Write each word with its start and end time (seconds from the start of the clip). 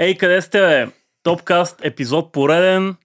Ей, 0.00 0.18
къде 0.18 0.40
сте, 0.42 0.60
бе? 0.60 0.86
Топкаст, 1.22 1.84
епизод 1.84 2.32
пореден. 2.32 2.96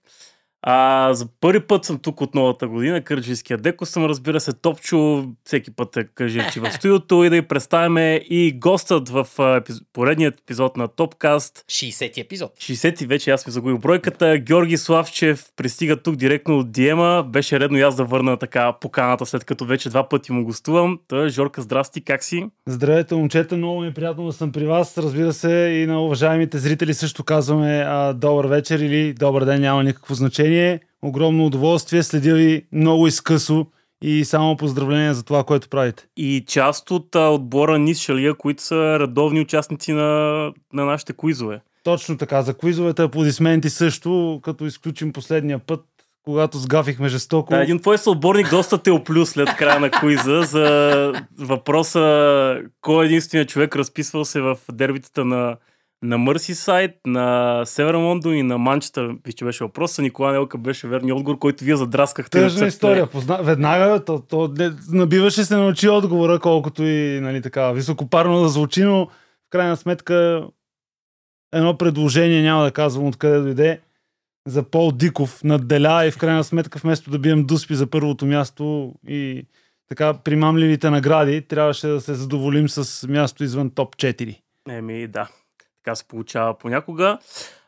А, 0.66 1.14
за 1.14 1.26
първи 1.40 1.60
път 1.60 1.84
съм 1.84 1.98
тук 1.98 2.20
от 2.20 2.34
новата 2.34 2.68
година. 2.68 3.00
Кърджийския 3.00 3.58
деко 3.58 3.86
съм, 3.86 4.04
разбира 4.04 4.40
се, 4.40 4.52
Топчо. 4.52 5.24
Всеки 5.44 5.70
път 5.70 5.96
е 5.96 6.04
кажи, 6.14 6.40
че 6.52 6.60
в 6.60 6.70
студиото 6.72 7.24
и 7.24 7.30
да 7.30 7.36
ви 7.36 7.42
представяме 7.42 8.14
и 8.30 8.52
гостът 8.58 9.08
в 9.08 9.26
епиз... 9.56 9.80
поредният 9.92 10.40
епизод 10.40 10.76
на 10.76 10.88
Топкаст. 10.88 11.64
60-ти 11.70 12.20
епизод. 12.20 12.52
60-ти 12.58 13.06
вече 13.06 13.30
аз 13.30 13.46
ми 13.46 13.52
загубих 13.52 13.80
бройката. 13.80 14.38
Георги 14.38 14.76
Славчев 14.76 15.44
пристига 15.56 15.96
тук 15.96 16.16
директно 16.16 16.58
от 16.58 16.72
Диема. 16.72 17.24
Беше 17.28 17.60
редно 17.60 17.78
и 17.78 17.82
аз 17.82 17.96
да 17.96 18.04
върна 18.04 18.36
така 18.36 18.72
поканата, 18.72 19.26
след 19.26 19.44
като 19.44 19.64
вече 19.64 19.88
два 19.88 20.08
пъти 20.08 20.32
му 20.32 20.44
гостувам. 20.44 20.98
Та, 21.08 21.28
Жорка, 21.28 21.62
здрасти, 21.62 22.04
как 22.04 22.24
си? 22.24 22.46
Здравейте, 22.66 23.14
момчета, 23.14 23.56
много 23.56 23.80
ми 23.80 23.86
е 23.86 23.94
приятно 23.94 24.26
да 24.26 24.32
съм 24.32 24.52
при 24.52 24.66
вас. 24.66 24.98
Разбира 24.98 25.32
се, 25.32 25.50
и 25.50 25.86
на 25.86 26.02
уважаемите 26.02 26.58
зрители 26.58 26.94
също 26.94 27.24
казваме 27.24 27.84
а, 27.86 28.12
добър 28.12 28.46
вечер 28.46 28.78
или 28.78 29.12
добър 29.12 29.44
ден, 29.44 29.60
няма 29.60 29.84
никакво 29.84 30.14
значение. 30.14 30.53
Огромно 31.02 31.46
удоволствие, 31.46 32.02
следя 32.02 32.34
ви 32.34 32.62
много 32.72 33.06
изкъсо 33.06 33.66
и 34.02 34.24
само 34.24 34.56
поздравления 34.56 35.14
за 35.14 35.24
това, 35.24 35.44
което 35.44 35.68
правите. 35.68 36.06
И 36.16 36.44
част 36.48 36.90
от 36.90 37.16
а, 37.16 37.28
отбора 37.28 37.78
Нис 37.78 38.00
Шалия, 38.00 38.34
които 38.34 38.62
са 38.62 38.98
редовни 39.00 39.40
участници 39.40 39.92
на, 39.92 40.52
на 40.72 40.84
нашите 40.84 41.12
куизове. 41.12 41.60
Точно 41.84 42.18
така, 42.18 42.42
за 42.42 42.54
куизовете 42.54 43.02
аплодисменти 43.02 43.70
също, 43.70 44.40
като 44.42 44.64
изключим 44.64 45.12
последния 45.12 45.58
път, 45.58 45.84
когато 46.24 46.58
сгафихме 46.58 47.08
жестоко. 47.08 47.52
Да, 47.52 47.62
един 47.62 47.78
твой 47.78 47.98
съотборник 47.98 48.50
доста 48.50 48.78
те 48.78 48.90
оплю 48.90 49.26
след 49.26 49.48
края 49.56 49.80
на 49.80 49.90
куиза 49.90 50.42
за 50.42 51.12
въпроса 51.38 52.60
кой 52.80 53.04
е 53.04 53.06
единственият 53.06 53.48
човек 53.48 53.76
разписвал 53.76 54.24
се 54.24 54.40
в 54.40 54.58
дербитата 54.72 55.24
на 55.24 55.56
на 56.04 56.18
Мърсисайд, 56.18 56.90
на 57.06 57.62
Северен 57.64 58.04
Лондон 58.04 58.34
и 58.34 58.42
на 58.42 58.58
Манчестър, 58.58 59.16
виж, 59.24 59.34
че 59.34 59.44
беше 59.44 59.64
въпроса. 59.64 60.02
Никола 60.02 60.32
Нелка 60.32 60.58
беше 60.58 60.88
верния 60.88 61.14
отговор, 61.14 61.38
който 61.38 61.64
вие 61.64 61.76
задраскахте. 61.76 62.40
Тъжна 62.40 62.66
история. 62.66 63.06
Позна... 63.06 63.38
Веднага 63.42 64.04
то, 64.04 64.20
то, 64.20 64.54
не, 64.58 64.70
набиваше 64.92 65.44
се 65.44 65.56
научи 65.56 65.88
отговора, 65.88 66.38
колкото 66.38 66.82
и 66.82 67.20
нали, 67.20 67.42
така, 67.42 67.72
високопарно 67.72 68.42
да 68.42 68.48
звучи, 68.48 68.82
но 68.82 69.06
в 69.06 69.50
крайна 69.50 69.76
сметка 69.76 70.46
едно 71.54 71.78
предложение, 71.78 72.42
няма 72.42 72.64
да 72.64 72.70
казвам 72.70 73.06
откъде 73.06 73.38
дойде, 73.38 73.80
за 74.46 74.62
Пол 74.62 74.92
Диков 74.92 75.44
надделя 75.44 76.06
и 76.06 76.10
в 76.10 76.18
крайна 76.18 76.44
сметка 76.44 76.78
вместо 76.78 77.10
да 77.10 77.18
бием 77.18 77.44
дуспи 77.44 77.74
за 77.74 77.86
първото 77.86 78.26
място 78.26 78.94
и 79.08 79.46
така 79.88 80.14
примамливите 80.14 80.90
награди, 80.90 81.42
трябваше 81.42 81.86
да 81.86 82.00
се 82.00 82.14
задоволим 82.14 82.68
с 82.68 83.08
място 83.08 83.44
извън 83.44 83.70
топ 83.70 83.96
4. 83.96 84.38
Еми, 84.68 85.06
да 85.06 85.28
така 85.84 85.94
се 85.94 86.04
получава 86.04 86.58
понякога. 86.58 87.18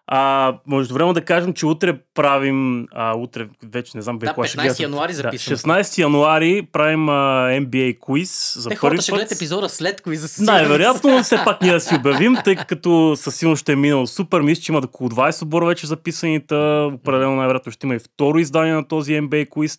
А, 0.08 0.54
може 0.66 0.94
време 0.94 1.12
да 1.12 1.24
кажем, 1.24 1.52
че 1.52 1.66
утре 1.66 1.98
правим, 2.14 2.86
а, 2.92 3.16
утре 3.16 3.48
вече 3.62 3.92
не 3.94 4.02
знам 4.02 4.18
да, 4.18 4.26
15 4.26 4.80
януари 4.80 5.12
записваме. 5.12 5.56
Да, 5.56 5.82
16 5.82 5.98
януари 5.98 6.68
правим 6.72 7.08
а, 7.08 7.48
NBA 7.50 7.98
квиз 8.06 8.56
за 8.58 8.68
Те, 8.68 8.78
първи 8.80 8.96
път. 8.96 9.02
ще 9.02 9.12
гледат 9.12 9.32
епизода 9.32 9.68
след 9.68 10.02
квиза. 10.02 10.44
Най-вероятно, 10.44 11.22
все 11.22 11.36
пак 11.44 11.62
ние 11.62 11.72
да 11.72 11.80
си 11.80 11.94
обявим, 12.00 12.36
тъй 12.44 12.56
като 12.56 13.16
със 13.16 13.36
сигурност 13.36 13.60
ще 13.60 13.72
е 13.72 13.76
минал 13.76 14.06
супер. 14.06 14.40
Мисля, 14.40 14.62
че 14.62 14.72
има 14.72 14.78
около 14.84 15.10
20 15.10 15.42
отбора 15.42 15.66
вече 15.66 15.86
записаните. 15.86 16.54
Определено 16.94 17.36
най-вероятно 17.36 17.72
ще 17.72 17.86
има 17.86 17.94
и 17.94 17.98
второ 17.98 18.38
издание 18.38 18.74
на 18.74 18.88
този 18.88 19.12
NBA 19.12 19.50
квиз. 19.50 19.78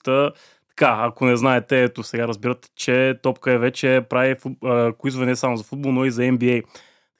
Така, 0.69 0.97
ако 1.01 1.25
не 1.25 1.35
знаете, 1.37 1.83
ето 1.83 2.03
сега 2.03 2.27
разбирате, 2.27 2.69
че 2.75 3.15
Топка 3.23 3.51
е 3.51 3.57
вече 3.57 4.01
прави 4.09 4.35
квизове 5.01 5.25
не 5.25 5.35
само 5.35 5.57
за 5.57 5.63
футбол, 5.63 5.91
но 5.91 6.05
и 6.05 6.11
за 6.11 6.21
NBA. 6.21 6.63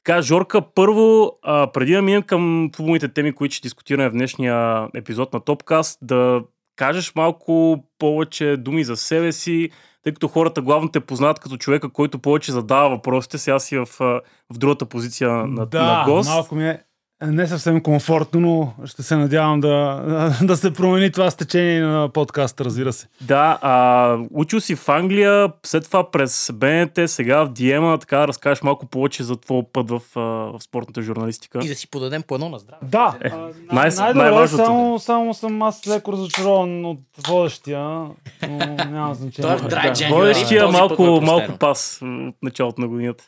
Така, 0.08 0.22
Жорка, 0.22 0.62
първо, 0.74 1.32
а, 1.42 1.72
преди 1.72 1.92
да 1.92 2.02
минем 2.02 2.22
към 2.22 2.70
футболните 2.76 3.08
теми, 3.08 3.32
които 3.32 3.54
ще 3.54 3.62
дискутираме 3.62 4.08
в 4.08 4.12
днешния 4.12 4.88
епизод 4.94 5.32
на 5.32 5.40
Топкаст, 5.40 5.98
да 6.02 6.42
кажеш 6.76 7.12
малко 7.14 7.84
повече 7.98 8.56
думи 8.56 8.84
за 8.84 8.96
себе 8.96 9.32
си, 9.32 9.70
тъй 10.02 10.12
като 10.12 10.28
хората 10.28 10.62
главно 10.62 10.88
те 10.88 11.00
познават 11.00 11.38
като 11.38 11.56
човека, 11.56 11.88
който 11.88 12.18
повече 12.18 12.52
задава 12.52 12.90
въпросите. 12.90 13.38
Сега 13.38 13.58
си 13.58 13.78
в, 13.78 13.86
в 13.98 14.58
другата 14.58 14.86
позиция 14.86 15.30
на, 15.30 15.66
да, 15.66 15.82
на 15.82 16.04
гост. 16.04 16.28
малко 16.28 16.54
ми 16.54 16.68
е 16.68 16.80
не 17.26 17.46
съвсем 17.46 17.82
комфортно, 17.82 18.40
но 18.40 18.72
ще 18.86 19.02
се 19.02 19.16
надявам 19.16 19.60
да, 19.60 20.02
да 20.42 20.56
се 20.56 20.72
промени 20.72 21.12
това 21.12 21.30
стечение 21.30 21.80
на 21.80 22.08
подкаста, 22.08 22.64
разбира 22.64 22.92
се. 22.92 23.06
Да, 23.20 23.58
а, 23.62 24.16
учил 24.30 24.60
си 24.60 24.76
в 24.76 24.88
Англия, 24.88 25.52
след 25.66 25.84
това 25.84 26.10
през 26.10 26.50
БНТ, 26.54 26.98
сега 27.06 27.44
в 27.44 27.48
Диема, 27.48 27.98
така 27.98 28.18
да 28.18 28.28
разкажеш 28.28 28.62
малко 28.62 28.86
повече 28.86 29.22
за 29.22 29.36
твоя 29.36 29.64
път 29.72 29.90
в, 29.90 30.00
в 30.14 30.58
спортната 30.60 31.02
журналистика. 31.02 31.60
И 31.64 31.68
да 31.68 31.74
си 31.74 31.90
подадем 31.90 32.22
по 32.22 32.34
едно 32.34 32.48
на 32.48 32.58
здраве. 32.58 32.80
Да, 32.82 33.16
е, 33.24 33.30
най- 33.72 33.90
най- 33.96 34.14
най-важното. 34.14 34.64
Само, 34.64 34.98
само 34.98 35.34
съм 35.34 35.62
аз 35.62 35.86
леко 35.88 36.12
разочарован 36.12 36.84
от 36.84 37.00
водещия, 37.28 37.80
но 38.48 38.58
няма 38.90 39.14
значение. 39.14 39.52
Е 39.52 39.56
Dry 39.56 40.10
Водещия 40.10 40.68
малко, 40.68 41.20
малко 41.22 41.58
пас 41.58 41.98
от 42.02 42.34
началото 42.42 42.80
на 42.80 42.88
годината. 42.88 43.24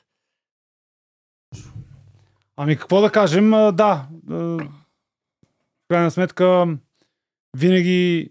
Ами 2.62 2.76
какво 2.76 3.00
да 3.00 3.10
кажем, 3.10 3.50
да. 3.50 4.08
В 4.28 4.68
крайна 5.88 6.10
сметка, 6.10 6.76
винаги 7.56 8.30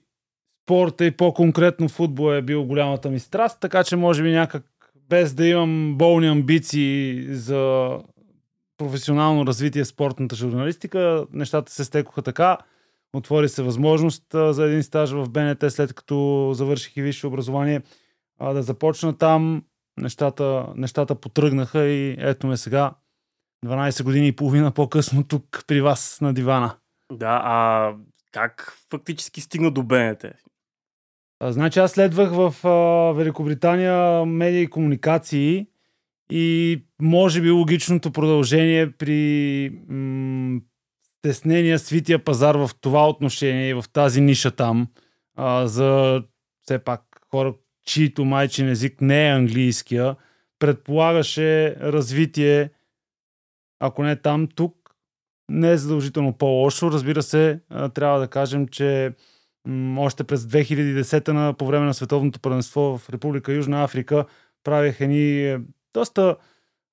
спорта 0.65 1.05
и 1.05 1.17
по-конкретно 1.17 1.89
футбол 1.89 2.33
е 2.33 2.41
бил 2.41 2.65
голямата 2.65 3.09
ми 3.09 3.19
страст, 3.19 3.59
така 3.59 3.83
че 3.83 3.95
може 3.95 4.23
би 4.23 4.31
някак 4.31 4.65
без 5.09 5.33
да 5.33 5.47
имам 5.47 5.95
болни 5.97 6.27
амбиции 6.27 7.25
за 7.35 7.89
професионално 8.77 9.45
развитие 9.45 9.85
спортната 9.85 10.35
журналистика, 10.35 11.25
нещата 11.33 11.71
се 11.71 11.83
стекоха 11.83 12.21
така. 12.21 12.57
Отвори 13.13 13.49
се 13.49 13.63
възможност 13.63 14.23
за 14.31 14.65
един 14.65 14.83
стаж 14.83 15.11
в 15.11 15.29
БНТ, 15.29 15.63
след 15.69 15.93
като 15.93 16.51
завърших 16.53 16.97
и 16.97 17.01
висше 17.01 17.27
образование, 17.27 17.81
да 18.41 18.63
започна 18.63 19.17
там. 19.17 19.63
Нещата, 19.97 20.65
нещата 20.75 21.15
потръгнаха 21.15 21.85
и 21.85 22.15
ето 22.19 22.47
ме 22.47 22.57
сега 22.57 22.91
12 23.65 24.03
години 24.03 24.27
и 24.27 24.35
половина 24.35 24.71
по-късно 24.71 25.23
тук 25.23 25.63
при 25.67 25.81
вас 25.81 26.21
на 26.21 26.33
дивана. 26.33 26.75
Да, 27.11 27.41
а 27.43 27.93
как 28.31 28.77
фактически 28.89 29.41
стигна 29.41 29.71
до 29.71 29.83
БНТ? 29.83 30.25
А, 31.39 31.51
значи 31.51 31.79
аз 31.79 31.91
следвах 31.91 32.31
в 32.31 32.67
а, 32.67 33.13
Великобритания 33.13 34.25
медии 34.25 34.61
и 34.61 34.69
комуникации 34.69 35.67
и 36.31 36.81
може 37.01 37.41
би 37.41 37.51
логичното 37.51 38.11
продължение 38.11 38.91
при 38.91 39.81
м- 39.89 40.61
стеснения 41.19 41.79
свития 41.79 42.23
пазар 42.23 42.55
в 42.55 42.69
това 42.81 43.09
отношение 43.09 43.69
и 43.69 43.73
в 43.73 43.85
тази 43.93 44.21
ниша 44.21 44.51
там 44.51 44.87
а, 45.35 45.67
за 45.67 46.21
все 46.61 46.79
пак 46.79 47.01
хора, 47.31 47.53
чието 47.85 48.25
майчин 48.25 48.69
език 48.69 49.01
не 49.01 49.27
е 49.27 49.33
английския, 49.33 50.15
предполагаше 50.59 51.75
развитие 51.75 52.69
ако 53.79 54.03
не 54.03 54.15
там, 54.15 54.47
тук 54.47 54.75
не 55.49 55.71
е 55.71 55.77
задължително 55.77 56.33
по-лошо. 56.33 56.91
Разбира 56.91 57.23
се, 57.23 57.59
трябва 57.93 58.19
да 58.19 58.27
кажем, 58.27 58.67
че 58.67 59.13
още 59.97 60.23
през 60.23 60.41
2010 60.41 61.27
на 61.27 61.53
по 61.53 61.67
време 61.67 61.85
на 61.85 61.93
Световното 61.93 62.39
първенство 62.39 62.97
в 62.97 63.09
Република 63.09 63.53
Южна 63.53 63.83
Африка 63.83 64.25
правих 64.63 65.01
едни 65.01 65.45
е, 65.45 65.59
доста 65.93 66.35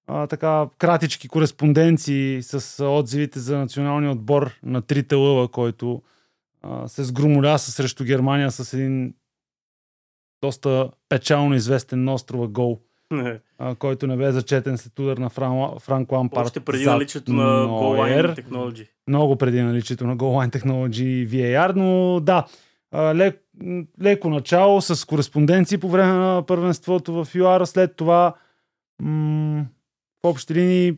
а, 0.06 0.26
така 0.26 0.68
кратички 0.78 1.28
кореспонденции 1.28 2.42
с 2.42 2.84
отзивите 2.84 3.38
за 3.38 3.58
националния 3.58 4.10
отбор 4.10 4.50
на 4.62 4.82
трите 4.82 5.14
лъва, 5.14 5.48
който 5.48 6.02
а, 6.62 6.88
се 6.88 7.04
сгромоля 7.04 7.58
срещу 7.58 8.04
Германия 8.04 8.50
с 8.50 8.72
един 8.72 9.14
доста 10.42 10.90
печално 11.08 11.54
известен 11.54 12.04
на 12.04 12.14
острова 12.14 12.48
гол 12.48 12.80
а, 13.58 13.74
който 13.74 14.06
не 14.06 14.16
бе 14.16 14.32
зачетен 14.32 14.78
след 14.78 14.98
удар 14.98 15.16
на 15.16 15.30
Фран, 15.30 15.78
Франк 15.78 16.12
Лампард. 16.12 16.46
Още 16.46 16.60
преди 16.60 16.86
наличието 16.86 17.32
на 17.32 17.66
Goal 17.66 18.24
Line 18.24 18.42
Technology. 18.42 18.88
Много 19.08 19.36
преди 19.36 19.62
наличието 19.62 20.06
на 20.06 20.16
Goal 20.16 20.48
Line 20.48 20.60
Technology 20.60 21.02
и 21.02 21.28
VAR, 21.28 21.72
но 21.76 22.20
да, 22.20 22.44
лек, 22.94 23.42
леко 24.02 24.30
начало 24.30 24.80
с 24.80 25.06
кореспонденции 25.06 25.78
по 25.78 25.88
време 25.88 26.12
на 26.12 26.42
първенството 26.46 27.24
в 27.24 27.34
ЮАР. 27.34 27.64
След 27.64 27.96
това 27.96 28.34
м- 29.02 29.64
в 30.24 30.28
общи 30.28 30.54
линии 30.54 30.96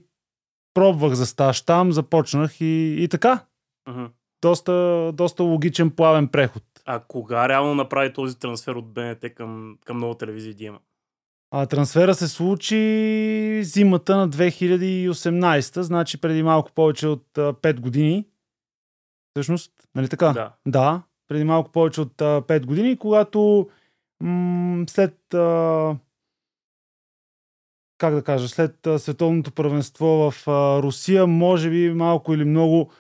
пробвах 0.74 1.12
за 1.12 1.26
стаж 1.26 1.62
там, 1.62 1.92
започнах 1.92 2.60
и, 2.60 2.96
и 2.98 3.08
така. 3.08 3.44
Uh-huh. 3.88 4.08
Доста, 4.42 5.10
доста 5.14 5.42
логичен 5.42 5.90
плавен 5.90 6.28
преход. 6.28 6.62
А 6.86 7.00
кога 7.00 7.48
реално 7.48 7.74
направи 7.74 8.12
този 8.12 8.38
трансфер 8.38 8.74
от 8.74 8.92
БНТ 8.92 9.34
към, 9.34 9.78
към 9.84 9.98
нова 9.98 10.18
телевизия 10.18 10.54
Диема? 10.54 10.78
А, 11.50 11.66
трансфера 11.66 12.14
се 12.14 12.28
случи 12.28 13.60
зимата 13.64 14.16
на 14.16 14.28
2018, 14.28 15.80
значи 15.80 16.20
преди 16.20 16.42
малко 16.42 16.72
повече 16.72 17.06
от 17.06 17.38
а, 17.38 17.52
5 17.52 17.80
години. 17.80 18.26
Всъщност, 19.34 19.72
нали 19.94 20.08
така? 20.08 20.32
Да. 20.32 20.52
Да, 20.66 21.02
преди 21.28 21.44
малко 21.44 21.72
повече 21.72 22.00
от 22.00 22.20
а, 22.22 22.42
5 22.42 22.66
години, 22.66 22.96
когато 22.96 23.68
м- 24.20 24.84
след 24.88 25.34
а, 25.34 25.96
как 27.98 28.14
да 28.14 28.22
кажа, 28.22 28.48
след 28.48 28.86
а, 28.86 28.98
световното 28.98 29.52
първенство 29.52 30.06
в 30.06 30.48
а, 30.48 30.82
Русия, 30.82 31.26
може 31.26 31.70
би 31.70 31.90
малко 31.90 32.34
или 32.34 32.44
много 32.44 32.90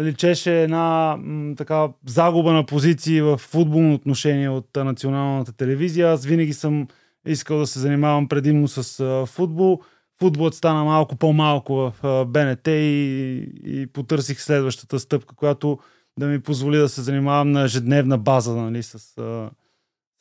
личеше 0.00 0.62
една 0.62 1.16
м, 1.18 1.54
така 1.56 1.88
загуба 2.06 2.52
на 2.52 2.66
позиции 2.66 3.20
в 3.20 3.36
футболно 3.38 3.94
отношение 3.94 4.48
от 4.48 4.76
а, 4.76 4.84
националната 4.84 5.52
телевизия. 5.52 6.12
Аз 6.12 6.26
винаги 6.26 6.52
съм 6.52 6.88
искал 7.32 7.58
да 7.58 7.66
се 7.66 7.78
занимавам 7.78 8.28
предимно 8.28 8.68
с 8.68 9.00
а, 9.00 9.26
футбол. 9.26 9.80
Футболът 10.20 10.54
стана 10.54 10.84
малко 10.84 11.16
по-малко 11.16 11.74
в 11.74 11.92
а, 12.02 12.24
БНТ 12.24 12.66
и, 12.66 13.52
и 13.64 13.86
потърсих 13.86 14.40
следващата 14.40 14.98
стъпка, 14.98 15.34
която 15.34 15.78
да 16.18 16.26
ми 16.26 16.40
позволи 16.40 16.76
да 16.76 16.88
се 16.88 17.02
занимавам 17.02 17.52
на 17.52 17.62
ежедневна 17.62 18.18
база 18.18 18.56
нали, 18.56 18.82
с, 18.82 19.18
а, 19.18 19.50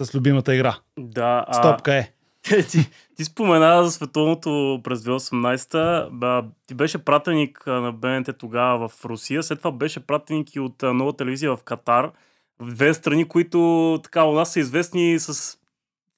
с 0.05 0.15
любимата 0.15 0.55
игра. 0.55 0.77
Да, 0.99 1.45
а... 1.47 1.53
Стопка 1.53 1.95
е. 1.95 2.11
ти, 2.69 2.89
ти 3.15 3.23
спомена 3.23 3.83
за 3.83 3.91
световното 3.91 4.81
през 4.83 4.99
2018. 4.99 6.09
Ба, 6.09 6.43
ти 6.67 6.73
беше 6.73 6.97
пратеник 6.97 7.63
на 7.67 7.91
БНТ 7.91 8.29
тогава 8.37 8.87
в 8.87 9.05
Русия, 9.05 9.43
след 9.43 9.57
това 9.57 9.71
беше 9.71 9.99
пратеник 9.99 10.55
и 10.55 10.59
от 10.59 10.81
нова 10.81 11.13
телевизия 11.13 11.55
в 11.55 11.63
Катар. 11.63 12.11
В 12.59 12.73
две 12.73 12.93
страни, 12.93 13.25
които 13.25 13.99
така 14.03 14.23
у 14.23 14.33
нас 14.33 14.53
са 14.53 14.59
известни 14.59 15.19
с 15.19 15.57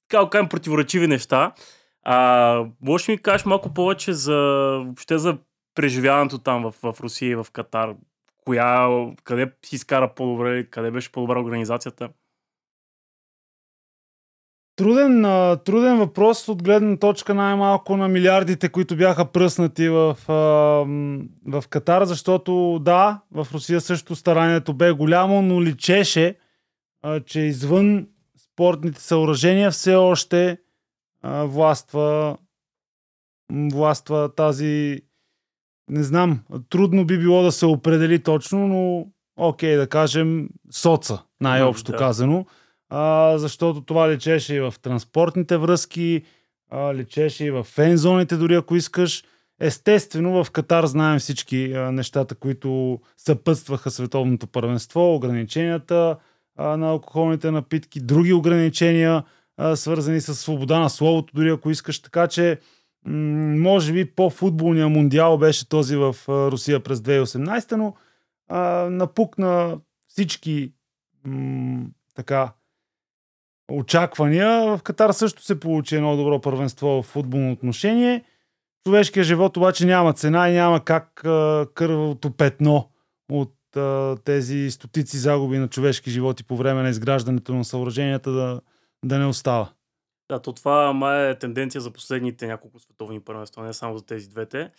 така 0.10 0.30
кажем, 0.30 0.50
противоречиви 0.50 1.08
неща. 1.08 1.54
А, 2.04 2.66
може 2.82 3.12
ли 3.12 3.16
ми 3.16 3.22
кажеш 3.22 3.46
малко 3.46 3.74
повече 3.74 4.14
за 4.14 4.38
въобще 4.86 5.18
за 5.18 5.38
преживяването 5.76 6.38
там 6.38 6.64
в, 6.64 6.94
в 6.94 7.02
Русия 7.02 7.32
и 7.32 7.36
в 7.36 7.48
Катар? 7.54 7.94
Коя, 8.46 8.88
къде 9.24 9.52
си 9.66 9.76
изкара 9.76 10.14
по-добре, 10.16 10.64
къде 10.64 10.92
беше 10.92 11.12
по-добра 11.12 11.40
организацията? 11.40 12.10
Труден, 14.76 15.22
труден 15.66 15.98
въпрос 15.98 16.48
от 16.48 16.64
гледна 16.64 16.98
точка 16.98 17.34
най-малко 17.34 17.98
на 17.98 18.08
милиардите, 18.08 18.70
които 18.70 18.96
бяха 18.96 19.26
пръснати 19.26 19.90
в, 19.90 20.18
в 21.48 21.64
Катар, 21.70 22.04
защото 22.04 22.80
да, 22.82 23.22
в 23.32 23.48
Русия 23.54 23.82
също 23.82 24.16
старанието 24.16 24.74
бе 24.74 24.92
голямо, 24.92 25.42
но 25.42 25.62
личеше, 25.64 26.36
че 27.26 27.40
извън 27.40 28.08
спортните 28.60 29.02
съоръжения 29.02 29.72
все 29.72 29.96
още 29.96 30.58
а, 31.24 31.44
властва, 31.44 32.38
властва 33.52 34.36
тази 34.36 35.02
не 35.90 36.04
знам, 36.04 36.40
трудно 36.70 37.06
би 37.06 37.20
било 37.20 37.44
да 37.44 37.52
се 37.52 37.66
определи 37.66 38.24
точно, 38.24 38.68
но 38.68 39.08
окей, 39.38 39.76
да 39.76 39.88
кажем 39.88 40.50
соца, 40.72 41.24
най-общо 41.42 41.92
Да. 41.92 41.98
казано 41.98 42.46
а, 42.90 43.38
защото 43.38 43.82
това 43.82 44.10
лечеше 44.10 44.56
и 44.56 44.60
в 44.60 44.74
транспортните 44.82 45.58
връзки, 45.58 46.24
а, 46.70 46.94
лечеше 46.94 47.46
и 47.46 47.52
в 47.52 47.64
фензоните, 47.64 48.38
дори 48.38 48.56
ако 48.56 48.76
искаш. 48.76 49.24
Естествено, 49.62 50.44
в 50.44 50.52
Катар 50.52 50.86
знаем 50.86 51.20
всички 51.20 51.74
а, 51.74 51.92
нещата, 51.92 52.36
които 52.36 53.00
съпътстваха 53.18 53.92
световното 53.92 54.48
първенство, 54.48 55.16
ограниченията 55.16 56.18
на 56.60 56.90
алкохолните 56.90 57.52
напитки, 57.52 58.00
други 58.00 58.34
ограничения, 58.34 59.24
свързани 59.76 60.22
с 60.22 60.36
свобода 60.36 60.80
на 60.80 60.90
словото, 60.90 61.34
дори 61.36 61.50
ако 61.50 61.70
искаш. 61.70 62.02
Така 62.02 62.28
че, 62.28 62.60
може 63.06 63.94
би 63.94 64.12
по-футболния 64.16 64.90
мундиал 64.90 65.38
беше 65.38 65.70
този 65.70 65.96
в 65.96 66.16
Русия 66.30 66.84
през 66.84 67.00
2018, 67.00 67.72
но 67.72 67.96
напукна 68.90 69.80
всички 70.08 70.74
така 72.16 72.54
очаквания. 73.72 74.78
В 74.78 74.80
Катар 74.84 75.12
също 75.12 75.44
се 75.44 75.60
получи 75.60 75.96
едно 75.96 76.18
добро 76.18 76.42
първенство 76.42 76.88
в 76.88 77.04
футболно 77.04 77.52
отношение. 77.52 78.24
Човешкият 78.88 79.28
живот 79.28 79.58
обаче 79.58 79.86
няма 79.86 80.14
цена 80.14 80.50
и 80.50 80.54
няма 80.54 80.84
как 80.84 81.26
а, 81.26 81.68
кървавото 81.74 82.32
петно 82.32 82.90
от 83.32 83.54
тези 84.24 84.72
стотици 84.72 85.18
загуби 85.18 85.58
на 85.58 85.68
човешки 85.68 86.10
животи 86.10 86.44
по 86.44 86.58
време 86.58 86.82
на 86.82 86.90
изграждането 86.90 87.54
на 87.54 87.66
съоръженията 87.66 88.32
да, 88.32 88.62
да 89.06 89.20
не 89.20 89.26
остава. 89.26 89.70
Да, 90.32 90.40
то 90.40 90.54
това 90.54 90.94
май 90.94 91.30
е 91.30 91.40
тенденция 91.40 91.82
за 91.82 91.92
последните 91.92 92.48
няколко 92.48 92.80
световни 92.80 93.20
първенства, 93.20 93.64
не 93.64 93.74
само 93.74 93.98
за 93.98 94.06
тези 94.06 94.30
двете. 94.30 94.72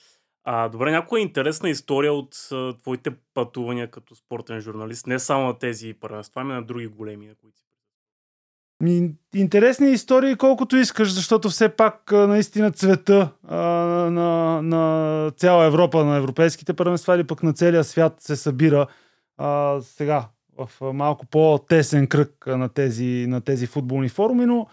А, 0.45 0.69
добре, 0.69 0.91
някоя 0.91 1.23
интересна 1.23 1.71
история 1.71 2.13
от 2.13 2.49
а, 2.53 2.77
твоите 2.77 3.11
пътувания 3.35 3.91
като 3.91 4.15
спортен 4.15 4.61
журналист, 4.61 5.07
не 5.07 5.19
само 5.19 5.47
на 5.47 5.59
тези 5.59 5.95
първенства, 5.95 6.41
ами 6.41 6.53
на 6.53 6.63
други 6.63 6.87
големи, 6.87 7.27
на 7.27 7.35
които 7.35 7.59
си. 7.59 7.70
Ин- 8.83 9.15
Интересни 9.35 9.91
истории 9.91 10.37
колкото 10.37 10.77
искаш, 10.77 11.13
защото 11.13 11.49
все 11.49 11.69
пак 11.69 12.13
наистина 12.13 12.71
цвета 12.71 13.31
а, 13.49 13.57
на, 14.11 14.63
на 14.63 15.31
цяла 15.37 15.65
Европа, 15.65 16.05
на 16.05 16.17
европейските 16.17 16.73
първенства 16.73 17.17
или 17.17 17.25
пък 17.25 17.43
на 17.43 17.53
целия 17.53 17.85
свят 17.85 18.15
се 18.19 18.37
събира 18.37 18.87
а, 19.39 19.81
сега 19.81 20.29
в 20.59 20.93
малко 20.93 21.27
по-тесен 21.27 22.07
кръг 22.07 22.47
на 22.47 22.69
тези, 22.69 23.27
на 23.29 23.41
тези 23.41 23.67
футболни 23.67 24.09
форуми, 24.09 24.47
но 24.47 24.67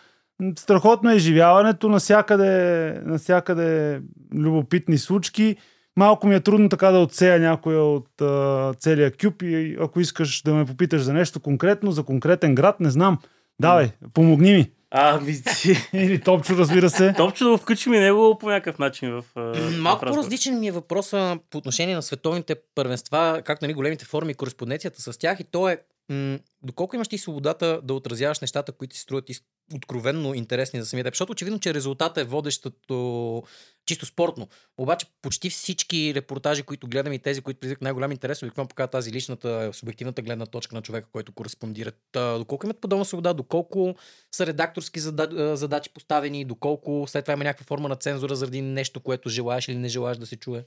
страхотно 0.58 1.12
е 1.12 1.16
изживяването, 1.16 1.90
насякъде, 1.90 2.92
насякъде 3.06 4.02
любопитни 4.34 4.98
случки. 4.98 5.56
Малко 5.98 6.28
ми 6.28 6.36
е 6.36 6.40
трудно 6.40 6.70
така 6.70 6.92
да 6.92 7.00
отсея 7.00 7.40
някоя 7.40 7.84
от 7.84 8.22
а, 8.22 8.74
целия 8.80 9.12
кюб 9.12 9.42
и 9.42 9.78
ако 9.82 10.00
искаш 10.00 10.42
да 10.42 10.54
ме 10.54 10.66
попиташ 10.66 11.02
за 11.02 11.14
нещо 11.14 11.40
конкретно, 11.40 11.92
за 11.92 12.04
конкретен 12.04 12.56
град, 12.56 12.80
не 12.80 12.90
знам. 12.90 13.20
Давай, 13.60 13.92
помогни 14.14 14.54
ми. 14.54 14.72
А, 14.92 15.20
ми 15.20 15.42
ти. 15.44 15.76
Или 15.98 16.22
Топчо, 16.22 16.58
разбира 16.58 16.90
се. 16.90 17.14
Топче 17.14 17.44
да 17.44 17.58
включим 17.58 17.94
и 17.94 18.00
него 18.00 18.38
по 18.40 18.50
някакъв 18.50 18.80
начин 18.80 19.12
в. 19.12 19.24
в 19.36 19.78
Малко 19.80 20.06
по-различен 20.06 20.60
ми 20.60 20.68
е 20.68 20.72
въпроса 20.72 21.40
по 21.50 21.58
отношение 21.58 21.96
на 21.96 22.02
световните 22.02 22.56
първенства, 22.76 23.42
как 23.46 23.62
нали, 23.62 23.74
големите 23.74 24.06
форми 24.06 24.32
и 24.32 24.36
кореспонденцията 24.36 25.02
с 25.02 25.18
тях. 25.18 25.40
И 25.40 25.44
то 25.44 25.70
е 25.70 25.78
м- 26.10 26.40
доколко 26.64 26.96
имаш 26.96 27.08
ти 27.08 27.18
свободата 27.18 27.82
да 27.84 27.94
отразяваш 27.94 28.40
нещата, 28.40 28.72
които 28.72 28.96
си 28.96 29.02
струват 29.02 29.30
откровенно 29.76 30.34
интересни 30.34 30.80
за 30.80 30.86
самия 30.86 31.04
теб. 31.04 31.14
Защото 31.14 31.32
очевидно, 31.32 31.60
че 31.60 31.74
резултатът 31.74 32.18
е 32.18 32.28
водещото 32.28 33.44
чисто 33.86 34.06
спортно. 34.06 34.48
Обаче 34.78 35.06
почти 35.22 35.50
всички 35.50 36.14
репортажи, 36.16 36.64
които 36.64 36.88
гледам 36.88 37.14
и 37.14 37.20
тези, 37.20 37.42
които 37.42 37.60
предизвикат 37.60 37.82
най-голям 37.82 38.12
интерес, 38.12 38.44
обикновено 38.44 38.68
показват 38.68 38.92
тази 38.92 39.12
личната, 39.12 39.70
субективната 39.74 40.22
гледна 40.22 40.46
точка 40.46 40.76
на 40.76 40.82
човека, 40.82 41.08
който 41.12 41.32
кореспондира. 41.32 41.92
Та, 42.12 42.38
доколко 42.38 42.66
имат 42.66 42.82
подобна 42.82 43.06
свобода, 43.06 43.34
доколко 43.34 43.96
са 44.32 44.46
редакторски 44.46 45.00
зада- 45.00 45.56
задачи 45.56 45.90
поставени, 45.94 46.46
доколко 46.46 47.06
след 47.08 47.26
това 47.26 47.34
има 47.34 47.44
някаква 47.44 47.66
форма 47.66 47.90
на 47.90 47.96
цензура 47.96 48.36
заради 48.36 48.62
нещо, 48.62 49.00
което 49.00 49.30
желаеш 49.30 49.68
или 49.68 49.78
не 49.78 49.88
желаеш 49.88 50.18
да 50.18 50.26
се 50.26 50.36
чуе. 50.36 50.66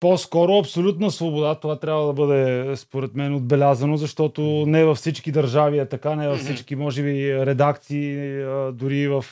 По-скоро 0.00 0.58
абсолютна 0.58 1.10
свобода. 1.10 1.54
Това 1.54 1.78
трябва 1.78 2.06
да 2.06 2.12
бъде, 2.12 2.76
според 2.76 3.14
мен, 3.14 3.34
отбелязано, 3.34 3.96
защото 3.96 4.42
не 4.66 4.84
във 4.84 4.98
всички 4.98 5.32
държави 5.32 5.78
е 5.78 5.86
така, 5.86 6.14
не 6.14 6.28
във 6.28 6.38
всички, 6.38 6.76
може 6.76 7.02
би, 7.02 7.46
редакции, 7.46 8.16
дори 8.72 9.08
в 9.08 9.24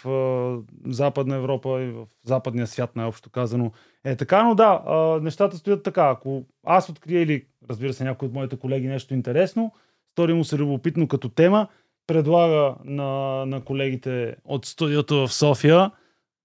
Западна 0.86 1.36
Европа 1.36 1.82
и 1.82 1.90
в 1.90 2.06
западния 2.24 2.66
свят, 2.66 2.96
най-общо 2.96 3.30
казано, 3.30 3.72
е 4.04 4.16
така. 4.16 4.42
Но 4.42 4.54
да, 4.54 4.82
нещата 5.22 5.56
стоят 5.56 5.82
така. 5.82 6.08
Ако 6.08 6.44
аз 6.66 6.88
открия 6.88 7.22
или, 7.22 7.44
разбира 7.70 7.92
се, 7.92 8.04
някой 8.04 8.28
от 8.28 8.34
моите 8.34 8.56
колеги 8.56 8.88
нещо 8.88 9.14
интересно, 9.14 9.72
стори 10.12 10.34
му 10.34 10.44
се 10.44 10.58
любопитно 10.58 11.08
като 11.08 11.28
тема, 11.28 11.68
предлага 12.06 12.74
на, 12.84 13.44
на 13.46 13.64
колегите 13.64 14.36
от 14.44 14.66
студиото 14.66 15.26
в 15.26 15.32
София 15.32 15.90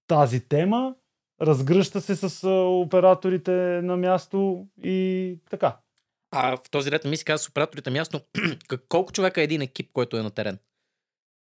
тази 0.06 0.48
тема, 0.48 0.94
разгръща 1.40 2.00
се 2.00 2.16
с 2.16 2.48
операторите 2.48 3.52
на 3.82 3.96
място 3.96 4.66
и 4.84 5.38
така. 5.50 5.76
А 6.30 6.56
в 6.56 6.70
този 6.70 6.90
ред 6.90 7.04
ми 7.04 7.16
се 7.16 7.24
казва 7.24 7.44
с 7.44 7.48
операторите 7.48 7.90
място, 7.90 8.20
как- 8.68 8.88
колко 8.88 9.12
човека 9.12 9.40
е 9.40 9.44
един 9.44 9.62
екип, 9.62 9.90
който 9.92 10.16
е 10.16 10.22
на 10.22 10.30
терен? 10.30 10.58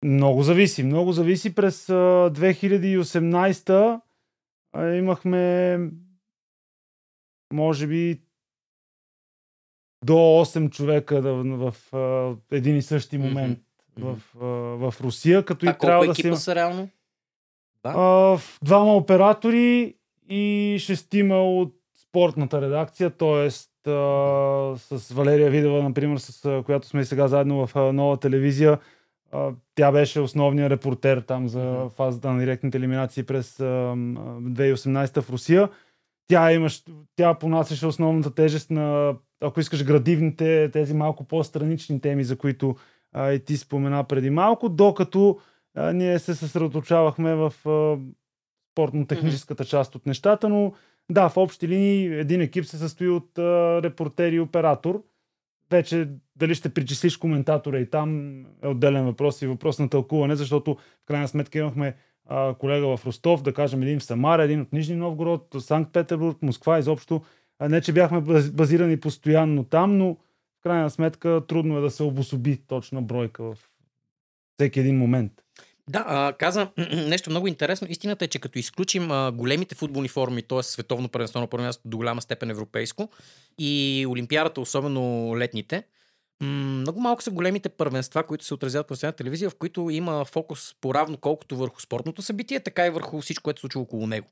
Много 0.06 0.44
зависи, 0.44 0.84
много 0.84 1.12
зависи. 1.12 1.56
През 1.56 1.90
а, 1.90 1.94
2018 1.94 4.02
а, 4.74 4.88
имахме 4.88 5.80
може 7.54 7.88
би 7.88 8.22
до 10.06 10.14
8 10.14 10.72
човека 10.72 11.22
да, 11.22 11.34
в, 11.34 11.94
а, 11.94 12.36
един 12.56 12.78
и 12.78 12.82
същи 12.82 13.18
момент 13.18 13.60
Мгм. 13.98 14.08
в, 14.08 14.22
в 14.92 15.02
Русия, 15.02 15.46
като 15.46 15.66
А 15.66 15.70
и 15.70 15.72
колко 15.72 15.86
трябва 15.86 16.06
да 16.06 16.12
екипа 16.12 16.36
се... 16.36 16.44
са 16.44 16.56
реално? 16.56 16.90
А, 17.84 17.98
в- 18.38 18.60
двама 18.64 18.96
оператори 18.96 19.96
и 20.30 20.76
шестима 20.80 21.36
от 21.36 21.74
спортната 22.08 22.62
редакция, 22.62 23.10
т.е. 23.10 23.50
с 24.76 25.12
Валерия 25.14 25.50
Видева, 25.50 25.84
например, 25.84 26.18
с 26.18 26.46
а, 26.46 26.64
която 26.66 26.88
сме 26.88 27.06
сега 27.06 27.28
заедно 27.28 27.68
в 27.68 27.76
а, 27.76 27.94
нова 27.94 28.18
телевизия. 28.18 28.80
А, 29.32 29.52
Тя 29.76 29.92
беше 29.92 30.20
основният 30.20 30.72
репортер 30.72 31.22
там 31.22 31.48
за 31.48 31.90
фазата 31.96 32.32
на 32.32 32.40
директните 32.40 32.78
елиминации 32.78 33.24
през 33.24 33.60
а, 33.60 33.94
м, 33.96 34.20
а, 34.20 34.42
2018 34.42 35.22
в 35.22 35.30
Русия. 35.30 35.70
Тя, 36.28 36.52
имаш, 36.52 36.84
тя 37.16 37.34
понасяше 37.34 37.88
основната 37.88 38.34
тежест 38.36 38.72
на, 38.72 39.16
ако 39.42 39.60
искаш, 39.60 39.84
градивните, 39.86 40.70
тези 40.74 40.94
малко 40.94 41.24
по-странични 41.24 42.02
теми, 42.02 42.24
за 42.24 42.38
които 42.38 42.76
а, 43.14 43.32
и 43.32 43.40
ти 43.46 43.58
спомена 43.58 44.04
преди 44.04 44.30
малко, 44.30 44.70
докато 44.70 45.40
а, 45.76 45.94
ние 45.94 46.20
се 46.20 46.36
съсредоточавахме 46.36 47.36
в 47.36 47.54
а, 47.66 47.98
спортно-техническата 48.72 49.66
част 49.66 49.96
от 49.96 50.06
нещата, 50.06 50.50
но 50.50 50.74
да, 51.12 51.30
в 51.30 51.38
общи 51.38 51.68
линии 51.68 52.06
един 52.06 52.42
екип 52.42 52.66
се 52.66 52.78
състои 52.78 53.10
от 53.10 53.38
а, 53.38 53.82
репортер 53.84 54.32
и 54.32 54.40
оператор. 54.40 55.04
Вече 55.72 56.10
дали 56.36 56.56
ще 56.56 56.74
причислиш 56.74 57.18
коментатора 57.18 57.80
и 57.80 57.90
там 57.90 58.40
е 58.64 58.68
отделен 58.68 59.06
въпрос 59.06 59.42
и 59.42 59.48
въпрос 59.48 59.80
на 59.80 59.90
тълкуване, 59.90 60.36
защото 60.36 60.76
в 60.76 61.06
крайна 61.06 61.28
сметка 61.28 61.60
имахме 61.60 61.96
а, 62.26 62.54
колега 62.54 62.98
в 62.98 63.06
Ростов, 63.06 63.42
да 63.42 63.54
кажем 63.54 63.82
един 63.82 64.00
в 64.00 64.04
Самара, 64.04 64.44
един 64.44 64.62
от 64.62 64.74
Нижни 64.74 64.96
Новгород, 64.96 65.56
Санкт-Петербург, 65.60 66.38
Москва, 66.42 66.80
изобщо. 66.80 67.22
А 67.60 67.70
не, 67.70 67.82
че 67.82 67.94
бяхме 67.94 68.22
базирани 68.52 69.00
постоянно 69.00 69.64
там, 69.64 69.98
но 69.98 70.18
в 70.60 70.64
крайна 70.64 70.90
сметка 70.90 71.42
трудно 71.48 71.78
е 71.78 71.82
да 71.82 71.92
се 71.92 72.04
обособи 72.04 72.58
точна 72.68 73.02
бройка 73.02 73.44
в 73.44 73.71
всеки 74.62 74.80
един 74.80 74.98
момент. 74.98 75.32
Да, 75.90 76.34
каза 76.40 76.68
нещо 77.08 77.30
много 77.30 77.48
интересно. 77.48 77.88
Истината 77.90 78.26
е, 78.26 78.28
че 78.28 78.40
като 78.40 78.60
изключим 78.60 79.10
големите 79.34 79.76
футболни 79.76 80.08
форми, 80.08 80.42
т.е. 80.42 80.64
световно 80.64 81.10
първенство 81.10 81.40
на 81.40 81.48
първо 81.48 81.66
място 81.66 81.82
до 81.86 81.98
голяма 81.98 82.22
степен 82.22 82.50
европейско 82.50 83.10
и 83.58 84.06
Олимпиадата, 84.10 84.62
особено 84.62 85.34
летните, 85.38 85.84
много 86.42 87.00
малко 87.00 87.24
са 87.24 87.32
големите 87.32 87.70
първенства, 87.70 88.24
които 88.24 88.46
се 88.46 88.54
отразяват 88.54 88.88
по 88.88 88.94
национална 88.94 89.16
телевизия, 89.16 89.50
в 89.50 89.56
които 89.56 89.90
има 89.90 90.26
фокус 90.26 90.76
по-равно 90.82 91.18
колкото 91.18 91.58
върху 91.58 91.82
спортното 91.82 92.22
събитие, 92.22 92.60
така 92.60 92.88
и 92.88 92.90
върху 92.90 93.22
всичко, 93.22 93.44
което 93.44 93.60
се 93.60 93.62
случва 93.62 93.82
около 93.82 94.08
него. 94.08 94.28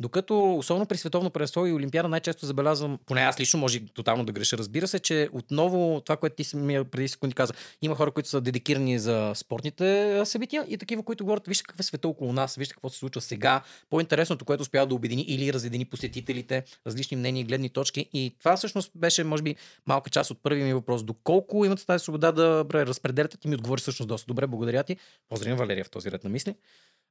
Докато, 0.00 0.56
особено 0.56 0.86
при 0.86 0.96
световно 0.96 1.30
първенство 1.30 1.66
и 1.66 1.72
Олимпиада, 1.72 2.08
най-често 2.08 2.46
забелязвам, 2.46 2.98
поне 3.06 3.20
аз 3.20 3.40
лично, 3.40 3.60
може 3.60 3.86
тотално 3.86 4.24
да 4.24 4.32
греша, 4.32 4.58
разбира 4.58 4.88
се, 4.88 4.98
че 4.98 5.28
отново 5.32 6.00
това, 6.00 6.16
което 6.16 6.36
ти 6.36 6.56
ми 6.56 6.84
преди 6.84 7.08
секунди 7.08 7.34
каза, 7.34 7.52
има 7.82 7.94
хора, 7.94 8.10
които 8.10 8.28
са 8.28 8.40
дедикирани 8.40 8.98
за 8.98 9.32
спортните 9.34 10.20
събития 10.24 10.64
и 10.68 10.78
такива, 10.78 11.02
които 11.02 11.24
говорят, 11.24 11.46
вижте 11.46 11.64
какъв 11.64 11.80
е 11.80 11.82
света 11.82 12.08
около 12.08 12.32
нас, 12.32 12.54
вижте 12.54 12.74
какво 12.74 12.88
се 12.88 12.98
случва 12.98 13.20
сега. 13.20 13.62
По-интересното, 13.90 14.44
което 14.44 14.62
успява 14.62 14.86
да 14.86 14.94
обедини 14.94 15.22
или 15.22 15.52
разедини 15.52 15.84
посетителите, 15.84 16.64
различни 16.86 17.16
мнения 17.16 17.40
и 17.40 17.44
гледни 17.44 17.68
точки. 17.68 18.08
И 18.12 18.36
това 18.38 18.56
всъщност 18.56 18.92
беше, 18.94 19.24
може 19.24 19.42
би, 19.42 19.56
малка 19.86 20.10
част 20.10 20.30
от 20.30 20.42
първия 20.42 20.66
ми 20.66 20.74
въпрос. 20.74 21.04
Доколко 21.04 21.64
имате 21.64 21.86
тази 21.86 22.04
свобода 22.04 22.32
да 22.32 22.64
разпределяте? 22.74 23.36
Ти 23.36 23.48
ми 23.48 23.54
отговори 23.54 23.80
всъщност 23.80 24.08
доста 24.08 24.26
добре. 24.26 24.46
Благодаря 24.46 24.82
ти. 24.82 24.96
Поздравям 25.28 25.58
Валерия 25.58 25.84
в 25.84 25.90
този 25.90 26.10
ред 26.10 26.24
на 26.24 26.30
мисли. 26.30 26.54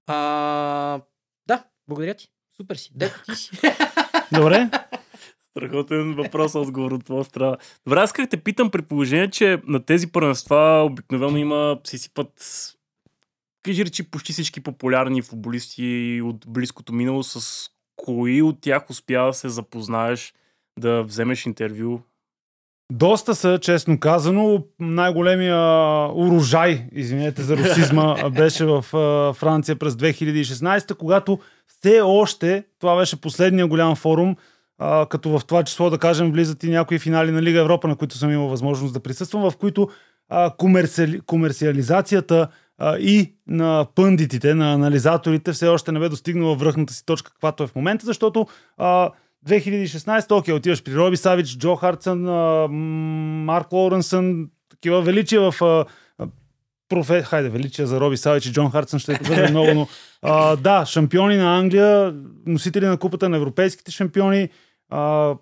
А, 0.07 1.01
да, 1.47 1.63
благодаря 1.87 2.13
ти. 2.13 2.29
Супер 2.61 2.75
си. 2.75 2.91
Дето 2.95 3.23
ти 3.25 3.35
си. 3.35 3.51
Добре. 4.33 4.69
Страхотен 5.49 6.15
въпрос, 6.15 6.55
отговор 6.55 6.91
от 6.91 7.05
твоя 7.05 7.23
страна. 7.23 7.57
Добре, 7.87 7.99
аз 7.99 8.13
как 8.13 8.29
те 8.29 8.37
питам 8.37 8.71
при 8.71 8.81
положение, 8.81 9.29
че 9.29 9.61
на 9.67 9.85
тези 9.85 10.11
първенства 10.11 10.83
обикновено 10.85 11.37
има, 11.37 11.79
си 11.87 11.97
сипат 11.97 12.33
кажи 13.63 13.85
речи 13.85 14.11
почти 14.11 14.33
всички 14.33 14.61
популярни 14.61 15.21
футболисти 15.21 16.21
от 16.23 16.45
близкото 16.47 16.93
минало, 16.93 17.23
с 17.23 17.67
кои 17.95 18.41
от 18.41 18.61
тях 18.61 18.89
успя 18.89 19.25
да 19.25 19.33
се 19.33 19.49
запознаеш, 19.49 20.33
да 20.79 21.03
вземеш 21.03 21.45
интервю? 21.45 21.99
Доста 22.91 23.35
са, 23.35 23.59
честно 23.61 23.99
казано. 23.99 24.63
Най-големия 24.79 25.57
урожай, 26.13 26.87
извинете 26.91 27.41
за 27.41 27.57
русизма, 27.57 28.15
беше 28.35 28.65
в 28.65 28.81
Франция 29.33 29.75
през 29.75 29.93
2016, 29.93 30.95
когато 30.95 31.39
все 31.67 32.01
още, 32.01 32.63
това 32.79 32.97
беше 32.97 33.21
последния 33.21 33.67
голям 33.67 33.95
форум, 33.95 34.35
като 35.09 35.39
в 35.39 35.45
това 35.45 35.63
число, 35.63 35.89
да 35.89 35.97
кажем, 35.97 36.31
влизат 36.31 36.63
и 36.63 36.69
някои 36.69 36.99
финали 36.99 37.31
на 37.31 37.41
Лига 37.41 37.59
Европа, 37.59 37.87
на 37.87 37.95
които 37.95 38.17
съм 38.17 38.31
имал 38.31 38.47
възможност 38.47 38.93
да 38.93 38.99
присъствам, 38.99 39.51
в 39.51 39.57
които 39.57 39.89
комерциали, 40.57 41.19
комерциализацията 41.19 42.47
и 42.99 43.33
на 43.47 43.85
пъндитите, 43.95 44.55
на 44.55 44.73
анализаторите 44.73 45.53
все 45.53 45.67
още 45.67 45.91
не 45.91 45.99
бе 45.99 46.09
достигнала 46.09 46.55
връхната 46.55 46.93
си 46.93 47.05
точка, 47.05 47.31
каквато 47.31 47.63
е 47.63 47.67
в 47.67 47.75
момента, 47.75 48.05
защото 48.05 48.47
2016, 49.47 50.31
окей, 50.31 50.53
отиваш 50.53 50.83
при 50.83 50.95
Роби 50.95 51.17
Савич, 51.17 51.57
Джо 51.57 51.75
Хартсън, 51.75 52.21
Марк 53.45 53.71
Лоуренсън, 53.71 54.49
такива 54.69 55.01
величия 55.01 55.51
в 55.51 55.61
а, 55.61 55.85
профе... 56.89 57.21
Хайде, 57.21 57.49
величия 57.49 57.87
за 57.87 57.99
Роби 57.99 58.17
Савич 58.17 58.45
и 58.45 58.51
Джон 58.51 58.71
Хартсън 58.71 58.99
ще 58.99 59.19
бъде 59.27 59.47
много, 59.51 59.73
но 59.73 59.87
а, 60.21 60.55
да, 60.55 60.85
шампиони 60.85 61.37
на 61.37 61.57
Англия, 61.57 62.15
носители 62.45 62.85
на 62.85 62.97
купата 62.97 63.29
на 63.29 63.37
европейските 63.37 63.91
шампиони, 63.91 64.49
а, 64.89 65.35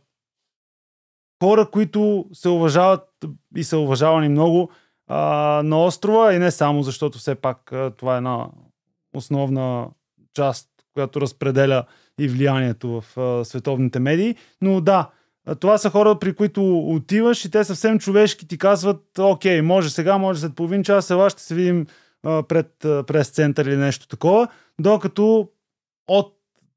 хора, 1.43 1.69
които 1.71 2.25
се 2.33 2.49
уважават 2.49 3.09
и 3.55 3.63
са 3.63 3.77
уважавани 3.77 4.29
много 4.29 4.71
а, 5.07 5.17
на 5.63 5.83
острова 5.83 6.33
и 6.33 6.39
не 6.39 6.51
само, 6.51 6.83
защото 6.83 7.17
все 7.17 7.35
пак 7.35 7.71
а, 7.71 7.91
това 7.91 8.13
е 8.13 8.17
една 8.17 8.47
основна 9.15 9.87
част, 10.33 10.69
която 10.93 11.21
разпределя 11.21 11.83
и 12.19 12.27
влиянието 12.27 13.01
в 13.01 13.17
а, 13.17 13.45
световните 13.45 13.99
медии. 13.99 14.35
Но 14.61 14.81
да, 14.81 15.09
това 15.59 15.77
са 15.77 15.89
хора, 15.89 16.19
при 16.19 16.33
които 16.33 16.79
отиваш 16.79 17.45
и 17.45 17.51
те 17.51 17.63
съвсем 17.63 17.99
човешки 17.99 18.47
ти 18.47 18.57
казват, 18.57 19.19
окей, 19.19 19.61
може 19.61 19.89
сега, 19.89 20.17
може 20.17 20.39
след 20.39 20.55
половин 20.55 20.83
час, 20.83 21.09
ела 21.09 21.29
ще 21.29 21.41
се 21.41 21.55
видим 21.55 21.85
а, 22.23 22.43
пред 22.43 22.67
прес 22.79 23.29
център 23.29 23.65
или 23.65 23.77
нещо 23.77 24.07
такова, 24.07 24.47
докато 24.79 25.49
от 26.07 26.33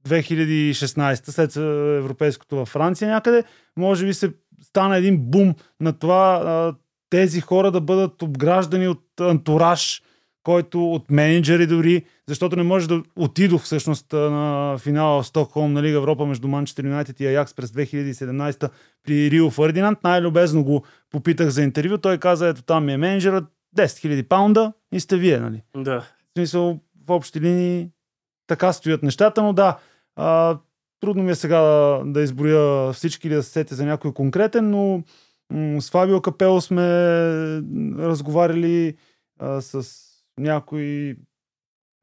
2016, 0.09 1.31
след 1.31 1.57
европейското 2.05 2.57
във 2.57 2.69
Франция 2.69 3.11
някъде, 3.11 3.45
може 3.77 4.07
би 4.07 4.15
се 4.15 4.33
стана 4.63 4.97
един 4.97 5.19
бум 5.19 5.55
на 5.81 5.93
това 5.93 6.43
а, 6.45 6.75
тези 7.11 7.41
хора 7.41 7.71
да 7.71 7.81
бъдат 7.81 8.23
обграждани 8.23 8.89
от 8.89 9.21
антураж, 9.21 10.03
който 10.43 10.93
от 10.93 11.11
менеджери 11.11 11.67
дори, 11.67 12.05
защото 12.29 12.57
не 12.57 12.63
може 12.63 12.89
да 12.89 13.03
отидох 13.17 13.63
всъщност 13.63 14.13
на 14.13 14.77
финала 14.79 15.23
в 15.23 15.27
Стокхолм 15.27 15.73
на 15.73 15.83
Лига 15.83 15.97
Европа 15.97 16.27
между 16.27 16.49
Манчестър 16.49 16.85
Юнайтед 16.85 17.21
и 17.21 17.27
Аякс 17.27 17.55
през 17.55 17.71
2017 17.71 18.71
при 19.03 19.31
Рио 19.31 19.51
Фърдинанд. 19.51 19.99
Най-любезно 20.05 20.65
го 20.65 20.85
попитах 21.11 21.49
за 21.49 21.63
интервю. 21.63 21.99
Той 21.99 22.19
каза, 22.19 22.49
ето 22.49 22.63
там 22.63 22.85
ми 22.85 22.93
е 22.93 22.97
менеджерът, 22.97 23.45
10 23.77 23.85
000 23.85 24.23
паунда 24.23 24.73
и 24.93 25.01
сте 25.01 25.17
вие, 25.17 25.39
нали? 25.39 25.63
Да. 25.77 26.01
В 26.01 26.33
смисъл, 26.37 26.81
в 27.07 27.11
общи 27.11 27.41
линии 27.41 27.89
така 28.47 28.73
стоят 28.73 29.03
нещата, 29.03 29.43
но 29.43 29.53
да, 29.53 29.79
а, 30.17 30.59
трудно 31.01 31.23
ми 31.23 31.31
е 31.31 31.35
сега 31.35 31.61
да, 31.61 32.03
да 32.07 32.23
изброя 32.23 32.93
всички 32.93 33.29
или 33.29 33.35
да 33.35 33.43
се 33.43 33.51
сете 33.51 33.75
за 33.75 33.85
някой 33.85 34.13
конкретен, 34.13 34.71
но 34.71 35.03
м- 35.53 35.81
с 35.81 35.91
Фабио 35.91 36.21
Капело 36.21 36.61
сме 36.61 36.83
разговаряли 37.99 38.97
а, 39.39 39.61
с 39.61 40.10
някой 40.39 41.17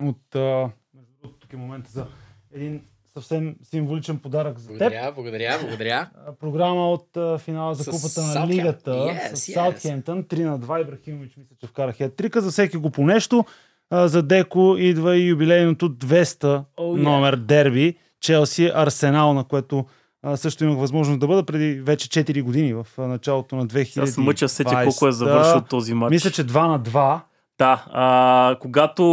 от... 0.01 0.35
А, 0.35 0.69
между 0.93 1.11
другото, 1.13 1.39
тук 1.39 1.53
е 1.53 1.57
момента 1.57 1.91
за 1.91 2.05
един 2.53 2.81
съвсем 3.13 3.55
символичен 3.63 4.19
подарък 4.19 4.59
за 4.59 4.67
теб. 4.67 4.77
Благодаря, 4.79 5.11
благодаря, 5.11 5.57
благодаря. 5.61 6.09
Програма 6.39 6.91
от 6.91 7.17
а, 7.17 7.37
финала 7.37 7.75
за 7.75 7.83
С 7.83 7.87
купата 7.87 8.21
на 8.21 8.33
Саутхем- 8.33 8.47
лигата 8.49 8.91
Yes, 8.91 9.33
с 9.33 9.45
yes. 9.45 9.53
Саутхемптън. 9.53 10.23
3 10.23 10.43
на 10.43 10.59
2. 10.59 10.81
Ибрахимович 10.81 11.37
мисля, 11.37 11.55
че 11.59 11.67
вкара 11.67 11.93
хет-трика. 11.93 12.37
За 12.37 12.51
всеки 12.51 12.77
го 12.77 12.89
по 12.89 13.03
нещо. 13.03 13.45
А, 13.89 14.07
за 14.07 14.23
Деко 14.23 14.75
идва 14.79 15.17
и 15.17 15.27
юбилейното 15.27 15.89
200 15.89 16.43
Oh, 16.45 16.63
yeah. 16.77 16.95
номер 16.95 17.35
дерби. 17.35 17.95
Челси 18.21 18.71
Арсенал, 18.75 19.33
на 19.33 19.43
което 19.43 19.85
а, 20.23 20.37
също 20.37 20.63
имах 20.63 20.77
възможност 20.77 21.19
да 21.19 21.27
бъда 21.27 21.43
преди 21.43 21.73
вече 21.73 22.23
4 22.25 22.41
години 22.41 22.73
в 22.73 22.87
а, 22.97 23.01
началото 23.01 23.55
на 23.55 23.67
2020. 23.67 24.03
Аз 24.03 24.17
мъча 24.17 24.49
сетя 24.49 24.83
колко 24.83 25.07
е 25.07 25.11
завършил 25.11 25.61
този 25.61 25.93
матч. 25.93 26.11
Мисля, 26.11 26.31
че 26.31 26.43
2 26.43 26.67
на 26.67 26.79
2. 26.79 27.19
Да, 27.57 27.85
а, 27.89 28.55
когато 28.59 29.03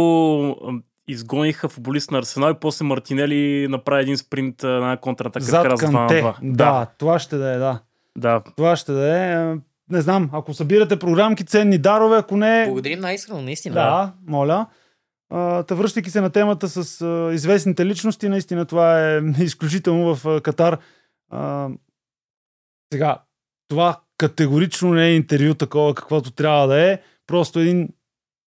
изгониха 1.07 1.69
футболист 1.69 2.11
на 2.11 2.17
Арсенал 2.17 2.51
и 2.51 2.59
после 2.61 2.85
Мартинели 2.85 3.67
направи 3.69 4.01
един 4.01 4.17
спринт 4.17 4.63
на 4.63 4.97
контратака. 5.01 5.45
Зад 5.45 5.79
с 5.79 5.83
2 5.83 5.91
на 5.91 6.07
Канте. 6.07 6.23
2. 6.23 6.35
Да, 6.41 6.87
това 6.97 7.19
ще 7.19 7.37
да 7.37 7.53
е, 7.53 7.57
да. 7.57 7.79
да. 8.17 8.41
Това 8.55 8.75
ще 8.75 8.91
да 8.91 9.17
е. 9.17 9.55
Не 9.89 10.01
знам, 10.01 10.29
ако 10.33 10.53
събирате 10.53 10.99
програмки, 10.99 11.45
ценни 11.45 11.77
дарове, 11.77 12.17
ако 12.17 12.37
не... 12.37 12.65
Благодарим 12.65 12.99
най-искрено, 12.99 13.41
наистина. 13.41 13.75
Да, 13.75 14.13
моля. 14.27 14.67
Та 15.67 15.75
връщайки 15.75 16.09
се 16.09 16.21
на 16.21 16.29
темата 16.29 16.69
с 16.69 17.01
а, 17.01 17.33
известните 17.33 17.85
личности, 17.85 18.29
наистина 18.29 18.65
това 18.65 19.15
е 19.15 19.21
изключително 19.39 20.15
в 20.15 20.27
а, 20.27 20.41
Катар. 20.41 20.77
А, 21.31 21.69
сега, 22.93 23.17
това 23.67 23.99
категорично 24.17 24.93
не 24.93 25.07
е 25.07 25.15
интервю 25.15 25.53
такова, 25.53 25.95
каквото 25.95 26.31
трябва 26.31 26.67
да 26.67 26.91
е. 26.91 26.99
Просто 27.27 27.59
един 27.59 27.89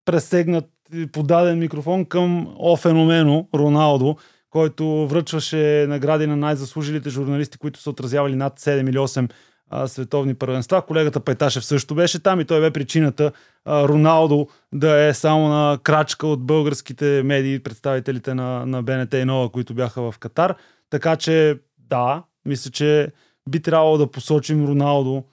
пресегнат 0.09 0.65
подаден 1.13 1.59
микрофон 1.59 2.05
към 2.05 2.55
О 2.59 2.77
феномено 2.77 3.49
Роналдо, 3.55 4.17
който 4.51 5.07
връчваше 5.07 5.87
награди 5.89 6.27
на 6.27 6.37
най-заслужилите 6.37 7.11
журналисти, 7.11 7.59
които 7.59 7.81
са 7.81 7.91
отразявали 7.91 8.37
над 8.37 8.61
7 8.61 8.91
или 8.91 8.97
8 8.99 9.33
а, 9.71 9.89
световни 9.89 10.35
първенства. 10.35 10.87
Колегата 10.87 11.21
Пайташев 11.21 11.65
също 11.65 11.95
беше 11.95 12.23
там 12.23 12.41
и 12.41 12.45
той 12.45 12.61
бе 12.61 12.71
причината 12.71 13.33
а, 13.65 13.89
Роналдо 13.89 14.49
да 14.75 15.07
е 15.07 15.15
само 15.15 15.49
на 15.49 15.79
крачка 15.83 16.27
от 16.27 16.47
българските 16.47 17.23
медии, 17.25 17.63
представителите 17.63 18.35
на, 18.35 18.67
на 18.67 18.83
БНТ 18.83 19.15
и 19.15 19.25
Нова, 19.25 19.53
които 19.53 19.75
бяха 19.75 20.13
в 20.13 20.19
Катар. 20.19 20.55
Така 20.91 21.17
че 21.17 21.59
да, 21.79 22.23
мисля, 22.45 22.71
че 22.71 23.13
би 23.51 23.63
трябвало 23.63 23.99
да 23.99 24.11
посочим 24.11 24.67
Роналдо 24.67 25.25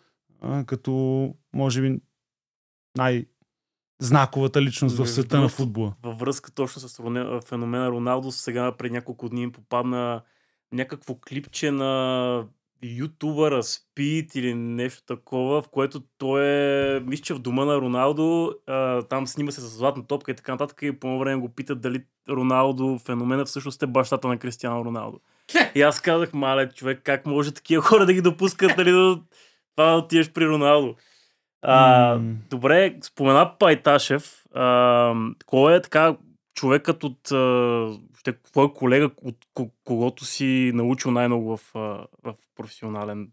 а, 0.42 0.64
като 0.64 1.34
може 1.54 1.82
би 1.82 2.00
най- 2.98 3.26
знаковата 4.00 4.62
личност 4.62 4.98
в 4.98 5.08
света 5.08 5.42
на 5.42 5.50
футбола. 5.50 5.94
във 6.04 6.20
връзка 6.20 6.52
точно 6.52 6.82
с 6.82 7.02
феномена 7.48 7.92
Роналдо, 7.92 8.32
сега 8.32 8.72
пред 8.72 8.92
няколко 8.92 9.30
дни 9.30 9.42
им 9.42 9.52
попадна 9.52 10.22
някакво 10.72 11.16
клипче 11.16 11.72
на 11.72 12.44
ютубъра 12.84 13.64
Спид 13.64 14.36
или 14.36 14.54
нещо 14.54 15.04
такова, 15.06 15.62
в 15.62 15.70
което 15.70 16.04
той 16.18 16.46
е, 16.46 17.00
мисля, 17.00 17.24
че 17.24 17.34
в 17.34 17.40
дома 17.40 17.66
на 17.66 17.76
Роналдо, 17.76 18.54
а, 18.68 19.02
там 19.02 19.28
снима 19.28 19.52
се 19.52 19.62
с 19.62 19.68
златна 19.68 20.08
топка 20.08 20.32
и 20.32 20.36
така 20.36 20.52
нататък 20.52 20.80
и 20.82 21.00
по 21.00 21.20
време 21.20 21.42
го 21.42 21.50
питат 21.50 21.82
дали 21.82 22.04
Роналдо, 22.30 23.00
феномена 23.06 23.46
всъщност 23.46 23.84
е 23.84 23.88
бащата 23.88 24.28
на 24.28 24.38
Кристиано 24.38 24.86
Роналдо. 24.86 25.20
И 25.76 25.82
аз 25.82 26.02
казах, 26.02 26.34
мале, 26.34 26.70
човек, 26.70 27.02
как 27.04 27.26
може 27.26 27.52
такива 27.52 27.82
хора 27.82 28.06
да 28.06 28.14
ги 28.14 28.22
допускат, 28.22 28.78
нали, 28.78 28.92
до 28.92 29.22
това 29.76 29.92
да 29.92 29.98
отидеш 29.98 30.32
при 30.32 30.48
Роналдо. 30.48 30.96
А, 31.68 32.16
М. 32.16 32.36
Добре, 32.50 32.98
спомена 33.02 33.56
Пайташев. 33.60 34.46
А, 34.54 35.14
кой 35.46 35.76
е 35.76 35.82
така 35.82 36.16
човекът 36.54 37.04
от... 37.04 37.20
Ще, 38.20 38.42
твой 38.42 38.74
колега, 38.74 39.12
от 39.22 39.38
ко- 39.54 39.72
когото 39.84 40.26
си 40.26 40.72
научил 40.74 41.12
най-много 41.12 41.58
в, 41.58 41.72
в 42.24 42.36
професионален 42.56 43.32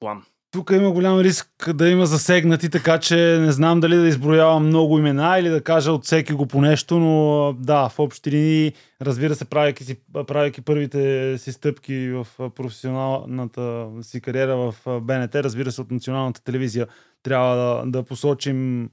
план? 0.00 0.24
Тук 0.56 0.70
има 0.70 0.90
голям 0.90 1.20
риск 1.20 1.74
да 1.74 1.88
има 1.88 2.06
засегнати, 2.06 2.68
така 2.68 2.98
че 2.98 3.16
не 3.16 3.52
знам 3.52 3.80
дали 3.80 3.96
да 3.96 4.08
изброявам 4.08 4.66
много 4.66 4.98
имена 4.98 5.38
или 5.38 5.48
да 5.48 5.60
кажа 5.60 5.92
от 5.92 6.04
всеки 6.04 6.32
го 6.32 6.46
по 6.46 6.60
нещо, 6.60 6.98
но 6.98 7.52
да, 7.58 7.88
в 7.88 7.98
общи 7.98 8.30
линии, 8.30 8.72
разбира 9.02 9.34
се, 9.34 9.44
правейки, 9.44 9.84
си, 9.84 9.96
правейки 10.26 10.60
първите 10.60 11.34
си 11.38 11.52
стъпки 11.52 12.08
в 12.08 12.26
професионалната 12.54 13.86
си 14.02 14.20
кариера 14.20 14.56
в 14.56 15.00
БНТ, 15.00 15.34
разбира 15.34 15.72
се, 15.72 15.80
от 15.80 15.90
националната 15.90 16.44
телевизия, 16.44 16.86
трябва 17.22 17.56
да, 17.56 17.90
да 17.90 18.02
посочим 18.02 18.90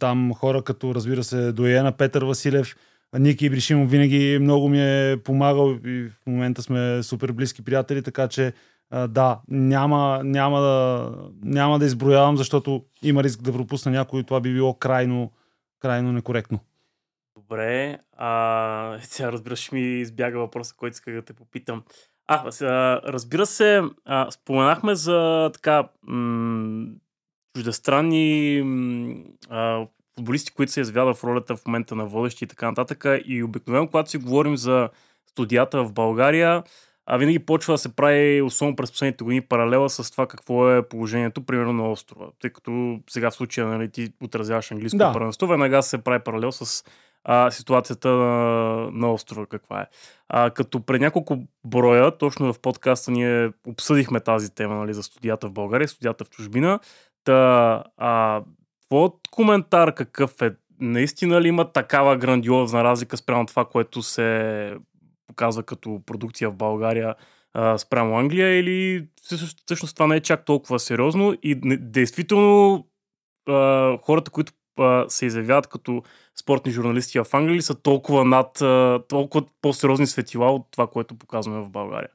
там 0.00 0.32
хора 0.34 0.62
като, 0.62 0.94
разбира 0.94 1.24
се, 1.24 1.52
Доена, 1.52 1.92
Петър 1.92 2.22
Василев, 2.24 2.76
Ники 3.18 3.46
Ибришимов 3.46 3.90
винаги 3.90 4.38
много 4.40 4.68
ми 4.68 4.82
е 4.82 5.16
помагал 5.24 5.78
и 5.86 6.08
в 6.08 6.26
момента 6.26 6.62
сме 6.62 7.02
супер 7.02 7.32
близки 7.32 7.64
приятели, 7.64 8.02
така 8.02 8.28
че 8.28 8.52
да, 8.92 9.40
няма, 9.48 10.20
няма, 10.24 10.60
да, 10.60 11.12
няма 11.42 11.78
да 11.78 11.84
изброявам, 11.84 12.36
защото 12.36 12.84
има 13.02 13.22
риск 13.22 13.42
да 13.42 13.52
пропусна 13.52 13.92
някой 13.92 14.20
и 14.20 14.24
това 14.24 14.40
би 14.40 14.52
било 14.52 14.74
крайно, 14.74 15.32
крайно 15.80 16.12
некоректно. 16.12 16.58
Добре, 17.36 17.98
а, 18.16 18.98
сега 19.02 19.32
разбира 19.32 19.54
ми 19.72 19.80
избяга 19.80 20.38
въпроса, 20.38 20.74
който 20.76 20.94
исках 20.94 21.14
да 21.14 21.22
те 21.22 21.32
попитам. 21.32 21.82
А, 22.26 22.50
разбира 23.04 23.46
се, 23.46 23.82
а, 24.04 24.30
споменахме 24.30 24.94
за 24.94 25.50
така 25.54 25.88
м- 26.02 26.86
чуждестранни 27.56 28.62
м- 28.64 29.14
а, 29.50 29.86
футболисти, 30.14 30.52
които 30.52 30.72
се 30.72 30.80
извядат 30.80 31.16
в 31.16 31.24
ролята 31.24 31.56
в 31.56 31.66
момента 31.66 31.94
на 31.94 32.06
водещи 32.06 32.44
и 32.44 32.48
така 32.48 32.66
нататък. 32.66 33.04
И 33.24 33.42
обикновено, 33.42 33.86
когато 33.86 34.10
си 34.10 34.18
говорим 34.18 34.56
за 34.56 34.88
студията 35.26 35.84
в 35.84 35.92
България, 35.92 36.62
а 37.06 37.16
винаги 37.16 37.38
почва 37.38 37.74
да 37.74 37.78
се 37.78 37.96
прави, 37.96 38.42
особено 38.42 38.76
през 38.76 38.90
последните 38.90 39.24
години, 39.24 39.40
паралела 39.40 39.90
с 39.90 40.10
това 40.10 40.26
какво 40.26 40.70
е 40.70 40.88
положението, 40.88 41.46
примерно 41.46 41.72
на 41.72 41.90
острова. 41.90 42.26
Тъй 42.40 42.50
като 42.50 43.00
сега 43.10 43.30
в 43.30 43.34
случая 43.34 43.66
нали, 43.66 43.90
ти 43.90 44.12
отразяваш 44.22 44.72
английско 44.72 44.98
Да. 44.98 45.12
първенство, 45.12 45.46
веднага 45.46 45.82
се 45.82 45.98
прави 45.98 46.24
паралел 46.24 46.52
с 46.52 46.84
а, 47.24 47.50
ситуацията 47.50 48.08
на, 48.08 48.88
на 48.92 49.12
острова 49.12 49.46
каква 49.46 49.80
е. 49.80 49.86
А, 50.28 50.50
като 50.50 50.80
пред 50.80 51.00
няколко 51.00 51.38
броя, 51.64 52.18
точно 52.18 52.52
в 52.52 52.58
подкаста 52.58 53.10
ние 53.10 53.52
обсъдихме 53.66 54.20
тази 54.20 54.54
тема 54.54 54.74
нали, 54.74 54.94
за 54.94 55.02
студията 55.02 55.48
в 55.48 55.52
България, 55.52 55.88
студията 55.88 56.24
в 56.24 56.30
чужбина. 56.30 56.80
Та, 57.24 57.84
а, 57.96 58.42
твоят 58.88 59.14
коментар 59.30 59.94
какъв 59.94 60.42
е? 60.42 60.54
Наистина 60.80 61.40
ли 61.40 61.48
има 61.48 61.72
такава 61.72 62.16
грандиозна 62.16 62.84
разлика 62.84 63.16
спрямо 63.16 63.46
това, 63.46 63.64
което 63.64 64.02
се 64.02 64.76
показва 65.32 65.62
като 65.62 66.00
продукция 66.06 66.50
в 66.50 66.56
България 66.56 67.14
а, 67.54 67.78
спрямо 67.78 68.18
Англия 68.18 68.58
или 68.58 69.06
всъщност, 69.66 69.94
това 69.94 70.06
не 70.06 70.16
е 70.16 70.20
чак 70.20 70.44
толкова 70.44 70.78
сериозно 70.78 71.36
и 71.42 71.60
действително 71.80 72.86
а, 73.48 73.98
хората, 74.02 74.30
които 74.30 74.52
а, 74.80 75.04
се 75.08 75.26
изявяват 75.26 75.66
като 75.66 76.02
спортни 76.40 76.72
журналисти 76.72 77.18
в 77.18 77.26
Англия 77.32 77.62
са 77.62 77.74
толкова 77.74 78.24
над, 78.24 78.62
а, 78.62 79.00
толкова 79.08 79.44
по-сериозни 79.62 80.06
светила 80.06 80.52
от 80.52 80.66
това, 80.70 80.86
което 80.86 81.18
показваме 81.18 81.60
в 81.60 81.70
България. 81.70 82.10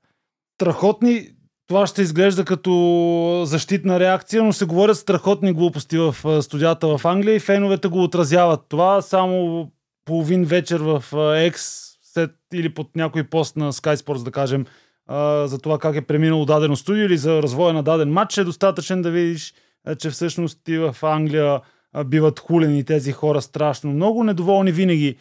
Страхотни, 0.62 1.30
това 1.68 1.88
ще 1.88 2.02
изглежда 2.02 2.46
като 2.46 3.44
защитна 3.46 4.00
реакция, 4.00 4.44
но 4.44 4.54
се 4.54 4.66
говорят 4.66 4.98
страхотни 4.98 5.54
глупости 5.54 5.98
в 5.98 6.42
студията 6.42 6.98
в 6.98 7.06
Англия 7.06 7.36
и 7.36 7.40
феновете 7.40 7.88
го 7.88 8.04
отразяват. 8.04 8.62
Това 8.70 9.02
само 9.02 9.68
половин 10.06 10.46
вечер 10.46 10.80
в 10.80 11.04
X 11.52 11.87
след, 12.18 12.32
или 12.54 12.70
под 12.70 12.96
някой 12.96 13.24
пост 13.24 13.58
на 13.58 13.74
Sky 13.74 13.96
Sports, 13.96 14.24
да 14.24 14.32
кажем, 14.32 14.66
а, 15.08 15.48
за 15.48 15.60
това 15.60 15.80
как 15.80 15.96
е 15.96 16.02
преминало 16.02 16.46
дадено 16.46 16.76
студио 16.76 17.04
или 17.04 17.18
за 17.18 17.42
развоя 17.42 17.74
на 17.74 17.84
даден 17.84 18.12
матч, 18.12 18.38
е 18.38 18.44
достатъчен 18.44 19.02
да 19.02 19.12
видиш, 19.12 19.54
а, 19.86 19.96
че 19.96 20.10
всъщност 20.10 20.68
и 20.68 20.78
в 20.78 20.96
Англия 21.02 21.62
а, 21.94 22.04
биват 22.04 22.40
хулени 22.40 22.84
тези 22.84 23.12
хора 23.12 23.42
страшно 23.42 23.92
много, 23.92 24.24
недоволни 24.24 24.72
винаги. 24.72 25.16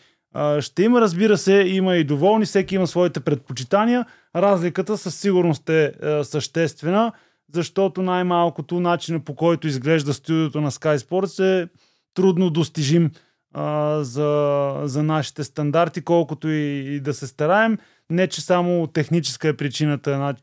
Ще 0.60 0.82
има, 0.82 1.00
разбира 1.00 1.38
се, 1.38 1.54
има 1.54 1.96
и 1.96 2.04
доволни, 2.04 2.44
всеки 2.44 2.74
има 2.74 2.86
своите 2.86 3.20
предпочитания. 3.20 4.06
Разликата 4.36 4.96
със 4.98 5.14
сигурност 5.14 5.68
е, 5.68 5.92
е 6.02 6.24
съществена, 6.24 7.12
защото 7.52 8.02
най-малкото 8.02 8.80
начинът 8.80 9.24
по 9.24 9.34
който 9.34 9.66
изглежда 9.66 10.14
студиото 10.14 10.60
на 10.60 10.70
Sky 10.70 10.96
Sports 10.96 11.44
е 11.44 11.68
трудно 12.14 12.50
достижим 12.50 13.10
а, 13.58 14.04
за, 14.04 14.72
за 14.84 15.02
нашите 15.02 15.44
стандарти, 15.44 16.00
колкото 16.00 16.48
и, 16.48 16.94
и 16.94 17.00
да 17.00 17.14
се 17.14 17.26
стараем. 17.26 17.78
Не, 18.10 18.26
че 18.26 18.40
само 18.40 18.86
техническа 18.86 19.48
е 19.48 19.56
причината 19.56 20.10
една, 20.10 20.34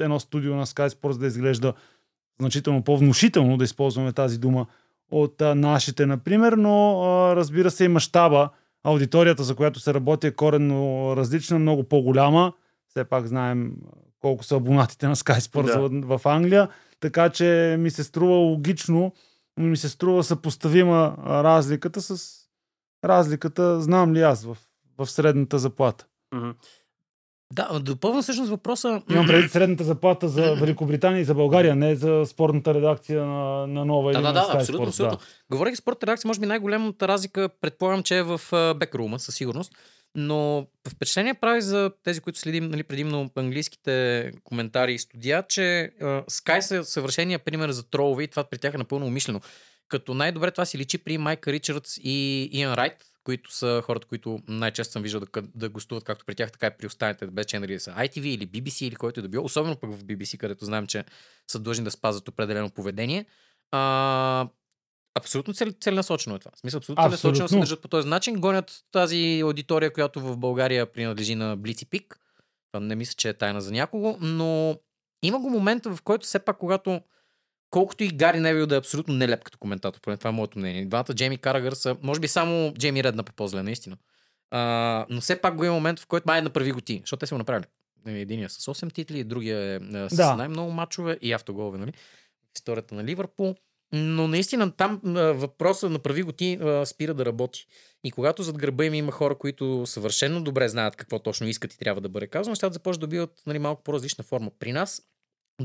едно 0.00 0.20
студио 0.20 0.54
на 0.54 0.66
Sky 0.66 0.88
Sports 0.88 1.18
да 1.18 1.26
изглежда 1.26 1.74
значително 2.40 2.82
по-внушително, 2.82 3.56
да 3.56 3.64
използваме 3.64 4.12
тази 4.12 4.38
дума, 4.38 4.66
от 5.10 5.42
а, 5.42 5.54
нашите, 5.54 6.06
например, 6.06 6.52
но 6.52 7.02
а, 7.02 7.36
разбира 7.36 7.70
се 7.70 7.84
и 7.84 7.88
мащаба, 7.88 8.50
аудиторията, 8.84 9.44
за 9.44 9.54
която 9.54 9.80
се 9.80 9.94
работи 9.94 10.26
е 10.26 10.30
коренно 10.30 11.12
различна, 11.16 11.58
много 11.58 11.84
по-голяма. 11.84 12.52
Все 12.88 13.04
пак 13.04 13.26
знаем 13.26 13.72
колко 14.20 14.44
са 14.44 14.56
абонатите 14.56 15.08
на 15.08 15.16
Sky 15.16 15.38
Sports 15.38 16.00
Да. 16.00 16.18
в, 16.18 16.26
Англия, 16.26 16.68
така 17.00 17.28
че 17.28 17.76
ми 17.78 17.90
се 17.90 18.04
струва 18.04 18.34
логично, 18.34 19.12
ми 19.58 19.76
се 19.76 19.88
струва 19.88 20.24
съпоставима 20.24 21.16
разликата 21.26 22.02
с 22.02 22.39
разликата, 23.04 23.80
знам 23.80 24.14
ли 24.14 24.22
аз, 24.22 24.44
в, 24.44 24.56
в 24.98 25.06
средната 25.06 25.58
заплата. 25.58 26.06
Да, 27.52 27.80
допълвам 27.80 28.22
всъщност 28.22 28.50
въпроса. 28.50 29.02
Имам 29.10 29.26
предвид 29.26 29.52
средната 29.52 29.84
заплата 29.84 30.28
за 30.28 30.54
Великобритания 30.54 31.20
и 31.20 31.24
за 31.24 31.34
България, 31.34 31.76
не 31.76 31.96
за 31.96 32.22
спортната 32.26 32.74
редакция 32.74 33.24
на, 33.24 33.66
на 33.66 33.84
Нова 33.84 34.12
Да, 34.12 34.18
или 34.18 34.22
да, 34.22 34.32
на 34.32 34.34
да, 34.34 34.40
Sky 34.40 34.56
абсолютно, 34.56 34.86
Sports, 34.86 34.88
абсолютно. 34.88 35.18
Говорейки 35.50 35.76
спорт 35.76 36.02
редакция, 36.02 36.28
може 36.28 36.40
би 36.40 36.46
най-голямата 36.46 37.08
разлика, 37.08 37.48
предполагам, 37.60 38.02
че 38.02 38.18
е 38.18 38.22
в 38.22 38.40
бекрума, 38.78 39.18
със 39.18 39.34
сигурност. 39.34 39.72
Но 40.14 40.66
впечатление 40.88 41.34
прави 41.34 41.62
за 41.62 41.90
тези, 42.02 42.20
които 42.20 42.38
следим 42.38 42.68
нали, 42.70 42.82
предимно 42.82 43.30
английските 43.36 44.30
коментари 44.44 44.94
и 44.94 44.98
студия, 44.98 45.42
че 45.48 45.82
а, 46.00 46.22
Sky 46.22 46.60
са 46.60 46.84
съвършения 46.84 47.38
пример 47.38 47.70
за 47.70 47.90
тролове 47.90 48.22
и 48.22 48.28
това 48.28 48.44
при 48.44 48.58
тях 48.58 48.74
е 48.74 48.78
напълно 48.78 49.06
умишлено. 49.06 49.40
Като 49.90 50.14
най-добре 50.14 50.50
това 50.50 50.64
си 50.64 50.78
личи 50.78 50.98
при 50.98 51.18
Майка 51.18 51.52
Ричардс 51.52 51.96
и 51.96 52.48
Иан 52.52 52.74
Райт, 52.74 53.04
които 53.24 53.54
са 53.54 53.82
хората, 53.84 54.06
които 54.06 54.38
най-често 54.48 54.92
съм 54.92 55.02
виждал 55.02 55.20
да, 55.20 55.42
да 55.54 55.68
гостуват 55.68 56.04
както 56.04 56.24
при 56.24 56.34
тях, 56.34 56.52
така 56.52 56.66
и 56.66 56.70
при 56.78 56.86
останалите 56.86 57.26
без 57.26 57.46
ченери 57.46 57.74
да 57.74 57.80
са 57.80 57.90
ITV 57.90 58.26
или 58.26 58.48
BBC 58.48 58.84
или 58.84 58.96
който 58.96 59.20
и 59.20 59.22
да 59.22 59.28
било, 59.28 59.44
особено 59.44 59.76
пък 59.76 59.92
в 59.92 60.04
BBC, 60.04 60.38
където 60.38 60.64
знаем, 60.64 60.86
че 60.86 61.04
са 61.50 61.58
длъжни 61.58 61.84
да 61.84 61.90
спазват 61.90 62.28
определено 62.28 62.70
поведение. 62.70 63.26
А, 63.70 64.48
абсолютно 65.14 65.54
цел, 65.54 65.72
целенасочено 65.80 66.36
е 66.36 66.38
това. 66.38 66.50
В 66.54 66.58
смисъл, 66.58 66.78
абсолютно 66.78 67.02
целенасочено 67.02 67.36
се 67.36 67.42
Абсолютно. 67.42 67.60
държат 67.60 67.82
по 67.82 67.88
този 67.88 68.08
начин. 68.08 68.40
Гонят 68.40 68.84
тази 68.92 69.40
аудитория, 69.44 69.92
която 69.92 70.20
в 70.20 70.36
България 70.36 70.92
принадлежи 70.92 71.34
на 71.34 71.56
Блици 71.56 71.86
Пик. 71.86 72.20
Това 72.72 72.86
не 72.86 72.94
мисля, 72.94 73.14
че 73.16 73.28
е 73.28 73.34
тайна 73.34 73.60
за 73.60 73.72
някого, 73.72 74.16
но 74.20 74.78
има 75.22 75.38
го 75.38 75.50
момента, 75.50 75.94
в 75.94 76.02
който 76.02 76.26
все 76.26 76.38
пак, 76.38 76.58
когато 76.58 77.00
колкото 77.70 78.04
и 78.04 78.08
Гари 78.08 78.40
Невил 78.40 78.66
да 78.66 78.74
е 78.74 78.78
абсолютно 78.78 79.14
нелеп 79.14 79.44
като 79.44 79.58
коментатор, 79.58 80.00
поне 80.00 80.16
това 80.16 80.30
е 80.30 80.32
моето 80.32 80.58
мнение. 80.58 80.86
Двамата 80.86 81.14
Джейми 81.14 81.38
Карагър 81.38 81.72
са, 81.72 81.96
може 82.02 82.20
би 82.20 82.28
само 82.28 82.74
Джейми 82.78 83.04
Редна 83.04 83.22
по 83.22 83.32
по-зле, 83.32 83.62
наистина. 83.62 83.96
А, 84.50 85.06
но 85.10 85.20
все 85.20 85.40
пак 85.40 85.56
го 85.56 85.64
има 85.64 85.74
момент, 85.74 86.00
в 86.00 86.06
който 86.06 86.24
май 86.26 86.42
направи 86.42 86.72
го 86.72 86.80
ти, 86.80 87.00
защото 87.02 87.20
те 87.20 87.26
са 87.26 87.34
го 87.34 87.38
направили. 87.38 87.66
Единия 88.06 88.50
с 88.50 88.66
8 88.66 88.94
титли, 88.94 89.24
другия 89.24 89.74
е 89.74 89.78
с 90.08 90.16
Да. 90.16 90.36
най-много 90.36 90.70
мачове 90.70 91.18
и 91.22 91.32
автоголове, 91.32 91.78
нали? 91.78 91.92
Историята 92.56 92.94
на 92.94 93.04
Ливърпул. 93.04 93.54
Но 93.92 94.28
наистина 94.28 94.70
там 94.70 95.00
въпроса 95.34 95.88
направи 95.90 96.22
го 96.22 96.32
ти 96.32 96.58
спира 96.84 97.14
да 97.14 97.26
работи. 97.26 97.66
И 98.04 98.10
когато 98.10 98.42
зад 98.42 98.58
гърба 98.58 98.84
им 98.84 98.94
има 98.94 99.12
хора, 99.12 99.34
които 99.34 99.86
съвършено 99.86 100.42
добре 100.42 100.68
знаят 100.68 100.96
какво 100.96 101.18
точно 101.18 101.46
искат 101.46 101.74
и 101.74 101.78
трябва 101.78 102.00
да 102.00 102.08
бъде 102.08 102.26
казано, 102.26 102.52
нещата 102.52 102.72
започват 102.72 103.00
да 103.00 103.06
добиват 103.06 103.42
нали, 103.46 103.58
малко 103.58 103.82
по-различна 103.82 104.24
форма. 104.24 104.50
При 104.58 104.72
нас, 104.72 105.02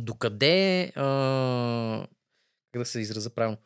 докъде, 0.01 0.91
а, 0.95 2.07
как 2.71 2.81
да 2.81 2.85
се 2.85 2.99
израза 2.99 3.29
правилно, 3.29 3.57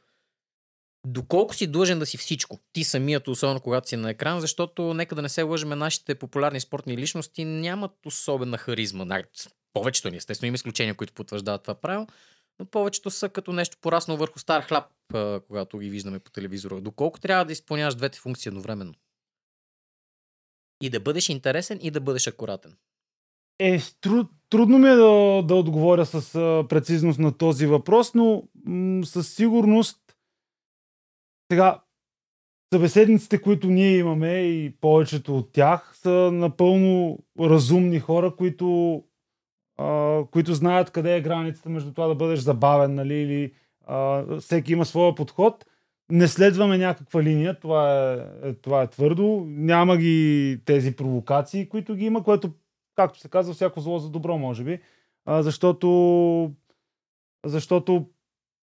доколко 1.07 1.55
си 1.55 1.67
длъжен 1.67 1.99
да 1.99 2.05
си 2.05 2.17
всичко. 2.17 2.59
Ти 2.73 2.83
самият, 2.83 3.27
особено 3.27 3.59
когато 3.59 3.89
си 3.89 3.95
на 3.95 4.09
екран, 4.09 4.41
защото 4.41 4.93
нека 4.93 5.15
да 5.15 5.21
не 5.21 5.29
се 5.29 5.41
лъжеме, 5.41 5.75
нашите 5.75 6.15
популярни 6.15 6.59
спортни 6.59 6.97
личности 6.97 7.45
нямат 7.45 7.91
особена 8.05 8.57
харизма. 8.57 9.23
Повечето 9.73 10.09
ни, 10.09 10.17
естествено, 10.17 10.47
има 10.47 10.55
изключения, 10.55 10.95
които 10.95 11.13
потвърждават 11.13 11.61
това 11.61 11.75
правило, 11.75 12.07
но 12.59 12.65
повечето 12.65 13.11
са 13.11 13.29
като 13.29 13.53
нещо 13.53 13.77
пораснало 13.81 14.17
върху 14.17 14.39
стар 14.39 14.61
хляб, 14.61 14.85
когато 15.47 15.77
ги 15.77 15.89
виждаме 15.89 16.19
по 16.19 16.31
телевизора. 16.31 16.81
Доколко 16.81 17.19
трябва 17.19 17.45
да 17.45 17.51
изпълняваш 17.51 17.95
двете 17.95 18.19
функции 18.19 18.49
едновременно? 18.49 18.93
И 20.81 20.89
да 20.89 20.99
бъдеш 20.99 21.29
интересен, 21.29 21.79
и 21.81 21.91
да 21.91 22.01
бъдеш 22.01 22.27
акуратен. 22.27 22.77
Е, 23.59 23.79
труд, 24.01 24.31
трудно 24.49 24.77
ми 24.77 24.89
е 24.89 24.95
да, 24.95 25.43
да 25.47 25.55
отговоря 25.55 26.05
с 26.05 26.35
а, 26.35 26.67
прецизност 26.67 27.19
на 27.19 27.37
този 27.37 27.65
въпрос, 27.65 28.13
но 28.15 28.43
м- 28.65 29.05
със 29.05 29.33
сигурност 29.33 29.99
сега 31.51 31.81
събеседниците, 32.73 33.41
които 33.41 33.67
ние 33.67 33.97
имаме 33.97 34.31
и 34.31 34.75
повечето 34.81 35.37
от 35.37 35.51
тях 35.51 35.91
са 35.95 36.31
напълно 36.33 37.19
разумни 37.39 37.99
хора, 37.99 38.35
които, 38.35 39.03
а, 39.77 40.21
които 40.31 40.53
знаят 40.53 40.91
къде 40.91 41.17
е 41.17 41.21
границата 41.21 41.69
между 41.69 41.93
това 41.93 42.07
да 42.07 42.15
бъдеш 42.15 42.39
забавен, 42.39 42.95
нали, 42.95 43.15
или 43.15 43.53
а, 43.87 44.25
всеки 44.39 44.73
има 44.73 44.85
своя 44.85 45.15
подход. 45.15 45.65
Не 46.11 46.27
следваме 46.27 46.77
някаква 46.77 47.23
линия, 47.23 47.59
това 47.59 48.13
е, 48.43 48.53
това 48.53 48.81
е 48.81 48.87
твърдо. 48.87 49.43
Няма 49.47 49.97
ги 49.97 50.59
тези 50.65 50.95
провокации, 50.95 51.69
които 51.69 51.95
ги 51.95 52.05
има, 52.05 52.23
което, 52.23 52.51
както 52.99 53.19
се 53.19 53.29
казва, 53.29 53.53
всяко 53.53 53.81
зло 53.81 53.99
за 53.99 54.09
добро, 54.09 54.37
може 54.37 54.63
би. 54.63 54.79
А, 55.25 55.43
защото, 55.43 56.51
защото 57.45 58.05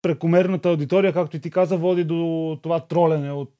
прекомерната 0.02 0.68
аудитория, 0.68 1.12
както 1.12 1.36
и 1.36 1.40
ти 1.40 1.50
каза, 1.50 1.76
води 1.76 2.04
до 2.04 2.58
това 2.62 2.80
тролене 2.80 3.32
от 3.32 3.52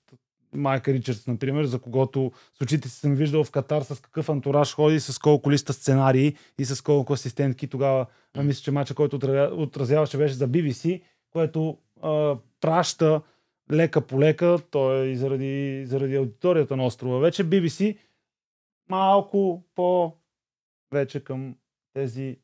Майка 0.55 0.93
Ричардс, 0.93 1.27
например, 1.27 1.65
за 1.65 1.79
когото 1.79 2.33
с 2.59 2.63
очите 2.63 2.89
си 2.89 3.01
съм 3.01 3.15
виждал 3.15 3.45
в 3.45 3.51
Катар 3.51 3.83
с 3.83 4.01
какъв 4.03 4.29
антураж 4.29 4.75
ходи, 4.75 5.01
с 5.01 5.19
колко 5.19 5.51
листа 5.51 5.73
сценарии 5.73 6.37
и 6.59 6.65
с 6.65 6.83
колко 6.83 7.13
асистентки. 7.13 7.69
Тогава 7.69 8.07
а, 8.35 8.43
мисля, 8.43 8.63
че 8.63 8.71
мача, 8.71 8.95
който 8.95 9.19
отразя- 9.19 9.53
отразяваше, 9.53 10.19
беше 10.19 10.35
за 10.35 10.49
BBC, 10.49 11.03
което 11.31 11.79
а, 12.03 12.37
праща 12.61 13.21
лека 13.73 14.01
по 14.01 14.21
лека, 14.21 14.59
то 14.71 14.95
е 14.95 15.07
и 15.07 15.17
заради, 15.17 15.87
заради 15.87 16.17
аудиторията 16.17 16.77
на 16.77 16.87
острова. 16.87 17.19
Вече 17.19 17.45
BBC 17.45 17.97
малко 18.89 19.65
по 19.75 20.13
вече 20.93 21.25
към 21.25 21.55
тези 21.95 22.37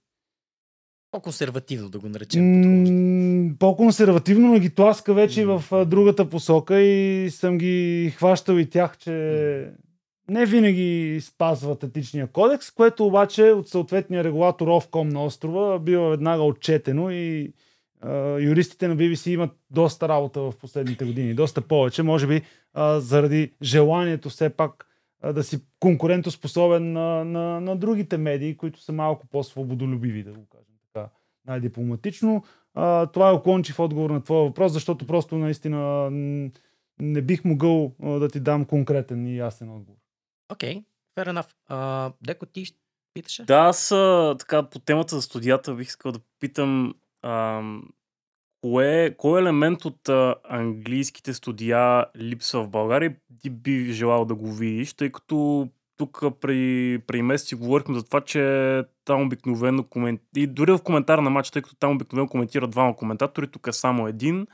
По-консервативно 1.10 1.88
да 1.88 1.98
го 1.98 2.08
наречем. 2.08 3.56
по-консервативно, 3.58 4.52
но 4.52 4.60
ги 4.60 4.74
тласка 4.74 5.14
вече 5.14 5.42
и 5.42 5.44
в 5.44 5.64
другата 5.86 6.30
посока 6.30 6.80
и 6.80 7.30
съм 7.30 7.58
ги 7.58 8.12
хващал 8.16 8.54
и 8.54 8.70
тях, 8.70 8.98
че 8.98 9.72
не 10.28 10.46
винаги 10.46 11.20
спазват 11.22 11.82
етичния 11.82 12.26
кодекс, 12.26 12.70
което 12.70 13.06
обаче 13.06 13.42
от 13.42 13.68
съответния 13.68 14.24
регулатор 14.24 14.68
Овком 14.68 15.08
на 15.08 15.24
острова 15.24 15.78
бива 15.78 16.10
веднага 16.10 16.42
отчетено 16.42 17.10
и 17.10 17.52
а, 18.00 18.38
юристите 18.40 18.88
на 18.88 18.96
BBC 18.96 19.30
имат 19.30 19.50
доста 19.70 20.08
работа 20.08 20.40
в 20.40 20.52
последните 20.60 21.04
години, 21.04 21.34
доста 21.34 21.60
повече, 21.60 22.02
може 22.02 22.26
би 22.26 22.42
а, 22.74 23.00
заради 23.00 23.52
желанието 23.62 24.28
все 24.28 24.50
пак 24.50 24.86
да 25.22 25.44
си 25.44 25.60
конкурентоспособен 25.80 26.92
на, 26.92 27.24
на, 27.24 27.60
на 27.60 27.76
другите 27.76 28.16
медии, 28.16 28.56
които 28.56 28.80
са 28.80 28.92
малко 28.92 29.26
по-свободолюбиви, 29.26 30.22
да 30.22 30.32
го 30.32 30.46
кажем 30.46 30.74
така 30.92 31.08
най-дипломатично. 31.46 32.44
А, 32.74 33.06
това 33.06 33.28
е 33.28 33.32
окончив 33.32 33.78
отговор 33.78 34.10
на 34.10 34.24
твоя 34.24 34.44
въпрос, 34.44 34.72
защото 34.72 35.06
просто 35.06 35.38
наистина 35.38 36.10
не 37.00 37.22
бих 37.22 37.44
могъл 37.44 37.92
а, 38.02 38.08
да 38.10 38.28
ти 38.28 38.40
дам 38.40 38.64
конкретен 38.64 39.26
и 39.26 39.36
ясен 39.36 39.70
отговор. 39.70 39.98
Окей, 40.52 40.74
okay, 40.74 40.84
fair 41.16 41.32
enough. 41.32 41.54
А, 41.68 42.12
Деко, 42.22 42.46
ти 42.46 42.64
питаше? 43.14 43.44
Да, 43.44 43.58
аз 43.58 43.88
така 44.38 44.62
по 44.62 44.78
темата 44.78 45.16
за 45.16 45.22
студията 45.22 45.74
бих 45.74 45.88
искал 45.88 46.12
да 46.12 46.20
питам 46.40 46.94
ам, 47.22 47.88
кое, 48.62 49.14
кой 49.16 49.40
елемент 49.40 49.84
от 49.84 50.08
а, 50.08 50.34
английските 50.44 51.34
студия 51.34 52.06
липсва 52.16 52.64
в 52.64 52.68
България 52.68 53.16
ти 53.42 53.50
би 53.50 53.92
желал 53.92 54.24
да 54.24 54.34
го 54.34 54.52
видиш, 54.52 54.94
тъй 54.94 55.12
като 55.12 55.68
тук 55.96 56.22
при, 56.40 56.98
при 57.06 57.22
месеци 57.22 57.54
говорихме 57.54 57.94
за 57.94 58.04
това, 58.04 58.20
че 58.20 58.84
там 59.04 59.22
обикновено 59.22 59.84
коментира, 59.84 60.42
и 60.42 60.46
дори 60.46 60.72
в 60.72 60.82
коментар 60.84 61.18
на 61.18 61.30
матча, 61.30 61.52
тъй 61.52 61.62
като 61.62 61.76
там 61.76 61.92
обикновено 61.92 62.28
коментира 62.28 62.68
двама 62.68 62.96
коментатори, 62.96 63.48
тук 63.48 63.66
е 63.66 63.72
само 63.72 64.08
един. 64.08 64.46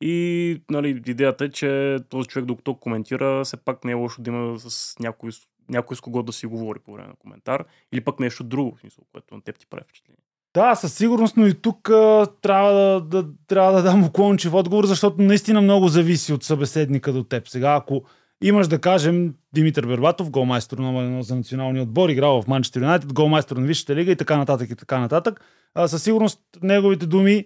И 0.00 0.62
нали, 0.70 1.02
идеята 1.06 1.44
е, 1.44 1.50
че 1.50 1.98
този 2.08 2.28
човек, 2.28 2.46
докато 2.46 2.74
коментира, 2.74 3.44
все 3.44 3.56
пак 3.56 3.84
не 3.84 3.92
е 3.92 3.94
лошо 3.94 4.22
да 4.22 4.30
има 4.30 4.58
с 4.58 4.98
някой, 5.00 5.30
някой 5.68 5.96
с 5.96 6.00
кого 6.00 6.22
да 6.22 6.32
си 6.32 6.46
говори 6.46 6.78
по 6.78 6.92
време 6.92 7.08
на 7.08 7.16
коментар. 7.16 7.64
Или 7.92 8.00
пък 8.00 8.20
нещо 8.20 8.44
друго, 8.44 8.76
в 8.76 8.80
смисъл, 8.80 9.04
което 9.12 9.34
на 9.34 9.40
теб 9.40 9.58
ти 9.58 9.66
прави 9.66 9.84
впечатление. 9.84 10.22
Да, 10.54 10.74
със 10.74 10.94
сигурност, 10.94 11.36
но 11.36 11.46
и 11.46 11.54
тук 11.54 11.90
а, 11.90 12.26
трябва, 12.42 12.72
да, 12.72 13.00
да, 13.00 13.28
трябва 13.46 13.72
да 13.72 13.82
дам 13.82 14.04
уклончив 14.04 14.54
отговор, 14.54 14.86
защото 14.86 15.22
наистина 15.22 15.60
много 15.60 15.88
зависи 15.88 16.32
от 16.32 16.44
събеседника 16.44 17.12
до 17.12 17.24
теб. 17.24 17.48
Сега, 17.48 17.74
ако 17.74 18.04
имаш 18.42 18.68
да 18.68 18.80
кажем 18.80 19.34
Димитър 19.54 19.86
Бербатов, 19.86 20.30
голмайстор 20.30 20.78
едно 20.78 21.22
за 21.22 21.36
националния 21.36 21.82
отбор, 21.82 22.08
играл 22.08 22.42
в 22.42 22.46
Манчестър 22.46 22.80
Юнайтед, 22.80 23.12
голмайстор 23.12 23.56
на 23.56 23.66
Висшата 23.66 23.94
лига 23.94 24.12
и 24.12 24.16
така 24.16 24.36
нататък 24.36 24.70
и 24.70 24.76
така 24.76 24.98
нататък, 24.98 25.40
а, 25.74 25.88
със 25.88 26.02
сигурност 26.02 26.40
неговите 26.62 27.06
думи 27.06 27.44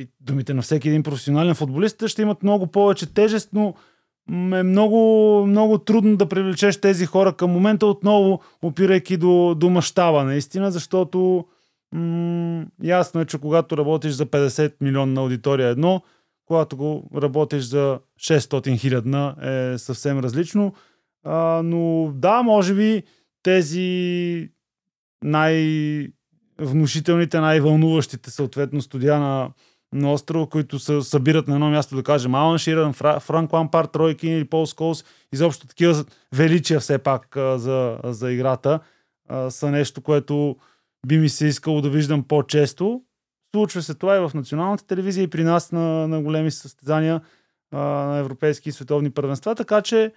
и 0.00 0.08
думите 0.20 0.54
на 0.54 0.62
всеки 0.62 0.88
един 0.88 1.02
професионален 1.02 1.54
футболист 1.54 2.06
ще 2.06 2.22
имат 2.22 2.42
много 2.42 2.66
повече 2.66 3.14
тежест, 3.14 3.48
но 3.52 3.74
е 4.30 4.62
много, 4.62 4.98
много 5.46 5.78
трудно 5.78 6.16
да 6.16 6.28
привлечеш 6.28 6.80
тези 6.80 7.06
хора 7.06 7.32
към 7.32 7.50
момента 7.50 7.86
отново, 7.86 8.40
опирайки 8.62 9.16
до, 9.16 9.54
до 9.54 9.70
мащаба, 9.70 10.24
наистина, 10.24 10.70
защото 10.70 11.46
м- 11.94 12.66
ясно 12.82 13.20
е, 13.20 13.24
че 13.24 13.38
когато 13.38 13.76
работиш 13.76 14.12
за 14.12 14.26
50 14.26 14.74
милионна 14.80 15.20
аудитория 15.20 15.68
е 15.68 15.70
едно, 15.70 16.02
когато 16.46 16.76
го 16.76 17.10
работиш 17.16 17.64
за 17.64 17.98
600 18.20 18.78
хилядна 18.78 19.34
е 19.42 19.78
съвсем 19.78 20.18
различно. 20.18 20.74
А, 21.24 21.62
но 21.64 22.12
да, 22.14 22.42
може 22.42 22.74
би 22.74 23.02
тези 23.42 24.48
най-внушителните, 25.24 27.40
най-вълнуващите 27.40 28.30
съответно 28.30 28.82
студия 28.82 29.18
на, 29.18 29.50
на 29.92 30.12
острова, 30.12 30.46
които 30.46 30.78
се 30.78 31.02
събират 31.02 31.48
на 31.48 31.54
едно 31.54 31.70
място, 31.70 31.96
да 31.96 32.02
кажем 32.02 32.34
Алан 32.34 32.58
Ширан, 32.58 32.92
Фра, 32.92 33.20
Франк 33.20 33.52
Лампард, 33.52 33.92
Трой 33.92 34.14
Кин 34.14 34.36
или 34.36 34.44
Пол 34.44 34.66
Сколс, 34.66 35.04
изобщо 35.32 35.66
такива 35.66 36.04
величия 36.34 36.80
все 36.80 36.98
пак 36.98 37.36
а, 37.36 37.58
за, 37.58 37.98
за 38.04 38.32
играта, 38.32 38.80
а, 39.28 39.50
са 39.50 39.70
нещо, 39.70 40.00
което 40.00 40.56
би 41.06 41.18
ми 41.18 41.28
се 41.28 41.46
искало 41.46 41.80
да 41.80 41.90
виждам 41.90 42.24
по-често. 42.28 43.02
Случва 43.54 43.82
се 43.82 43.94
това 43.94 44.16
и 44.16 44.20
в 44.20 44.30
националната 44.34 44.86
телевизия 44.86 45.22
и 45.22 45.30
при 45.30 45.44
нас 45.44 45.72
на, 45.72 46.08
на 46.08 46.22
големи 46.22 46.50
състезания 46.50 47.20
а, 47.72 47.78
на 47.78 48.18
европейски 48.18 48.68
и 48.68 48.72
световни 48.72 49.10
първенства, 49.10 49.54
така 49.54 49.82
че 49.82 50.12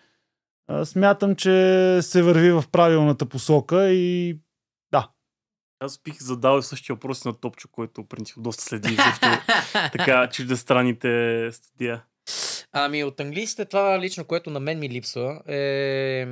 а, 0.68 0.86
смятам, 0.86 1.36
че 1.36 2.00
се 2.02 2.22
върви 2.22 2.52
в 2.52 2.64
правилната 2.72 3.26
посока 3.26 3.90
и 3.90 4.38
Аз 5.80 6.00
бих 6.04 6.22
задал 6.22 6.62
същия 6.62 6.96
въпрос 6.96 7.26
на 7.26 7.34
Топчо, 7.34 7.68
който 7.72 8.04
принцип 8.04 8.38
доста 8.40 8.64
следи 8.64 8.96
също 8.96 9.28
така 9.92 10.30
чуждестранните 10.30 11.50
студия. 11.54 12.04
Ами 12.72 13.04
от 13.04 13.20
английските 13.20 13.66
това 13.66 14.00
лично, 14.00 14.26
което 14.26 14.50
на 14.50 14.60
мен 14.60 14.80
ми 14.80 14.90
липсва 14.90 15.42
е 15.48 16.28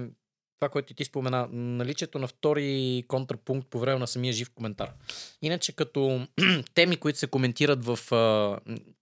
това, 0.60 0.70
което 0.70 0.94
ти 0.94 1.06
спомена, 1.06 1.48
наличието 1.52 2.20
на 2.20 2.28
втори 2.28 3.04
контрапункт 3.08 3.68
по 3.70 3.80
време 3.80 4.00
на 4.00 4.08
самия 4.08 4.34
жив 4.34 4.50
коментар. 4.56 4.94
Иначе 5.42 5.76
като 5.76 6.28
теми, 6.74 6.98
които 6.98 7.20
се 7.20 7.28
коментират 7.28 7.86
в, 7.86 8.12
а, 8.12 8.60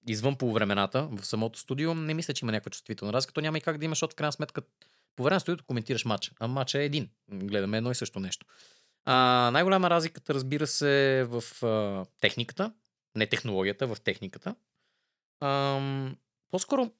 извън 0.07 0.35
полувремената, 0.35 1.07
в 1.11 1.25
самото 1.25 1.59
студио, 1.59 1.93
не 1.93 2.13
мисля, 2.13 2.33
че 2.33 2.45
има 2.45 2.51
някаква 2.51 2.69
чувствителна 2.69 3.13
разлика. 3.13 3.33
То 3.33 3.41
няма 3.41 3.57
и 3.57 3.61
как 3.61 3.77
да 3.77 3.85
има, 3.85 3.91
защото 3.91 4.13
в 4.13 4.15
крайна 4.15 4.31
сметка 4.31 4.61
по 5.15 5.23
време 5.23 5.35
на 5.35 5.39
студиото 5.39 5.65
коментираш 5.65 6.05
матча, 6.05 6.31
а 6.39 6.47
матча 6.47 6.81
е 6.81 6.85
един. 6.85 7.09
Гледаме 7.31 7.77
едно 7.77 7.91
и 7.91 7.95
също 7.95 8.19
нещо. 8.19 8.45
А, 9.05 9.49
най-голяма 9.53 9.89
разликата, 9.89 10.33
разбира 10.33 10.67
се, 10.67 11.25
в 11.29 11.65
а, 11.65 12.05
техниката, 12.21 12.73
не 13.15 13.27
технологията, 13.27 13.87
в 13.87 13.97
техниката. 14.03 14.55
Ам, 15.41 16.15
по-скоро 16.51 16.91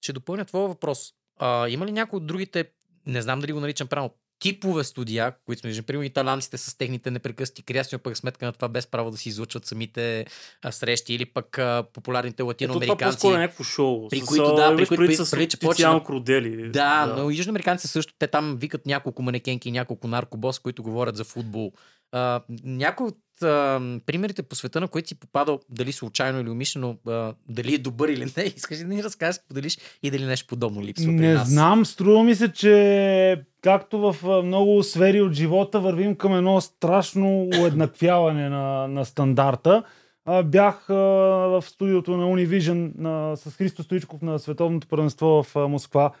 ще 0.00 0.12
допълня 0.12 0.44
твоя 0.44 0.68
въпрос. 0.68 1.14
А, 1.38 1.68
има 1.68 1.86
ли 1.86 1.92
някои 1.92 2.16
от 2.16 2.26
другите, 2.26 2.70
не 3.08 3.22
знам 3.22 3.40
дали 3.40 3.52
го 3.52 3.60
наричам 3.60 3.88
правилно, 3.88 4.10
типове 4.40 4.84
студия, 4.84 5.32
които 5.46 5.60
сме 5.60 5.68
виждали, 5.68 5.86
примерно 5.86 6.04
италянците 6.04 6.58
с 6.58 6.78
техните 6.78 7.10
непрекъснати 7.10 7.62
крясни, 7.62 7.98
пък 7.98 8.16
сметка 8.16 8.46
на 8.46 8.52
това 8.52 8.68
без 8.68 8.86
право 8.86 9.10
да 9.10 9.16
си 9.16 9.28
излъчват 9.28 9.66
самите 9.66 10.26
а, 10.62 10.72
срещи, 10.72 11.14
или 11.14 11.24
пък 11.24 11.58
а, 11.58 11.84
популярните 11.92 12.36
това 12.36 12.46
латиноамериканци. 12.46 13.04
по-скоро 13.16 13.34
е 13.34 13.38
някакво 13.38 13.64
шоу. 13.64 14.08
при 14.08 14.20
с, 14.20 14.24
които, 14.24 14.54
да, 14.54 14.68
при 14.68 14.86
които- 14.86 14.96
предвид 14.96 15.18
при- 15.18 15.24
с 15.24 15.30
преди, 15.30 15.48
че 15.48 15.56
почна- 15.56 15.72
специално 15.72 16.04
крудели. 16.04 16.70
Да, 16.70 17.14
но 17.16 17.30
южноамериканците 17.30 17.88
също, 17.88 18.14
те 18.18 18.26
там 18.26 18.56
викат 18.56 18.86
няколко 18.86 19.22
манекенки 19.22 19.68
и 19.68 19.72
няколко 19.72 20.08
наркобос, 20.08 20.58
които 20.58 20.82
говорят 20.82 21.16
за 21.16 21.24
футбол 21.24 21.72
А, 22.12 22.40
някой 22.64 23.06
от 23.06 23.42
а, 23.42 23.80
примерите 24.06 24.42
по 24.42 24.56
света, 24.56 24.80
на 24.80 24.88
които 24.88 25.08
си 25.08 25.20
попадал, 25.20 25.60
дали 25.70 25.92
случайно 25.92 26.40
или 26.40 26.50
умишлено, 26.50 26.96
а, 27.06 27.34
дали 27.48 27.74
е 27.74 27.78
добър 27.78 28.08
или 28.08 28.32
не, 28.36 28.42
искаш 28.56 28.78
ли 28.78 28.84
да 28.84 28.94
ни 28.94 29.02
разкажеш, 29.02 29.36
споделиш 29.36 29.78
и 30.02 30.10
дали 30.10 30.24
нещо 30.24 30.46
подобно 30.48 30.82
липсва 30.82 31.06
при 31.06 31.12
Не 31.12 31.34
нас? 31.34 31.48
знам, 31.48 31.86
струва 31.86 32.24
ми 32.24 32.34
се, 32.34 32.52
че 32.52 33.42
както 33.62 33.98
в 33.98 34.16
а, 34.28 34.42
много 34.42 34.82
сфери 34.82 35.20
от 35.20 35.32
живота 35.32 35.80
вървим 35.80 36.16
към 36.16 36.34
едно 36.34 36.60
страшно 36.60 37.48
уеднаквяване 37.60 38.48
на, 38.48 38.88
на 38.88 39.04
стандарта. 39.04 39.82
А, 40.24 40.42
бях 40.42 40.90
а, 40.90 40.94
в 40.94 41.64
студиото 41.66 42.16
на 42.16 42.24
Univision 42.24 42.92
на, 42.98 43.36
с 43.36 43.56
Христо 43.56 43.82
Стоичков 43.82 44.22
на 44.22 44.38
Световното 44.38 44.88
първенство 44.88 45.42
в 45.42 45.56
а, 45.56 45.68
Москва. 45.68 46.12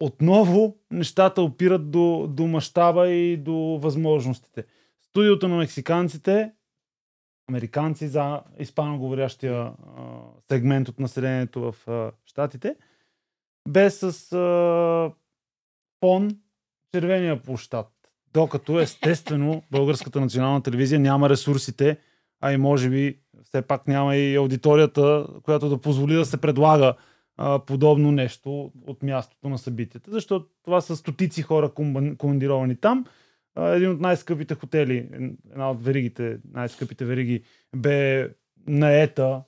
Отново 0.00 0.76
нещата 0.90 1.42
опират 1.42 1.90
до, 1.90 2.26
до 2.30 2.46
мащаба 2.46 3.08
и 3.08 3.36
до 3.36 3.54
възможностите. 3.82 4.64
Студиото 5.02 5.48
на 5.48 5.56
мексиканците, 5.56 6.52
американци 7.48 8.08
за 8.08 8.40
испаноговорящия 8.58 9.56
а, 9.56 9.72
сегмент 10.50 10.88
от 10.88 11.00
населението 11.00 11.72
в 11.72 11.88
а, 11.88 12.12
Штатите, 12.26 12.76
бе 13.68 13.90
с 13.90 14.32
а, 14.32 15.12
фон 16.00 16.30
червения 16.94 17.42
площад. 17.42 17.92
Докато 18.32 18.80
естествено 18.80 19.62
Българската 19.70 20.20
национална 20.20 20.62
телевизия 20.62 21.00
няма 21.00 21.28
ресурсите, 21.28 21.98
а 22.40 22.52
и 22.52 22.56
може 22.56 22.90
би 22.90 23.18
все 23.42 23.62
пак 23.62 23.88
няма 23.88 24.16
и 24.16 24.36
аудиторията, 24.36 25.26
която 25.42 25.68
да 25.68 25.80
позволи 25.80 26.14
да 26.14 26.24
се 26.24 26.40
предлага 26.40 26.94
подобно 27.66 28.12
нещо 28.12 28.72
от 28.86 29.02
мястото 29.02 29.48
на 29.48 29.58
събитията. 29.58 30.10
Защото 30.10 30.46
това 30.64 30.80
са 30.80 30.96
стотици 30.96 31.42
хора 31.42 31.70
командировани 32.18 32.76
там. 32.76 33.06
Един 33.58 33.90
от 33.90 34.00
най-скъпите 34.00 34.54
хотели, 34.54 35.08
една 35.50 35.70
от 35.70 35.84
веригите, 35.84 36.38
най-скъпите 36.52 37.04
вериги, 37.04 37.42
бе 37.76 38.28
наета 38.66 39.42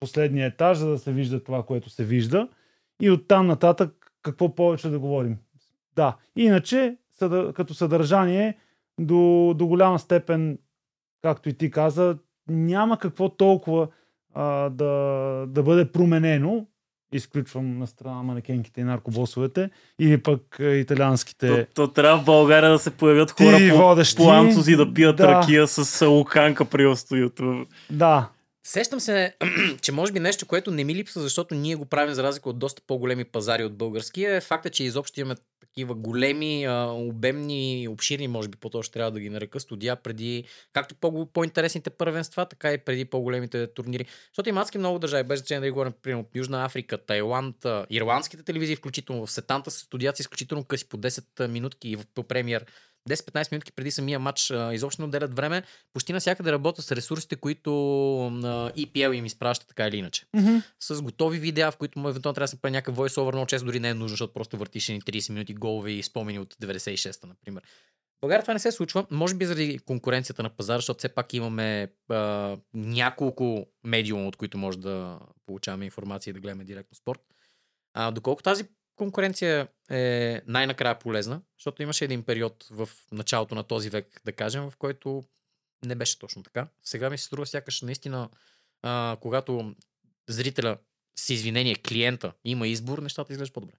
последния 0.00 0.46
етаж, 0.46 0.78
за 0.78 0.90
да 0.90 0.98
се 0.98 1.12
вижда 1.12 1.44
това, 1.44 1.62
което 1.62 1.90
се 1.90 2.04
вижда. 2.04 2.48
И 3.02 3.10
оттам 3.10 3.46
нататък 3.46 4.12
какво 4.22 4.54
повече 4.54 4.88
да 4.88 4.98
говорим. 4.98 5.38
Да, 5.96 6.16
иначе 6.36 6.96
като 7.54 7.74
съдържание 7.74 8.58
до, 9.00 9.54
до 9.56 9.66
голяма 9.66 9.98
степен, 9.98 10.58
както 11.22 11.48
и 11.48 11.54
ти 11.54 11.70
каза, 11.70 12.18
няма 12.48 12.98
какво 12.98 13.28
толкова 13.28 13.88
а, 14.34 14.70
да, 14.70 15.44
да 15.48 15.62
бъде 15.62 15.92
променено. 15.92 16.66
Изключвам 17.12 17.78
на 17.78 17.86
страна 17.86 18.22
манекенките 18.22 18.80
и 18.80 18.84
наркобосовете. 18.84 19.70
Или 19.98 20.18
пък 20.22 20.60
а, 20.60 20.64
италианските 20.64 21.48
То, 21.48 21.86
то 21.86 21.92
трябва 21.92 22.18
в 22.18 22.24
България 22.24 22.70
да 22.70 22.78
се 22.78 22.90
появят 22.90 23.34
Ти 23.36 23.44
хора 23.44 23.58
по, 23.70 23.76
водещи. 23.76 24.16
по 24.16 24.30
анцузи 24.30 24.76
да 24.76 24.94
пият 24.94 25.16
Да. 25.16 25.28
ракия 25.28 25.66
с 25.66 26.02
а, 26.02 26.06
луканка 26.08 26.64
при 26.64 26.96
студиото. 26.96 27.66
Да, 27.90 28.28
Сещам 28.66 29.00
се, 29.00 29.34
че 29.82 29.92
може 29.92 30.12
би 30.12 30.20
нещо, 30.20 30.46
което 30.46 30.70
не 30.70 30.84
ми 30.84 30.94
липсва, 30.94 31.20
защото 31.20 31.54
ние 31.54 31.74
го 31.74 31.84
правим 31.84 32.14
за 32.14 32.22
разлика 32.22 32.48
от 32.48 32.58
доста 32.58 32.82
по-големи 32.86 33.24
пазари 33.24 33.64
от 33.64 33.76
българския, 33.76 34.36
е 34.36 34.40
факта, 34.40 34.70
че 34.70 34.84
изобщо 34.84 35.20
имаме 35.20 35.34
такива 35.60 35.94
големи, 35.94 36.66
обемни, 37.08 37.88
обширни, 37.90 38.28
може 38.28 38.48
би 38.48 38.58
по-точно 38.58 38.92
трябва 38.92 39.10
да 39.10 39.20
ги 39.20 39.30
нарека, 39.30 39.60
студия 39.60 39.96
преди 39.96 40.44
както 40.72 40.94
по- 40.94 41.26
по-интересните 41.26 41.90
първенства, 41.90 42.46
така 42.46 42.72
и 42.72 42.78
преди 42.78 43.04
по-големите 43.04 43.66
турнири. 43.66 44.06
Защото 44.30 44.48
има 44.48 44.60
адски 44.60 44.78
много 44.78 44.98
държави, 44.98 45.28
без 45.28 45.40
значение 45.40 45.68
да 45.68 45.72
говорим, 45.72 45.92
примерно 46.02 46.20
от 46.20 46.36
Южна 46.36 46.64
Африка, 46.64 46.98
Тайланд, 46.98 47.56
ирландските 47.90 48.42
телевизии, 48.42 48.76
включително 48.76 49.26
в 49.26 49.30
Сетанта, 49.30 49.70
са 49.70 49.78
студията 49.78 50.22
изключително 50.22 50.64
къси 50.64 50.88
по 50.88 50.96
10 50.98 51.46
минутки 51.46 51.88
и 51.88 51.96
в 51.96 52.04
премиер 52.28 52.66
10-15 53.08 53.52
минутки 53.52 53.72
преди 53.72 53.90
самия 53.90 54.18
матч 54.18 54.52
изобщо 54.72 55.02
не 55.02 55.08
отделят 55.08 55.36
време. 55.36 55.62
Почти 55.92 56.12
навсякъде 56.12 56.52
работят 56.52 56.84
с 56.84 56.92
ресурсите, 56.92 57.36
които 57.36 57.70
EPL 58.76 59.12
им 59.12 59.24
изпраща 59.24 59.66
така 59.66 59.86
или 59.86 59.96
иначе. 59.96 60.26
Мгм. 60.36 60.56
С 60.80 61.02
готови 61.02 61.38
видеа, 61.38 61.70
в 61.70 61.76
които 61.76 61.98
му 61.98 62.08
евентуално 62.08 62.34
трябва 62.34 62.44
да 62.44 62.48
се 62.48 62.60
прави 62.60 62.72
някакъв 62.72 62.96
voice-over, 62.96 63.32
много 63.32 63.46
често 63.46 63.66
дори 63.66 63.80
не 63.80 63.88
е 63.88 63.94
нужно, 63.94 64.08
защото 64.08 64.32
просто 64.32 64.56
въртиш 64.56 64.88
ни 64.88 65.00
30 65.00 65.32
минути 65.32 65.54
голове 65.54 65.90
и 65.90 66.02
спомени 66.02 66.38
от 66.38 66.54
96-та, 66.54 67.26
например. 67.26 67.62
В 68.16 68.20
България 68.20 68.42
това 68.42 68.54
не 68.54 68.60
се 68.60 68.72
случва, 68.72 69.06
може 69.10 69.34
би 69.34 69.46
заради 69.46 69.78
конкуренцията 69.78 70.42
на 70.42 70.50
пазара, 70.50 70.78
защото 70.78 70.98
все 70.98 71.08
пак 71.08 71.34
имаме 71.34 71.88
а, 72.08 72.56
няколко 72.74 73.66
медиума, 73.84 74.28
от 74.28 74.36
които 74.36 74.58
може 74.58 74.78
да 74.78 75.18
получаваме 75.46 75.84
информация 75.84 76.30
и 76.30 76.34
да 76.34 76.40
гледаме 76.40 76.64
директно 76.64 76.96
спорт. 76.96 77.20
А, 77.94 78.10
доколко 78.10 78.42
тази 78.42 78.64
конкуренция 78.96 79.68
е 79.90 80.40
най-накрая 80.46 80.98
полезна, 80.98 81.40
защото 81.58 81.82
имаше 81.82 82.04
един 82.04 82.22
период 82.22 82.66
в 82.70 82.88
началото 83.12 83.54
на 83.54 83.62
този 83.62 83.90
век, 83.90 84.20
да 84.24 84.32
кажем, 84.32 84.70
в 84.70 84.76
който 84.78 85.24
не 85.84 85.94
беше 85.94 86.18
точно 86.18 86.42
така. 86.42 86.68
Сега 86.82 87.10
ми 87.10 87.18
се 87.18 87.24
струва 87.24 87.46
сякаш 87.46 87.82
наистина, 87.82 88.28
а, 88.82 89.16
когато 89.20 89.74
зрителя 90.28 90.78
с 91.18 91.30
извинение, 91.30 91.74
клиента 91.74 92.32
има 92.44 92.68
избор, 92.68 92.98
нещата 92.98 93.32
изглеждат 93.32 93.54
по-добре. 93.54 93.74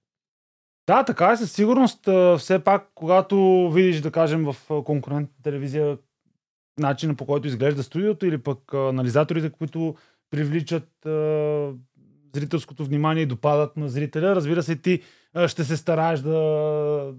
Да, 0.86 1.04
така 1.04 1.30
е 1.30 1.36
със 1.36 1.52
сигурност. 1.52 2.08
Все 2.38 2.64
пак, 2.64 2.90
когато 2.94 3.70
видиш, 3.74 4.00
да 4.00 4.12
кажем, 4.12 4.44
в 4.44 4.56
конкурентна 4.84 5.42
телевизия 5.42 5.98
начина 6.78 7.16
по 7.16 7.26
който 7.26 7.46
изглежда 7.46 7.82
студиото 7.82 8.26
или 8.26 8.42
пък 8.42 8.74
анализаторите, 8.74 9.50
които 9.50 9.96
привличат 10.30 10.88
зрителското 12.34 12.84
внимание 12.84 13.22
и 13.22 13.26
допадат 13.26 13.76
на 13.76 13.88
зрителя, 13.88 14.36
разбира 14.36 14.62
се, 14.62 14.76
ти 14.76 15.02
ще 15.46 15.64
се 15.64 15.76
стараеш 15.76 16.20
да 16.20 17.14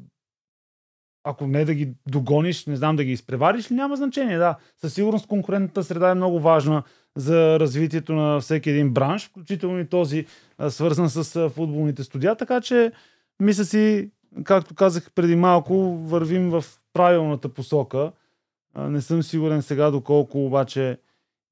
ако 1.23 1.47
не 1.47 1.65
да 1.65 1.73
ги 1.73 1.93
догониш, 2.07 2.65
не 2.65 2.75
знам 2.75 2.95
да 2.95 3.03
ги 3.03 3.11
изпревариш, 3.11 3.69
няма 3.69 3.95
значение, 3.95 4.37
да. 4.37 4.57
Със 4.77 4.93
сигурност 4.93 5.27
конкурентната 5.27 5.83
среда 5.83 6.09
е 6.09 6.15
много 6.15 6.39
важна 6.39 6.83
за 7.15 7.59
развитието 7.59 8.13
на 8.13 8.39
всеки 8.39 8.69
един 8.69 8.93
бранш, 8.93 9.29
включително 9.29 9.79
и 9.79 9.89
този 9.89 10.25
свързан 10.69 11.09
с 11.09 11.49
футболните 11.49 12.03
студия, 12.03 12.35
така 12.35 12.61
че 12.61 12.91
мисля 13.39 13.63
си, 13.65 14.11
както 14.43 14.75
казах 14.75 15.11
преди 15.15 15.35
малко, 15.35 15.97
вървим 15.97 16.49
в 16.49 16.63
правилната 16.93 17.49
посока. 17.49 18.11
Не 18.77 19.01
съм 19.01 19.23
сигурен 19.23 19.61
сега 19.61 19.91
доколко 19.91 20.45
обаче 20.45 20.97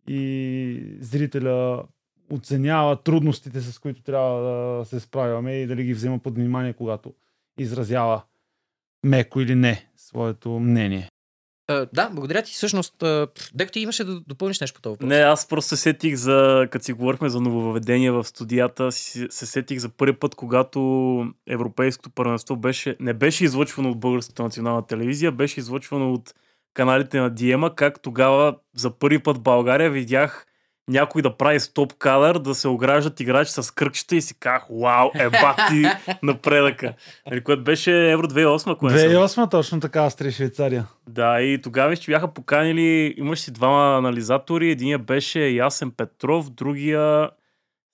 и 0.08 0.98
зрителя 1.00 1.84
оценява 2.34 3.04
трудностите, 3.04 3.62
с 3.62 3.80
които 3.80 4.02
трябва 4.02 4.42
да 4.42 4.86
се 4.86 5.00
справяме 5.00 5.54
и 5.54 5.68
дали 5.68 5.84
ги 5.84 5.94
взема 5.94 6.20
под 6.20 6.36
внимание, 6.36 6.74
когато 6.74 7.14
изразява 7.60 8.22
меко 9.04 9.42
или 9.42 9.56
не 9.56 9.90
своето 9.96 10.50
мнение. 10.50 11.10
А, 11.70 11.88
да, 11.94 12.10
благодаря 12.10 12.42
ти. 12.42 12.52
Всъщност, 12.52 13.00
пф, 13.00 13.52
Деко 13.54 13.72
ти 13.72 13.80
имаше 13.80 14.04
да 14.04 14.20
допълниш 14.20 14.60
нещо 14.60 14.76
по 14.76 14.82
това 14.82 14.92
въпрос. 14.92 15.10
Не, 15.10 15.16
аз 15.16 15.48
просто 15.48 15.70
се 15.70 15.78
сетих 15.78 16.16
за, 16.16 16.68
като 16.72 16.86
си 16.86 16.94
говорихме 16.94 17.30
за 17.30 17.42
нововведения 17.42 18.14
в 18.14 18.24
студията, 18.24 18.92
се 18.92 19.28
сетих 19.30 19.80
за 19.80 19.90
първи 19.90 20.14
път, 20.14 20.36
когато 20.36 20.80
Европейското 21.48 22.10
първенство 22.10 22.56
беше, 22.56 22.96
не 23.00 23.14
беше 23.14 23.44
излъчвано 23.44 23.90
от 23.90 24.00
Българската 24.00 24.44
национална 24.44 24.88
телевизия, 24.88 25.32
беше 25.32 25.60
излъчвано 25.60 26.14
от 26.14 26.34
каналите 26.74 27.20
на 27.20 27.30
Диема, 27.30 27.76
как 27.76 28.02
тогава 28.02 28.56
за 28.76 28.92
първи 28.92 29.20
път 29.20 29.38
в 29.38 29.42
България 29.42 29.92
видях 29.92 30.46
някой 30.88 31.22
да 31.22 31.38
прави 31.38 31.60
стоп 31.60 31.94
кадър, 31.94 32.40
да 32.40 32.56
се 32.56 32.68
ограждат 32.68 33.20
играчи 33.20 33.52
с 33.52 33.74
кръгчета 33.74 34.16
и 34.16 34.22
си 34.22 34.40
казах, 34.40 34.66
вау, 34.82 35.10
ебати 35.16 35.84
напредъка. 36.24 36.94
Нали, 37.30 37.44
което 37.44 37.64
беше 37.64 38.12
Евро 38.12 38.28
2008, 38.28 38.72
ако 38.72 38.86
не 38.86 38.98
се 38.98 39.08
лъжа. 39.08 39.28
2008 39.28 39.52
точно 39.52 39.80
така, 39.80 40.06
Австрия 40.06 40.32
Швейцария. 40.32 40.88
Да, 41.10 41.42
и 41.42 41.62
тогава 41.62 41.96
ще 41.96 42.12
бяха 42.12 42.34
поканили, 42.34 43.14
имаш 43.18 43.40
си 43.40 43.52
двама 43.52 43.98
анализатори, 43.98 44.72
единия 44.72 45.00
беше 45.00 45.40
Ясен 45.40 45.92
Петров, 45.92 46.50
другия 46.50 47.30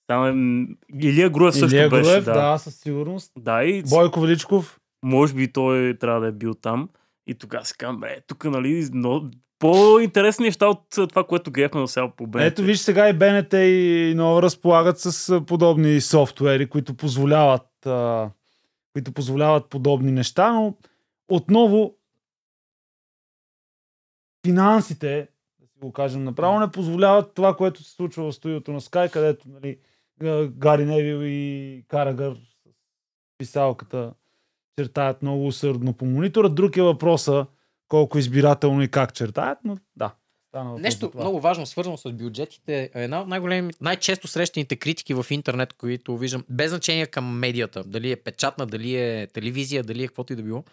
там, 0.06 0.26
е, 0.26 1.06
Илия 1.06 1.30
Груев 1.30 1.54
също 1.54 1.76
Илия 1.76 1.90
беше. 1.90 2.10
Груев, 2.10 2.24
да. 2.24 2.32
да, 2.32 2.58
със 2.58 2.74
сигурност. 2.74 3.32
да, 3.38 3.64
и 3.64 3.82
Бойко 3.82 4.20
Величков. 4.20 4.80
може 5.02 5.34
би 5.34 5.52
той 5.52 5.96
трябва 6.00 6.20
да 6.20 6.26
е 6.26 6.32
бил 6.32 6.54
там. 6.54 6.88
И 7.26 7.34
тогава 7.34 7.64
си 7.64 7.74
казвам, 7.78 8.00
бе, 8.00 8.20
тук, 8.26 8.44
нали, 8.44 8.88
но, 8.92 9.30
по-интересни 9.58 10.44
неща 10.44 10.66
от 10.66 11.08
това, 11.08 11.24
което 11.24 11.50
гледахме 11.50 11.80
до 11.80 11.86
сега 11.86 12.10
по 12.16 12.26
БНТ. 12.26 12.44
Ето 12.44 12.62
виж 12.62 12.78
сега 12.78 13.08
и 13.08 13.12
БНТ 13.12 13.52
и 13.52 14.12
Нова 14.16 14.42
разполагат 14.42 14.98
с 14.98 15.40
подобни 15.46 16.00
софтуери, 16.00 16.68
които 16.68 16.94
позволяват, 16.94 17.86
а, 17.86 18.30
които 18.92 19.12
позволяват 19.12 19.68
подобни 19.70 20.12
неща, 20.12 20.52
но 20.52 20.74
отново 21.28 21.96
финансите, 24.46 25.28
да 25.60 25.66
си 25.66 25.78
го 25.80 25.92
кажем 25.92 26.24
направо, 26.24 26.60
не 26.60 26.70
позволяват 26.70 27.34
това, 27.34 27.56
което 27.56 27.82
се 27.82 27.90
случва 27.90 28.30
в 28.30 28.34
студиото 28.34 28.72
на 28.72 28.80
Sky, 28.80 29.10
където 29.10 29.48
нали, 29.48 29.78
Гари 30.48 30.84
Невил 30.84 31.20
и 31.22 31.84
Карагър 31.88 32.34
с 32.34 33.38
писалката 33.38 34.12
чертаят 34.78 35.22
много 35.22 35.46
усърдно 35.46 35.92
по 35.92 36.04
монитора. 36.04 36.48
Друг 36.48 36.76
е 36.76 36.82
въпроса 36.82 37.46
колко 37.94 38.18
избирателно 38.18 38.82
и 38.82 38.88
как 38.88 39.14
чертаят, 39.14 39.58
но 39.64 39.76
да. 39.96 40.14
Нещо 40.78 41.10
това. 41.10 41.20
много 41.20 41.40
важно, 41.40 41.66
свързано 41.66 41.96
с 41.96 42.12
бюджетите. 42.12 42.90
Една 42.94 43.20
от 43.20 43.28
най-големи, 43.28 43.72
най-често 43.80 44.28
срещаните 44.28 44.76
критики 44.76 45.14
в 45.14 45.26
интернет, 45.30 45.72
които 45.72 46.16
виждам, 46.16 46.44
без 46.48 46.70
значение 46.70 47.06
към 47.06 47.38
медията, 47.38 47.84
дали 47.84 48.10
е 48.10 48.16
печатна, 48.16 48.66
дали 48.66 48.96
е 48.96 49.26
телевизия, 49.26 49.82
дали 49.82 50.04
е 50.04 50.06
каквото 50.06 50.32
и 50.32 50.36
да 50.36 50.42
било, 50.42 50.64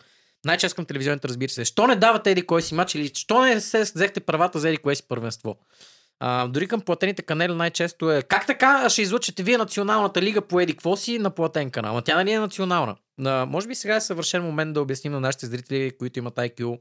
Най-често 0.46 0.76
към 0.76 0.86
телевизионните, 0.86 1.28
разбира 1.28 1.50
се. 1.50 1.66
Що 1.66 1.88
не 1.88 1.96
давате 1.96 2.32
еди 2.32 2.42
кой 2.42 2.62
си 2.62 2.76
матч 2.76 2.96
или 2.96 3.12
що 3.14 3.42
не 3.42 3.62
се 3.62 3.82
взехте 3.82 4.20
правата 4.20 4.60
за 4.60 4.70
еди 4.70 4.78
кое 4.78 4.96
си 4.96 5.04
първенство? 5.08 5.58
А, 6.20 6.48
дори 6.48 6.68
към 6.68 6.82
платените 6.82 7.22
канали 7.22 7.54
най-често 7.54 8.12
е 8.12 8.22
как 8.22 8.48
така 8.48 8.90
ще 8.90 9.02
излучите 9.02 9.44
вие 9.44 9.58
националната 9.58 10.22
лига 10.22 10.42
по 10.42 10.60
еди 10.60 10.74
какво 10.74 10.96
си 10.96 11.20
на 11.20 11.30
платен 11.30 11.70
канал? 11.72 11.98
А 11.98 12.02
тя 12.02 12.16
нали 12.16 12.32
е 12.32 12.40
национална? 12.40 12.96
А, 13.26 13.46
може 13.46 13.68
би 13.68 13.76
сега 13.76 13.96
е 13.96 14.02
съвършен 14.02 14.44
момент 14.44 14.74
да 14.74 14.82
обясним 14.82 15.14
на 15.14 15.20
нашите 15.20 15.46
зрители, 15.46 15.92
които 16.00 16.20
имат 16.20 16.36
IQ 16.36 16.80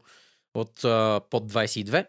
от 0.55 0.85
а, 0.85 1.21
под 1.31 1.53
22, 1.53 2.07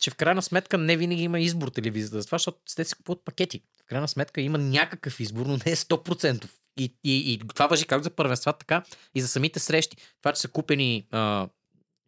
че 0.00 0.10
в 0.10 0.14
крайна 0.14 0.42
сметка 0.42 0.78
не 0.78 0.96
винаги 0.96 1.22
има 1.22 1.40
избор 1.40 1.68
телевизията. 1.68 2.20
За 2.20 2.26
това, 2.26 2.38
защото 2.38 2.58
те 2.76 2.84
си 2.84 2.94
купуват 2.94 3.24
пакети. 3.24 3.62
В 3.80 3.84
крайна 3.86 4.08
сметка 4.08 4.40
има 4.40 4.58
някакъв 4.58 5.20
избор, 5.20 5.46
но 5.46 5.52
не 5.52 5.72
е 5.72 5.76
100%. 5.76 6.48
И, 6.76 6.94
и, 7.04 7.32
и 7.32 7.38
това 7.38 7.66
въжи 7.66 7.86
както 7.86 8.04
за 8.04 8.10
първенства, 8.10 8.52
така 8.52 8.82
и 9.14 9.20
за 9.20 9.28
самите 9.28 9.58
срещи. 9.58 9.96
Това, 10.22 10.32
че 10.32 10.40
са 10.40 10.48
купени 10.48 11.06
а, 11.10 11.48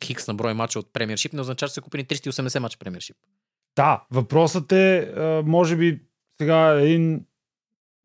хикс 0.04 0.26
на 0.26 0.34
брой 0.34 0.54
мача 0.54 0.78
от 0.78 0.92
премиершип, 0.92 1.32
не 1.32 1.40
означава, 1.40 1.68
че 1.68 1.74
са 1.74 1.80
купени 1.80 2.06
380 2.06 2.58
мача 2.58 2.78
премиершип. 2.78 3.16
Да, 3.76 4.04
въпросът 4.10 4.72
е, 4.72 5.12
може 5.44 5.76
би 5.76 6.00
сега 6.40 6.80
един 6.80 7.26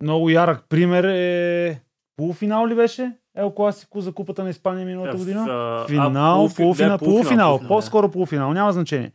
много 0.01 0.29
ярък 0.29 0.69
пример 0.69 1.03
е 1.03 1.81
полуфинал 2.15 2.67
ли 2.67 2.75
беше? 2.75 3.11
Ел 3.37 3.51
Класико 3.51 4.01
за 4.01 4.11
купата 4.11 4.43
на 4.43 4.49
Испания 4.49 4.85
миналата 4.85 5.17
година? 5.17 5.45
А, 5.49 5.87
Финал, 5.87 6.47
полуфи- 6.49 6.55
полуфинал, 6.55 6.97
полуфинал, 6.97 7.59
да. 7.59 7.67
по-скоро 7.67 8.11
полуфинал, 8.11 8.53
няма 8.53 8.73
значение. 8.73 9.11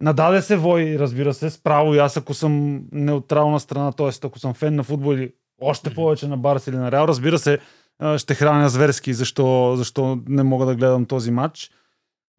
Нададе 0.00 0.42
се 0.42 0.56
вой, 0.56 0.96
разбира 0.98 1.34
се, 1.34 1.50
справо 1.50 1.94
и 1.94 1.98
аз 1.98 2.16
ако 2.16 2.34
съм 2.34 2.82
неутрална 2.92 3.60
страна, 3.60 3.92
т.е. 3.92 4.10
ако 4.24 4.38
съм 4.38 4.54
фен 4.54 4.74
на 4.74 4.82
футбол 4.82 5.14
или 5.14 5.32
още 5.60 5.94
повече 5.94 6.28
на 6.28 6.36
Барс 6.36 6.66
или 6.66 6.76
на 6.76 6.92
Реал, 6.92 7.04
разбира 7.04 7.38
се, 7.38 7.58
а, 7.98 8.18
ще 8.18 8.34
храня 8.34 8.68
зверски, 8.68 9.14
защо, 9.14 9.74
защо 9.76 10.18
не 10.28 10.42
мога 10.42 10.66
да 10.66 10.74
гледам 10.74 11.04
този 11.04 11.30
матч. 11.30 11.70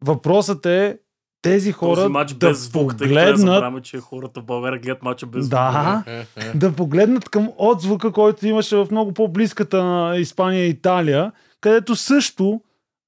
Въпросът 0.04 0.66
е 0.66 0.98
тези 1.44 1.72
хора 1.72 1.94
Този 1.94 2.08
матч 2.08 2.32
да 2.32 2.48
без 2.48 2.58
звук, 2.58 2.98
погледнат 2.98 3.38
забравяме, 3.38 3.80
че 3.80 3.98
хората 3.98 4.40
в 4.40 4.44
България 4.44 4.80
гледат 4.80 5.02
матча 5.02 5.26
без 5.26 5.44
звук. 5.44 5.50
Да, 5.50 6.04
да 6.54 6.72
погледнат 6.72 7.28
към 7.28 7.50
отзвука, 7.58 8.12
който 8.12 8.46
имаше 8.46 8.76
в 8.76 8.88
много 8.90 9.12
по-близката 9.12 9.84
на 9.84 10.16
Испания 10.16 10.66
и 10.66 10.68
Италия, 10.68 11.32
където 11.60 11.96
също 11.96 12.60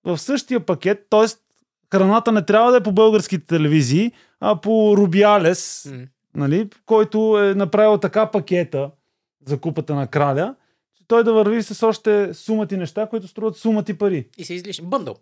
в 0.04 0.18
същия 0.18 0.60
пакет, 0.60 1.06
т.е. 1.10 1.26
храната 1.92 2.32
не 2.32 2.42
трябва 2.42 2.70
да 2.70 2.76
е 2.76 2.82
по 2.82 2.92
българските 2.92 3.46
телевизии, 3.46 4.12
а 4.40 4.60
по 4.60 4.96
Рубиалес, 4.96 5.92
нали, 6.34 6.68
който 6.86 7.38
е 7.38 7.54
направил 7.54 7.98
така 7.98 8.30
пакета 8.30 8.90
за 9.46 9.58
купата 9.58 9.94
на 9.94 10.06
краля, 10.06 10.54
че 10.96 11.02
той 11.08 11.24
да 11.24 11.32
върви 11.32 11.62
с 11.62 11.86
още 11.86 12.34
сумати 12.34 12.76
неща, 12.76 13.06
които 13.06 13.28
струват 13.28 13.56
сумати 13.56 13.98
пари. 13.98 14.28
И 14.38 14.44
са 14.44 14.54
излишни. 14.54 14.86
Бъндъл. 14.86 15.16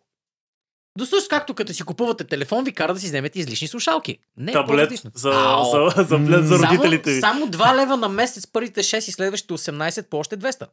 До 0.98 1.06
също 1.06 1.28
както 1.30 1.54
като 1.54 1.72
си 1.72 1.82
купувате 1.82 2.24
телефон, 2.24 2.64
ви 2.64 2.72
кара 2.72 2.94
да 2.94 3.00
си 3.00 3.06
вземете 3.06 3.38
излишни 3.38 3.68
слушалки. 3.68 4.18
Не, 4.36 4.50
е 4.50 4.54
Таблет 4.54 4.66
по-различно. 4.76 5.10
за, 5.14 5.30
Ау. 5.34 5.64
за, 5.64 6.04
за, 6.04 6.04
за, 6.26 6.56
за 6.56 6.66
родителите 6.66 7.12
ви. 7.14 7.20
Само, 7.20 7.40
само 7.40 7.52
2 7.52 7.76
лева 7.76 7.96
на 7.96 8.08
месец, 8.08 8.46
първите 8.46 8.82
6 8.82 8.96
и 8.98 9.12
следващите 9.12 9.54
18 9.54 10.08
по 10.08 10.18
още 10.18 10.38
200. 10.38 10.66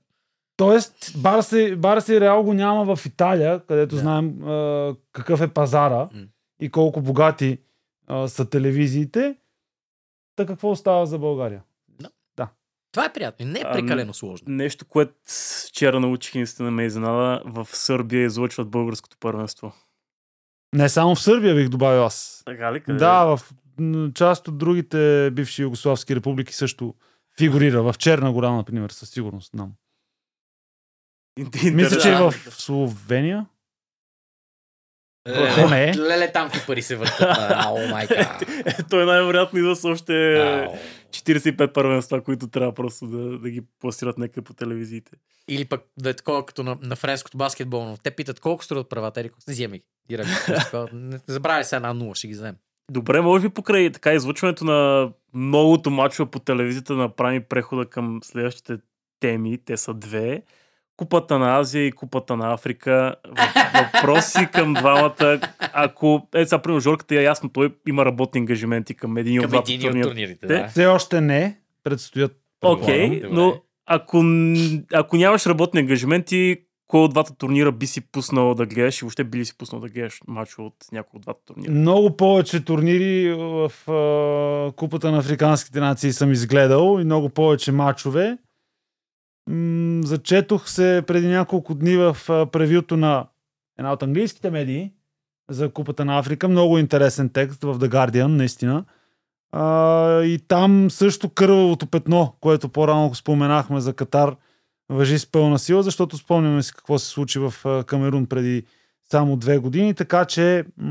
Тоест, 0.58 1.14
Барса, 1.18 1.76
Барса 1.78 2.16
и 2.16 2.22
Реал 2.22 2.44
го 2.44 2.54
няма 2.54 2.96
в 2.96 3.06
Италия, 3.06 3.60
където 3.68 3.96
Да. 3.96 4.02
знаем 4.02 4.44
а, 4.44 4.96
какъв 5.12 5.42
е 5.42 5.48
пазара 5.48 5.98
М. 5.98 6.08
и 6.60 6.70
колко 6.70 7.02
богати 7.02 7.58
а, 8.08 8.28
са 8.28 8.50
телевизиите. 8.50 9.36
Та 10.36 10.46
какво 10.46 10.72
остава 10.72 11.06
за 11.06 11.20
България? 11.20 11.62
Това 12.94 13.06
е 13.06 13.14
приятно. 13.14 13.46
Не 13.46 13.60
е 13.60 13.64
прекалено 13.64 14.14
сложно. 14.14 14.46
Нещо, 14.50 14.86
което 14.86 15.14
вчера 15.68 16.00
научих 16.00 16.36
и 16.36 16.38
наистина 16.38 16.72
ме 16.72 16.86
изненада, 16.86 17.42
в 17.46 17.68
Сърбия 17.72 18.26
излъчват 18.26 18.70
българското 18.70 19.18
първенство. 19.20 19.74
Не 20.74 20.90
само 20.90 21.16
в 21.16 21.22
Сърбия 21.22 21.56
бих 21.56 21.70
добавил 21.70 22.06
аз. 22.06 22.42
Така 22.46 22.74
ли? 22.74 22.80
Къде? 22.82 22.98
Да, 23.00 23.24
в 23.26 23.40
част 24.14 24.48
от 24.48 24.58
другите 24.58 25.32
бивши 25.32 25.62
югославски 25.62 26.16
републики 26.16 26.54
също 26.54 26.96
фигурира. 27.38 27.84
В 27.84 27.96
Черна 27.98 28.32
гора, 28.34 28.52
например, 28.52 28.90
със 28.90 29.10
сигурност. 29.10 29.52
Знам. 29.52 29.72
Интерес- 31.40 31.74
Мисля, 31.74 32.02
че 32.02 32.10
и 32.10 32.12
в 32.12 32.18
Да. 32.46 32.52
Словения. 32.52 33.46
Е, 35.28 35.66
не 35.66 35.90
е. 35.90 35.96
Леле, 35.98 36.32
там 36.32 36.50
какви 36.50 36.66
пари 36.68 36.82
се 36.82 36.96
въртат. 36.96 37.38
Ау, 37.40 37.88
майка. 37.88 38.38
Е, 38.66 38.84
Той 38.90 39.06
най-вероятно 39.06 39.60
идва 39.60 39.76
с 39.76 39.86
още. 39.86 40.14
45 41.12 41.74
първенства, 41.74 42.24
които 42.24 42.48
трябва 42.48 42.74
просто 42.74 43.08
да, 43.08 43.40
да 43.40 43.50
ги 43.50 43.62
пласират 43.80 44.18
нека 44.18 44.42
по 44.42 44.54
телевизиите. 44.54 45.12
Или 45.48 45.66
пък 45.66 45.82
да 45.98 46.10
е 46.10 46.14
такова 46.14 46.46
като 46.46 46.64
на, 46.64 46.78
на 46.82 46.96
френското 46.96 47.38
баскетболно. 47.38 47.98
Те 48.04 48.12
питат 48.12 48.40
колко 48.40 48.64
струват 48.64 48.90
правата. 48.90 49.20
Ерико, 49.20 49.38
вземи 49.48 49.78
ги. 49.78 49.86
Директно. 50.10 50.88
Не 50.94 51.20
забравяй 51.28 51.64
се 51.64 51.76
една 51.76 51.94
нула, 51.94 52.16
ще 52.16 52.28
ги 52.28 52.34
вземем. 52.34 52.56
Добре, 52.92 53.22
може 53.22 53.48
би 53.48 53.54
покрай 53.54 53.92
така 53.92 54.14
излъчването 54.14 54.66
на 54.66 55.12
многото 55.34 55.92
мачове 55.92 56.32
по 56.32 56.40
телевизията 56.40 56.94
направи 56.94 57.40
прехода 57.40 57.86
към 57.86 58.20
следващите 58.24 58.78
теми. 59.20 59.58
Те 59.66 59.78
са 59.78 59.94
две. 59.94 60.44
Купата 60.98 61.40
на 61.40 61.60
Азия 61.60 61.86
и 61.86 61.92
Купата 61.92 62.38
на 62.38 62.54
Африка. 62.54 63.16
Въп- 63.28 63.62
Въпроси 63.94 64.48
към 64.48 64.74
двамата. 64.74 65.40
Ако, 65.74 66.28
е, 66.36 66.46
сега, 66.46 66.60
примерно, 66.60 66.80
Жорката 66.80 67.16
е 67.16 67.24
ясно, 67.24 67.50
той 67.50 67.76
има 67.88 68.06
работни 68.06 68.40
ангажименти 68.40 68.94
към 68.94 69.18
един 69.18 69.40
от 69.40 69.48
двата 69.48 69.72
един 69.72 69.80
от 69.80 69.86
турнира. 69.86 70.08
турнирите. 70.08 70.40
Те- 70.40 70.54
Да. 70.54 70.68
Все 70.68 70.86
още 70.86 71.22
не. 71.22 71.60
Предстоят. 71.84 72.32
Окей, 72.64 73.10
Предполагам. 73.12 73.36
но 73.36 73.62
ако, 73.86 74.24
ако 74.94 75.18
нямаш 75.18 75.46
работни 75.46 75.80
ангажименти, 75.80 76.58
кой 76.88 77.02
от 77.02 77.12
двата 77.12 77.36
турнира 77.36 77.72
би 77.72 77.88
си 77.88 78.02
пуснал 78.02 78.56
да 78.56 78.66
гледаш 78.66 78.98
и 78.98 79.06
въобще 79.06 79.24
би 79.24 79.38
ли 79.38 79.46
си 79.46 79.58
пуснал 79.58 79.82
да 79.82 79.90
гледаш 79.90 80.20
матч 80.28 80.56
от 80.58 80.74
някой 80.92 81.18
от 81.18 81.22
двата 81.22 81.40
турнира? 81.46 81.72
Много 81.72 82.18
повече 82.18 82.60
турнири 82.60 83.34
в 83.34 83.72
а, 83.88 84.72
Купата 84.74 85.12
на 85.12 85.18
Африканските 85.18 85.80
нации 85.80 86.12
съм 86.12 86.32
изгледал 86.32 86.98
и 87.02 87.06
много 87.06 87.30
повече 87.30 87.72
матчове. 87.72 88.38
Зачетох 90.04 90.70
се 90.70 91.04
преди 91.08 91.28
няколко 91.28 91.74
дни 91.74 91.98
в 91.98 92.18
превюто 92.52 92.98
на 92.98 93.26
една 93.80 93.94
от 93.94 94.04
английските 94.04 94.52
медии 94.52 94.92
за 95.50 95.70
Купата 95.70 96.06
на 96.06 96.20
Африка. 96.20 96.48
Много 96.48 96.78
интересен 96.78 97.30
текст 97.30 97.64
в 97.64 97.80
The 97.80 97.88
Guardian, 97.90 98.28
наистина. 98.28 98.86
А, 99.52 100.22
и 100.22 100.40
там 100.48 100.92
също 100.92 101.30
кървавото 101.30 101.88
петно, 101.88 102.36
което 102.40 102.70
по-рано 102.70 103.16
споменахме 103.16 103.82
за 103.82 103.94
Катар, 103.94 104.36
въжи 104.90 105.20
с 105.20 105.32
пълна 105.32 105.60
сила, 105.60 105.84
защото 105.84 106.18
спомняме 106.18 106.64
си 106.64 106.74
какво 106.74 107.00
се 107.00 107.08
случи 107.08 107.40
в 107.40 107.54
Камерун 107.88 108.26
преди 108.26 108.64
само 109.12 109.38
две 109.38 109.58
години, 109.58 109.94
така 109.94 110.26
че 110.26 110.66
м- 110.78 110.88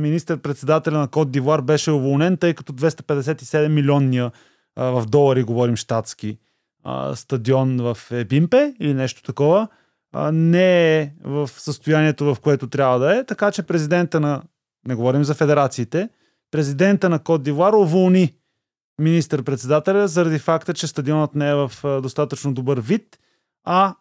министър-председателя 0.00 0.98
на 0.98 1.08
Кот 1.08 1.30
Дивуар 1.30 1.60
беше 1.60 1.90
уволнен, 1.90 2.36
тъй 2.36 2.54
като 2.54 2.72
257 2.72 3.68
милионния 3.68 4.30
в 4.76 5.04
долари, 5.08 5.42
говорим 5.42 5.76
щатски, 5.76 6.38
стадион 7.14 7.76
в 7.76 7.98
Ебимпе 8.10 8.74
или 8.80 8.94
нещо 8.94 9.22
такова, 9.22 9.68
а, 10.12 10.32
не 10.32 10.98
е 11.00 11.12
в 11.24 11.48
състоянието, 11.48 12.34
в 12.34 12.40
което 12.40 12.68
трябва 12.68 12.98
да 12.98 13.16
е, 13.16 13.24
така 13.24 13.50
че 13.50 13.62
президента 13.62 14.20
на, 14.20 14.42
не 14.86 14.94
говорим 14.94 15.24
за 15.24 15.34
федерациите, 15.34 16.08
президента 16.50 17.08
на 17.08 17.18
Кот 17.18 17.42
Дивуар 17.42 17.72
уволни 17.72 18.34
министър-председателя 19.00 20.08
заради 20.08 20.38
факта, 20.38 20.74
че 20.74 20.86
стадионът 20.86 21.34
не 21.34 21.50
е 21.50 21.54
в 21.54 21.72
достатъчно 22.02 22.54
добър 22.54 22.80
вид, 22.80 23.18
а 23.64 23.94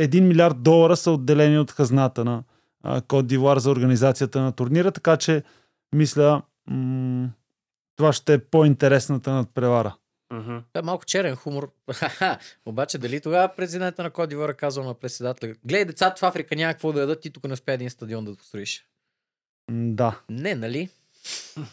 1 0.00 0.20
милиард 0.20 0.62
долара 0.62 0.96
са 0.96 1.10
отделени 1.10 1.58
от 1.58 1.70
хазната 1.70 2.24
на 2.24 2.42
Кот 3.08 3.26
Дивуар 3.26 3.58
за 3.58 3.70
организацията 3.70 4.40
на 4.40 4.52
турнира, 4.52 4.92
така 4.92 5.16
че 5.16 5.42
мисля 5.94 6.42
м- 6.66 7.28
това 7.96 8.12
ще 8.12 8.34
е 8.34 8.38
по-интересната 8.38 9.32
надпревара. 9.32 9.94
Мгм. 10.32 10.58
Това 10.72 10.78
е 10.78 10.82
малко 10.82 11.04
черен 11.04 11.36
хумор. 11.36 11.72
Обаче 12.66 12.98
дали 12.98 13.20
тогава 13.20 13.54
президента 13.56 14.02
на 14.02 14.10
Кот 14.10 14.28
Дивора 14.28 14.54
казал 14.54 14.84
на 14.84 14.94
председателя, 14.94 15.54
гледай 15.64 15.84
децата 15.84 16.18
в 16.18 16.22
Африка 16.22 16.56
няма 16.56 16.72
какво 16.72 16.92
да 16.92 17.00
ядат, 17.00 17.20
ти 17.20 17.30
тук 17.30 17.44
не 17.44 17.52
успя 17.52 17.72
един 17.72 17.90
стадион 17.90 18.24
да 18.24 18.36
построиш. 18.36 18.86
Да. 19.70 20.20
Не, 20.28 20.54
нали? 20.54 20.88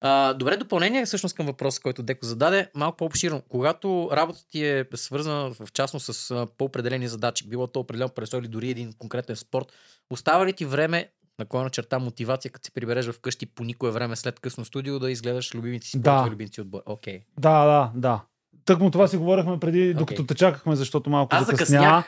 А, 0.00 0.34
добре, 0.34 0.56
допълнение 0.56 1.06
всъщност 1.06 1.36
към 1.36 1.46
въпроса, 1.46 1.80
който 1.82 2.02
Деко 2.02 2.26
зададе, 2.26 2.70
малко 2.74 2.96
по-обширно. 2.96 3.42
Когато 3.48 4.08
работата 4.12 4.48
ти 4.48 4.64
е 4.64 4.84
свързана 4.94 5.50
в 5.50 5.72
частност 5.72 6.14
с 6.14 6.46
по-определени 6.58 7.08
задачи, 7.08 7.48
било 7.48 7.66
то 7.66 7.80
определен 7.80 8.08
пресой 8.08 8.40
или 8.40 8.48
дори 8.48 8.70
един 8.70 8.92
конкретен 8.92 9.36
спорт, 9.36 9.72
остава 10.10 10.46
ли 10.46 10.52
ти 10.52 10.64
време, 10.64 11.10
на 11.38 11.46
кой 11.46 11.64
на 11.64 11.70
черта 11.70 11.98
мотивация, 11.98 12.50
като 12.50 12.66
се 12.66 12.70
прибереш 12.70 13.06
вкъщи 13.06 13.46
по 13.46 13.64
никое 13.64 13.90
време 13.90 14.16
след 14.16 14.40
късно 14.40 14.64
студио, 14.64 14.98
да 14.98 15.10
изгледаш 15.10 15.54
любимите 15.54 15.86
си 15.86 15.98
Да. 16.00 16.30
си 16.52 16.60
отбор? 16.60 16.82
Окей. 16.86 17.20
Да, 17.38 17.64
да, 17.64 17.92
да. 17.94 18.24
Тък 18.64 18.80
му 18.80 18.90
това 18.90 19.08
си 19.08 19.16
говорихме 19.16 19.60
преди, 19.60 19.94
докато 19.94 20.26
те 20.26 20.34
чакахме, 20.34 20.76
защото 20.76 21.10
малко 21.10 21.36
Аз 21.36 21.46
закъсня. 21.46 22.04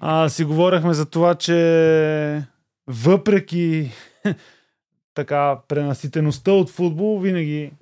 А, 0.00 0.28
си 0.28 0.44
говорихме 0.44 0.94
за 0.94 1.10
това, 1.10 1.34
че 1.34 2.42
въпреки 2.86 3.90
така 5.14 5.60
пренаситеността 5.68 6.52
от 6.52 6.70
футбол, 6.70 7.20
винаги 7.20 7.72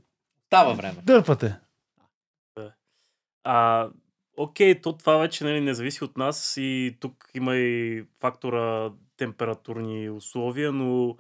Става 0.47 0.75
време. 0.75 0.97
дърпате. 1.05 1.57
А, 3.45 3.89
окей, 4.37 4.81
то 4.81 4.93
това 4.93 5.17
вече 5.17 5.45
нали, 5.45 5.61
не 5.61 5.75
зависи 5.75 6.05
от 6.05 6.17
нас 6.17 6.55
и 6.57 6.97
тук 7.01 7.31
има 7.35 7.57
и 7.57 8.05
фактора 8.21 8.91
температурни 9.21 10.11
условия, 10.11 10.73
но 10.73 11.17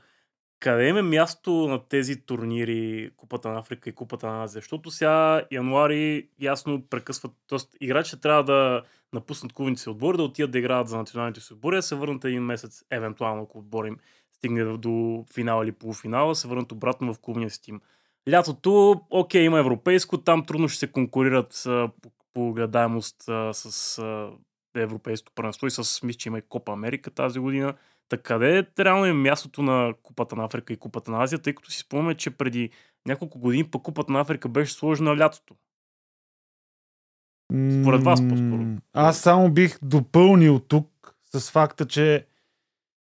къде 0.60 0.88
има 0.88 1.02
място 1.02 1.50
на 1.50 1.88
тези 1.88 2.20
турнири, 2.20 3.10
Купата 3.16 3.48
на 3.48 3.58
Африка 3.58 3.90
и 3.90 3.94
Купата 3.94 4.26
на 4.26 4.44
Азия? 4.44 4.60
Защото 4.60 4.90
сега 4.90 5.42
януари 5.50 6.28
ясно 6.40 6.82
прекъсват, 6.90 7.32
т.е. 7.48 7.84
играчите 7.84 8.20
трябва 8.20 8.44
да 8.44 8.82
напуснат 9.12 9.52
клубните 9.52 9.82
си 9.82 9.88
отбори, 9.88 10.16
да 10.16 10.22
отидат 10.22 10.50
да 10.50 10.58
играят 10.58 10.88
за 10.88 10.96
националните 10.98 11.40
си 11.40 11.52
отбори, 11.52 11.76
да 11.76 11.82
се 11.82 11.94
върнат 11.94 12.24
един 12.24 12.42
месец, 12.42 12.84
евентуално 12.90 13.42
ако 13.42 13.58
отбор 13.58 13.84
им 13.84 13.96
стигне 14.32 14.64
до 14.64 15.24
финал 15.34 15.62
или 15.64 15.72
полуфинала, 15.72 16.34
се 16.34 16.48
върнат 16.48 16.72
обратно 16.72 17.14
в 17.14 17.18
клубния 17.18 17.50
си 17.50 17.62
тим. 17.62 17.80
Лятото, 18.30 19.00
окей, 19.10 19.42
има 19.42 19.58
европейско, 19.58 20.18
там 20.18 20.46
трудно 20.46 20.68
ще 20.68 20.78
се 20.78 20.92
конкурират 20.92 21.62
по, 22.02 22.10
по 22.34 22.52
гледаемост 22.52 23.28
а, 23.28 23.54
с 23.54 24.02
европейското 24.74 25.32
първенство 25.34 25.66
и 25.66 25.70
с 25.70 26.02
мисля, 26.02 26.18
че 26.18 26.28
има 26.28 26.38
и 26.38 26.42
Копа 26.42 26.72
Америка 26.72 27.10
тази 27.10 27.38
година. 27.38 27.74
Така 28.10 28.22
къде 28.22 28.58
е 28.58 28.84
реално 28.84 29.04
е 29.04 29.12
мястото 29.12 29.62
на 29.62 29.94
Купата 30.02 30.36
на 30.36 30.44
Африка 30.44 30.72
и 30.72 30.76
Купата 30.76 31.10
на 31.10 31.22
Азия, 31.22 31.38
тъй 31.38 31.54
като 31.54 31.70
си 31.70 31.78
спомняме, 31.78 32.14
че 32.14 32.30
преди 32.30 32.70
няколко 33.06 33.38
години 33.38 33.64
пък 33.64 33.82
Купата 33.82 34.12
на 34.12 34.20
Африка 34.20 34.48
беше 34.48 34.72
сложена 34.72 35.18
лятото. 35.18 35.54
Според 37.52 38.02
вас 38.02 38.28
по-скоро. 38.28 38.64
Аз 38.92 39.18
само 39.18 39.50
бих 39.50 39.78
допълнил 39.82 40.58
тук 40.58 41.14
с 41.34 41.50
факта, 41.50 41.86
че 41.86 42.26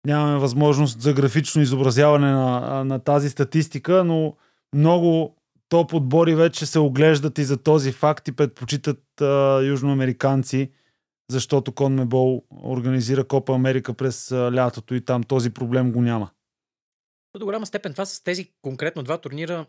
нямаме 0.07 0.39
възможност 0.39 1.01
за 1.01 1.13
графично 1.13 1.63
изобразяване 1.63 2.31
на, 2.31 2.85
на 2.85 2.99
тази 2.99 3.31
статистика, 3.31 4.05
но 4.05 4.37
много 4.75 5.37
топ 5.69 5.95
отбори 5.95 6.35
вече 6.35 6.67
се 6.67 6.79
оглеждат 6.79 7.39
и 7.39 7.45
за 7.45 7.63
този 7.63 7.93
факт 7.93 8.29
и 8.29 8.33
предпочитат 8.33 9.21
а, 9.21 9.61
южноамериканци, 9.63 10.71
защото 11.31 11.73
Конмебол 11.73 12.43
организира 12.65 13.25
Копа 13.25 13.55
Америка 13.55 13.95
през 13.95 14.33
лятото 14.33 14.95
и 14.95 15.05
там 15.05 15.23
този 15.23 15.51
проблем 15.51 15.93
го 15.93 16.03
няма. 16.03 16.31
До 17.39 17.45
голяма 17.45 17.67
степен 17.67 17.93
това 17.93 18.07
с 18.07 18.23
тези 18.23 18.51
конкретно 18.63 19.03
два 19.03 19.19
турнира 19.19 19.67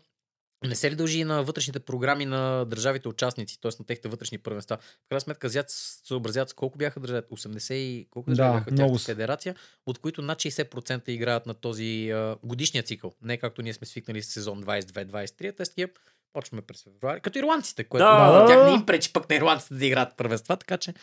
не 0.66 0.74
се 0.74 0.90
ли 0.90 0.94
дължи 0.94 1.24
на 1.24 1.42
вътрешните 1.42 1.80
програми 1.80 2.24
на 2.24 2.64
държавите 2.64 3.08
участници, 3.08 3.60
т.е. 3.60 3.70
на 3.78 3.86
техните 3.86 4.08
вътрешни 4.08 4.38
първенства? 4.38 4.76
В 4.76 5.08
крайна 5.08 5.20
сметка, 5.20 5.46
азиат 5.46 5.70
се 5.70 6.00
съобразят 6.04 6.48
с 6.48 6.54
колко 6.54 6.78
бяха 6.78 7.00
държави? 7.00 7.22
80 7.32 7.72
и 7.72 8.08
колко 8.10 8.30
държави 8.30 8.48
Да, 8.48 8.58
бяха 8.58 8.72
много 8.72 8.98
федерация, 8.98 9.54
от 9.86 9.98
които 9.98 10.22
над 10.22 10.38
60% 10.38 11.08
играят 11.08 11.46
на 11.46 11.54
този 11.54 12.10
а, 12.10 12.36
годишния 12.42 12.82
цикъл. 12.82 13.12
Не 13.22 13.36
както 13.36 13.62
ние 13.62 13.74
сме 13.74 13.86
свикнали 13.86 14.22
с 14.22 14.32
сезон 14.32 14.64
22-23, 14.64 15.48
а 15.48 15.52
те 15.52 15.64
такива 15.64 15.90
почваме 16.32 16.62
през 16.62 16.84
февруари. 16.84 17.20
Като 17.20 17.38
ирландците, 17.38 17.84
което 17.84 18.04
Да, 18.04 18.40
да. 18.40 18.46
тях 18.46 18.66
не 18.66 18.74
им 18.74 18.86
пречи 18.86 19.12
пък 19.12 19.30
на 19.30 19.36
ирландците 19.36 19.74
да 19.74 19.86
играят 19.86 20.16
първенства, 20.16 20.56
така 20.56 20.76
че 20.76 20.94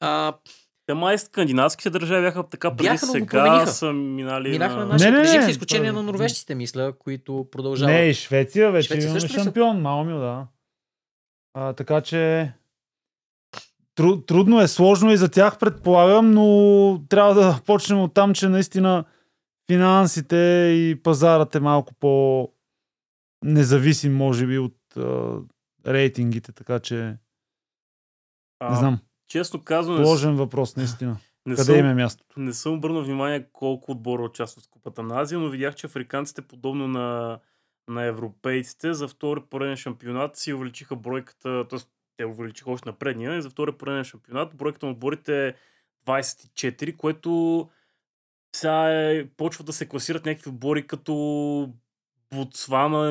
а, 0.00 0.34
Те 0.86 0.94
май 0.94 1.18
скандинавските 1.18 1.90
държави 1.90 2.22
бяха 2.22 2.48
така 2.48 2.70
преди 2.70 2.88
Бяха, 2.88 3.06
сега 3.06 3.66
са 3.66 3.92
минали 3.92 4.48
минаха 4.50 4.76
на 4.76 4.86
на... 4.86 4.92
нашия 4.92 5.12
Не, 5.12 5.18
не, 5.18 5.24
режим, 5.24 5.40
не. 5.40 5.46
с 5.46 5.50
изключение 5.50 5.92
на 5.92 6.02
норвежците, 6.02 6.54
мисля, 6.54 6.92
които 6.98 7.48
продължават. 7.50 7.94
Не, 7.94 8.00
и 8.00 8.14
Швеция 8.14 8.72
вече 8.72 8.86
Швеция 8.86 9.08
имаме 9.08 9.20
ли 9.20 9.28
са? 9.28 9.42
шампион, 9.42 9.80
Малмил, 9.80 10.18
да. 10.18 10.46
А, 11.54 11.72
така 11.72 12.00
че 12.00 12.52
тру, 13.94 14.20
трудно 14.20 14.60
е, 14.60 14.68
сложно 14.68 15.12
и 15.12 15.16
за 15.16 15.30
тях 15.30 15.58
предполагам, 15.58 16.30
но 16.30 17.02
трябва 17.08 17.34
да 17.34 17.60
почнем 17.66 18.00
от 18.00 18.14
там, 18.14 18.34
че 18.34 18.48
наистина 18.48 19.04
финансите 19.70 20.36
и 20.76 21.02
пазарът 21.02 21.54
е 21.54 21.60
малко 21.60 21.94
по 21.94 22.48
независим, 23.44 24.16
може 24.16 24.46
би, 24.46 24.58
от 24.58 24.76
а, 24.96 25.38
рейтингите, 25.86 26.52
така 26.52 26.80
че 26.80 26.96
не 26.96 27.18
А, 28.60 28.74
знам. 28.74 28.98
Честно 29.28 29.64
казвам, 29.64 30.04
Сложен 30.04 30.36
въпрос, 30.36 30.76
наистина. 30.76 31.16
не, 31.46 31.56
Къде 31.56 31.72
им 31.72 31.78
съм, 31.78 31.88
е 31.88 31.94
мястото? 31.94 32.40
не 32.40 32.52
съм 32.52 32.74
обърнал 32.74 33.02
внимание 33.02 33.46
колко 33.52 33.92
отбора 33.92 34.22
участват 34.22 34.64
в 34.64 34.70
Купата 34.70 35.02
на 35.02 35.20
Азия, 35.20 35.38
но 35.38 35.48
видях, 35.48 35.74
че 35.74 35.86
африканците, 35.86 36.42
подобно 36.42 36.88
на, 36.88 37.38
на 37.88 38.04
европейците, 38.04 38.94
за 38.94 39.08
втори 39.08 39.40
пореден 39.50 39.76
шампионат 39.76 40.36
си 40.36 40.52
увеличиха 40.52 40.96
бройката, 40.96 41.68
т.е. 41.68 41.78
те 42.16 42.24
увеличиха 42.26 42.70
още 42.70 42.88
на 42.88 42.92
предния, 42.92 43.36
и 43.36 43.42
за 43.42 43.50
втори 43.50 43.72
пореден 43.72 44.04
шампионат 44.04 44.56
бройката 44.56 44.86
на 44.86 44.92
отборите 44.92 45.46
е 45.48 45.54
24, 46.06 46.96
което 46.96 47.70
сега 48.56 48.90
е, 48.90 49.26
почва 49.36 49.64
да 49.64 49.72
се 49.72 49.88
класират 49.88 50.26
някакви 50.26 50.48
отбори 50.50 50.86
като 50.86 51.72
Ботсвана, 52.34 53.08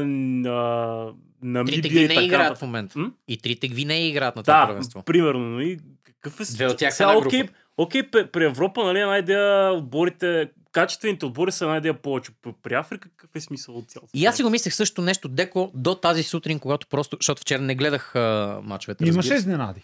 а, 0.50 1.14
Намибия 1.42 1.82
Трите 1.82 1.88
и 1.88 1.92
ги 1.92 2.08
така 2.08 2.20
не 2.20 2.26
играят 2.26 2.58
в 2.58 2.62
момента. 2.62 3.00
М? 3.00 3.12
И 3.28 3.38
трите 3.38 3.68
ги 3.68 3.86
не 3.86 4.08
играят 4.08 4.36
на 4.36 4.44
това 4.44 4.60
Да, 4.60 4.68
първенство. 4.68 5.04
примерно. 5.04 5.40
Но 5.42 5.62
и 5.62 5.80
какъв 6.04 6.40
е... 6.40 6.44
Две 6.46 6.68
от 6.68 6.78
тях 6.78 6.94
са 6.94 6.98
Сега, 6.98 7.10
една 7.10 7.22
група. 7.22 7.28
окей, 7.28 7.44
окей, 7.78 8.04
при, 8.24 8.46
Европа, 8.46 8.84
нали, 8.84 9.00
една 9.00 9.18
идея 9.18 9.72
отборите, 9.72 10.50
качествените 10.72 11.26
отбори 11.26 11.52
са 11.52 11.66
една 11.66 11.78
идея 11.78 11.94
повече. 11.94 12.32
При, 12.64 12.74
Африка 12.74 13.10
какъв 13.10 13.36
е 13.36 13.42
смисъл 13.42 13.76
от 13.76 13.90
цялото? 13.90 14.10
И 14.14 14.26
аз 14.26 14.36
си 14.36 14.44
го 14.44 14.50
мислех 14.50 14.74
също 14.74 15.02
нещо, 15.02 15.28
Деко, 15.28 15.72
до 15.74 15.96
тази 15.96 16.24
сутрин, 16.24 16.60
когато 16.60 16.88
просто, 16.88 17.18
защото 17.20 17.42
вчера 17.42 17.62
не 17.62 17.76
гледах 17.76 18.16
а, 18.16 18.60
мачовете. 18.64 19.06
Имаше 19.06 19.34
изненади. 19.34 19.82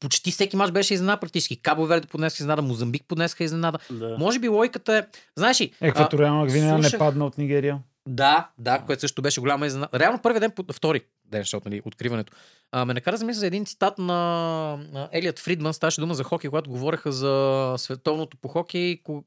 Почти 0.00 0.30
всеки 0.30 0.56
мач 0.56 0.70
беше 0.70 0.94
изненада 0.94 1.20
практически. 1.20 1.62
Кабо 1.62 1.86
Верде 1.86 2.06
поднесха 2.06 2.42
изненада, 2.42 2.62
Мозамбик 2.62 3.04
поднесха 3.08 3.44
изненада. 3.44 3.78
Да. 3.90 4.16
Може 4.18 4.38
би 4.38 4.48
логиката 4.48 4.96
е... 4.96 5.02
Знаеш 5.36 5.60
ли, 5.60 5.72
Екваториална 5.80 6.46
Гвинея 6.46 6.74
не 6.74 6.82
слушах- 6.82 6.98
падна 6.98 7.26
от 7.26 7.38
Нигерия. 7.38 7.78
Да, 8.10 8.50
да, 8.58 8.82
което 8.86 9.00
също 9.00 9.22
беше 9.22 9.40
голяма 9.40 9.66
изненада. 9.66 9.98
Реално 9.98 10.22
първи 10.22 10.40
ден, 10.40 10.52
втори 10.72 11.00
ден, 11.24 11.40
защото 11.40 11.68
нали, 11.68 11.82
откриването. 11.84 12.32
А, 12.72 12.84
ме 12.84 12.94
накара 12.94 13.14
да 13.14 13.18
замисля 13.18 13.38
за 13.38 13.46
един 13.46 13.64
цитат 13.64 13.98
на, 13.98 14.14
на 14.92 15.08
Елият 15.12 15.38
Фридман, 15.38 15.74
ставаше 15.74 16.00
дума 16.00 16.14
за 16.14 16.24
хокей, 16.24 16.50
когато 16.50 16.70
говореха 16.70 17.12
за 17.12 17.74
световното 17.78 18.36
по 18.36 18.48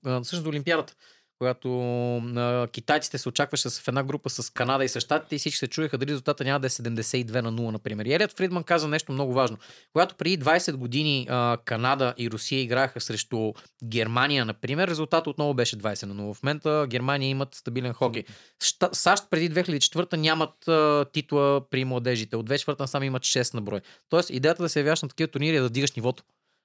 а, 0.06 0.22
всъщност 0.22 0.44
за 0.44 0.50
Олимпиадата. 0.50 0.94
Когато 1.42 1.70
а, 2.18 2.68
китайците 2.68 3.18
се 3.18 3.30
очакваше 3.30 3.70
в 3.70 3.88
една 3.88 4.04
група 4.04 4.30
с 4.30 4.54
Канада 4.54 4.86
и 4.86 4.88
с 4.88 5.00
Щатите 5.00 5.36
и 5.36 5.40
всички 5.40 5.58
се 5.58 5.68
чуеха 5.68 5.98
дали 5.98 6.10
резултата 6.12 6.44
няма 6.44 6.60
да 6.60 6.68
е 6.68 6.70
72 6.70 7.42
на 7.42 7.54
0, 7.54 7.72
например. 7.72 8.06
И 8.06 8.14
Елият 8.14 8.38
Фридман 8.38 8.64
каза 8.64 8.88
нещо 8.88 9.12
много 9.12 9.34
важно. 9.34 9.58
Когато 9.94 10.16
преди 10.16 10.40
20 10.40 10.76
години 10.76 11.28
а, 11.30 11.58
Канада 11.66 12.14
и 12.18 12.32
Русия 12.32 12.62
играха 12.62 13.02
срещу 13.02 13.54
Германия, 13.84 14.46
например, 14.46 14.88
резултатът 14.88 15.28
отново 15.28 15.54
беше 15.54 15.78
20 15.78 16.06
на 16.06 16.16
0. 16.16 16.34
В 16.34 16.44
момента 16.44 16.86
Германия 16.90 17.30
имат 17.30 17.56
стабилен 17.56 17.94
хокей. 17.94 18.24
Ща- 18.64 18.94
САЩ 18.94 19.24
преди 19.30 19.52
2004 19.52 20.16
нямат 20.16 20.68
а, 20.68 21.06
титла 21.14 21.70
при 21.70 21.86
младежите. 21.86 22.36
От 22.36 22.50
2004 22.50 22.80
насам 22.80 23.04
имат 23.04 23.24
6 23.24 23.54
на 23.54 23.62
брой. 23.62 23.82
Тоест, 24.10 24.30
идеята 24.30 24.64
да 24.64 24.70
се 24.70 24.80
явяваш 24.80 25.02
на 25.02 25.10
такива 25.10 25.28
турнири 25.28 25.56
е 25.56 25.62
да 25.62 25.70
дигаш 25.70 25.92
нивото. 25.92 26.24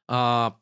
А, 0.09 0.53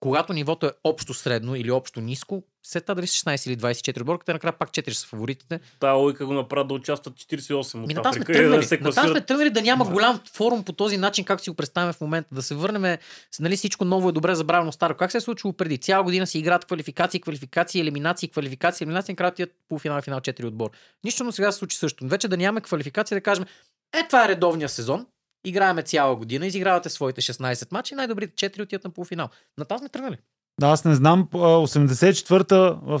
когато 0.00 0.32
нивото 0.32 0.66
е 0.66 0.72
общо 0.84 1.14
средно 1.14 1.56
или 1.56 1.70
общо 1.70 2.00
ниско, 2.00 2.42
след 2.62 2.84
това 2.84 2.94
дали 2.94 3.06
са 3.06 3.14
16 3.14 3.48
или 3.50 3.56
24 3.56 4.00
отборка, 4.00 4.24
те 4.24 4.32
накрая 4.32 4.52
пак 4.52 4.70
4 4.70 4.90
са 4.90 5.06
фаворитите. 5.06 5.60
Та 5.80 5.92
логика 5.92 6.26
го 6.26 6.32
направи 6.32 6.68
да 6.68 6.74
участват 6.74 7.14
48 7.14 7.80
от 7.82 7.88
Ми 7.88 7.94
натам 7.94 8.12
сме 8.12 8.22
Африка 8.22 8.32
и 8.32 8.36
да 8.36 8.42
тръгнали. 8.42 8.64
се 8.64 8.74
Натам 8.74 8.92
сме 8.92 9.02
класират. 9.02 9.26
тръгнали 9.26 9.50
да 9.50 9.62
няма 9.62 9.84
голям 9.84 10.20
форум 10.32 10.64
по 10.64 10.72
този 10.72 10.96
начин, 10.96 11.24
както 11.24 11.44
си 11.44 11.50
го 11.50 11.56
представяме 11.56 11.92
в 11.92 12.00
момента. 12.00 12.34
Да 12.34 12.42
се 12.42 12.54
върнем, 12.54 12.98
нали 13.40 13.56
всичко 13.56 13.84
ново 13.84 14.08
е 14.08 14.12
добре 14.12 14.34
забравено 14.34 14.72
старо. 14.72 14.94
Как 14.94 15.10
се 15.10 15.18
е 15.18 15.20
случило 15.20 15.52
преди? 15.52 15.78
Цяла 15.78 16.04
година 16.04 16.26
си 16.26 16.38
играят 16.38 16.64
квалификации, 16.64 17.20
квалификации, 17.20 17.80
елиминации, 17.80 18.28
квалификации, 18.28 18.84
елиминации, 18.84 19.12
накрая 19.12 19.34
тият 19.34 19.50
полуфинал, 19.68 20.02
финал 20.02 20.20
4 20.20 20.44
отбор. 20.44 20.70
Нищо, 21.04 21.24
но 21.24 21.32
сега 21.32 21.52
се 21.52 21.58
случи 21.58 21.76
също. 21.76 22.06
Вече 22.08 22.28
да 22.28 22.36
нямаме 22.36 22.60
квалификации, 22.60 23.14
да 23.14 23.20
кажем, 23.20 23.44
е, 23.92 24.06
това 24.06 24.24
е 24.24 24.28
редовния 24.28 24.68
сезон. 24.68 25.06
Играеме 25.44 25.82
цяла 25.82 26.16
година, 26.16 26.46
изигравате 26.46 26.88
своите 26.88 27.20
16 27.20 27.72
мача 27.72 27.94
и 27.94 27.96
най-добрите 27.96 28.50
4 28.50 28.62
отиват 28.62 28.84
на 28.84 28.90
полуфинал. 28.90 29.28
Натам 29.58 29.78
сме 29.78 29.88
тръгнали. 29.88 30.18
Да, 30.60 30.66
аз 30.66 30.84
не 30.84 30.94
знам, 30.94 31.28
а, 31.34 31.38
84-та 31.38 32.56
в 32.82 33.00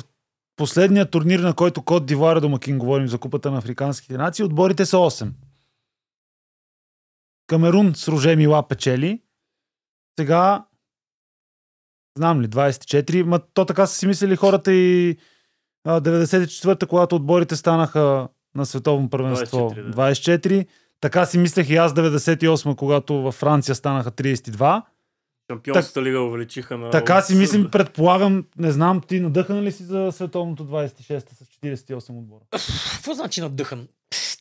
последния 0.56 1.10
турнир, 1.10 1.40
на 1.40 1.54
който 1.54 1.82
Кот 1.82 2.06
Дивуар 2.06 2.36
е 2.36 2.40
домакин, 2.40 2.78
говорим 2.78 3.08
за 3.08 3.18
Купата 3.18 3.50
на 3.50 3.58
Африканските 3.58 4.16
нации, 4.16 4.44
отборите 4.44 4.86
са 4.86 4.96
8. 4.96 5.30
Камерун 7.46 7.94
с 7.94 8.08
Роже 8.08 8.36
Мила 8.36 8.68
печели. 8.68 9.22
Сега, 10.18 10.66
знам 12.18 12.42
ли, 12.42 12.48
24, 12.48 13.22
ма 13.22 13.40
то 13.54 13.64
така 13.64 13.86
са 13.86 13.96
си 13.96 14.06
мислили 14.06 14.36
хората 14.36 14.72
и 14.72 15.16
а, 15.84 16.00
94-та, 16.00 16.86
когато 16.86 17.16
отборите 17.16 17.56
станаха 17.56 18.28
на 18.54 18.66
световно 18.66 19.10
първенство 19.10 19.58
24, 19.58 19.82
да. 19.82 20.12
24. 20.12 20.66
Така 21.00 21.26
си 21.26 21.38
мислех 21.38 21.70
и 21.70 21.76
аз 21.76 21.92
98, 21.92 22.76
когато 22.76 23.14
във 23.14 23.34
Франция 23.34 23.74
станаха 23.74 24.10
32. 24.10 24.82
Шампионската 25.50 26.02
лига 26.02 26.20
увеличиха 26.20 26.78
на... 26.78 26.90
Така 26.90 27.22
си 27.22 27.34
мислим, 27.34 27.70
предполагам, 27.70 28.44
не 28.58 28.70
знам, 28.70 29.00
ти 29.08 29.20
надъхан 29.20 29.60
ли 29.62 29.72
си 29.72 29.82
за 29.82 30.12
световното 30.12 30.64
26 30.64 31.18
с 31.18 31.44
48 31.62 32.10
отбора? 32.10 32.40
Какво 32.92 33.14
значи 33.14 33.40
надъхан? 33.40 33.88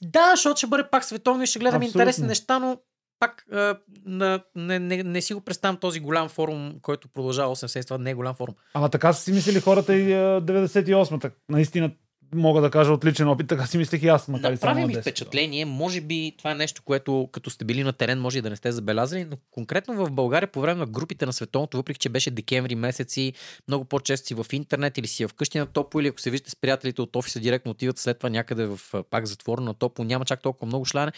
Да, 0.01 0.31
защото 0.35 0.57
ще 0.57 0.67
бъде 0.67 0.83
пак 0.91 1.03
световно 1.03 1.43
и 1.43 1.47
ще 1.47 1.59
гледаме 1.59 1.85
Абсолютно. 1.85 2.01
интересни 2.01 2.27
неща, 2.27 2.59
но 2.59 2.77
пак 3.19 3.45
а, 3.51 3.77
на, 4.05 4.43
не, 4.55 4.79
не, 4.79 5.03
не, 5.03 5.21
си 5.21 5.33
го 5.33 5.41
представям 5.41 5.77
този 5.77 5.99
голям 5.99 6.29
форум, 6.29 6.73
който 6.81 7.07
продължава 7.07 7.55
8 7.55 7.67
седмици. 7.67 7.87
Това 7.87 7.97
не 7.97 8.11
е 8.11 8.13
голям 8.13 8.35
форум. 8.35 8.55
Ама 8.73 8.89
така 8.89 9.13
са 9.13 9.23
си 9.23 9.31
мислили 9.31 9.59
хората 9.59 9.95
и 9.95 10.13
а, 10.13 10.41
98-та. 10.41 11.29
Наистина 11.49 11.91
мога 12.33 12.61
да 12.61 12.69
кажа 12.69 12.93
отличен 12.93 13.27
опит, 13.27 13.47
така 13.47 13.65
си 13.65 13.77
мислех 13.77 14.03
и 14.03 14.07
аз, 14.07 14.27
макар 14.27 14.49
и 14.49 14.51
Направи 14.51 14.81
на 14.81 14.87
ми 14.87 14.95
10, 14.95 15.01
впечатление, 15.01 15.65
може 15.65 16.01
би 16.01 16.33
това 16.37 16.51
е 16.51 16.55
нещо, 16.55 16.81
което 16.85 17.29
като 17.31 17.49
сте 17.49 17.65
били 17.65 17.83
на 17.83 17.93
терен, 17.93 18.19
може 18.19 18.37
и 18.37 18.41
да 18.41 18.49
не 18.49 18.55
сте 18.55 18.71
забелязали, 18.71 19.25
но 19.25 19.37
конкретно 19.51 20.05
в 20.05 20.11
България 20.11 20.51
по 20.51 20.61
време 20.61 20.79
на 20.79 20.85
групите 20.85 21.25
на 21.25 21.33
световното, 21.33 21.77
въпреки 21.77 21.99
че 21.99 22.09
беше 22.09 22.31
декември 22.31 22.75
месец 22.75 23.17
и 23.17 23.33
много 23.67 23.85
по-често 23.85 24.27
си 24.27 24.33
в 24.33 24.45
интернет 24.51 24.97
или 24.97 25.07
си 25.07 25.27
вкъщи 25.27 25.57
на 25.57 25.65
топо, 25.65 25.99
или 25.99 26.07
ако 26.07 26.19
се 26.19 26.29
виждате 26.29 26.51
с 26.51 26.55
приятелите 26.55 27.01
от 27.01 27.15
офиса, 27.15 27.39
директно 27.39 27.71
отиват 27.71 27.97
след 27.97 28.17
това 28.17 28.29
някъде 28.29 28.65
в 28.65 28.79
пак 29.09 29.25
затворено 29.25 29.65
на 29.65 29.73
топо, 29.73 30.03
няма 30.03 30.25
чак 30.25 30.41
толкова 30.41 30.67
много 30.67 30.85
шляне. 30.85 31.11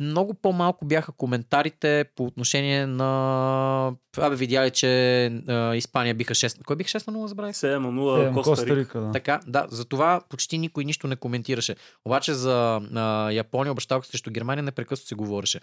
Много 0.00 0.34
по-малко 0.34 0.84
бяха 0.84 1.12
коментарите 1.12 2.04
по 2.16 2.24
отношение 2.24 2.86
на... 2.86 3.92
Абе, 4.16 4.36
видяли, 4.36 4.70
че 4.70 5.24
а, 5.48 5.74
Испания 5.74 6.14
биха 6.14 6.34
6... 6.34 6.64
Кой 6.64 6.76
биха 6.76 6.88
6 6.90 7.08
на 7.10 7.18
0, 7.18 7.26
забравих? 7.26 7.54
7 7.56 7.78
на 7.78 7.88
0 7.88 8.30
Е, 8.30 8.32
Коста 8.32 8.76
Рика. 8.76 9.00
да. 9.00 9.10
Така, 9.12 9.40
да, 9.46 9.66
за 9.70 9.84
това 9.84 10.20
почти 10.28 10.58
никой 10.58 10.84
нищо 10.84 11.06
не 11.06 11.16
коментираше. 11.16 11.76
Обаче 12.04 12.34
за 12.34 12.80
а, 12.94 13.30
Япония, 13.30 13.72
обещалка 13.72 14.06
срещу 14.06 14.30
Германия, 14.30 14.62
непрекъснато 14.62 15.08
се 15.08 15.14
говореше. 15.14 15.60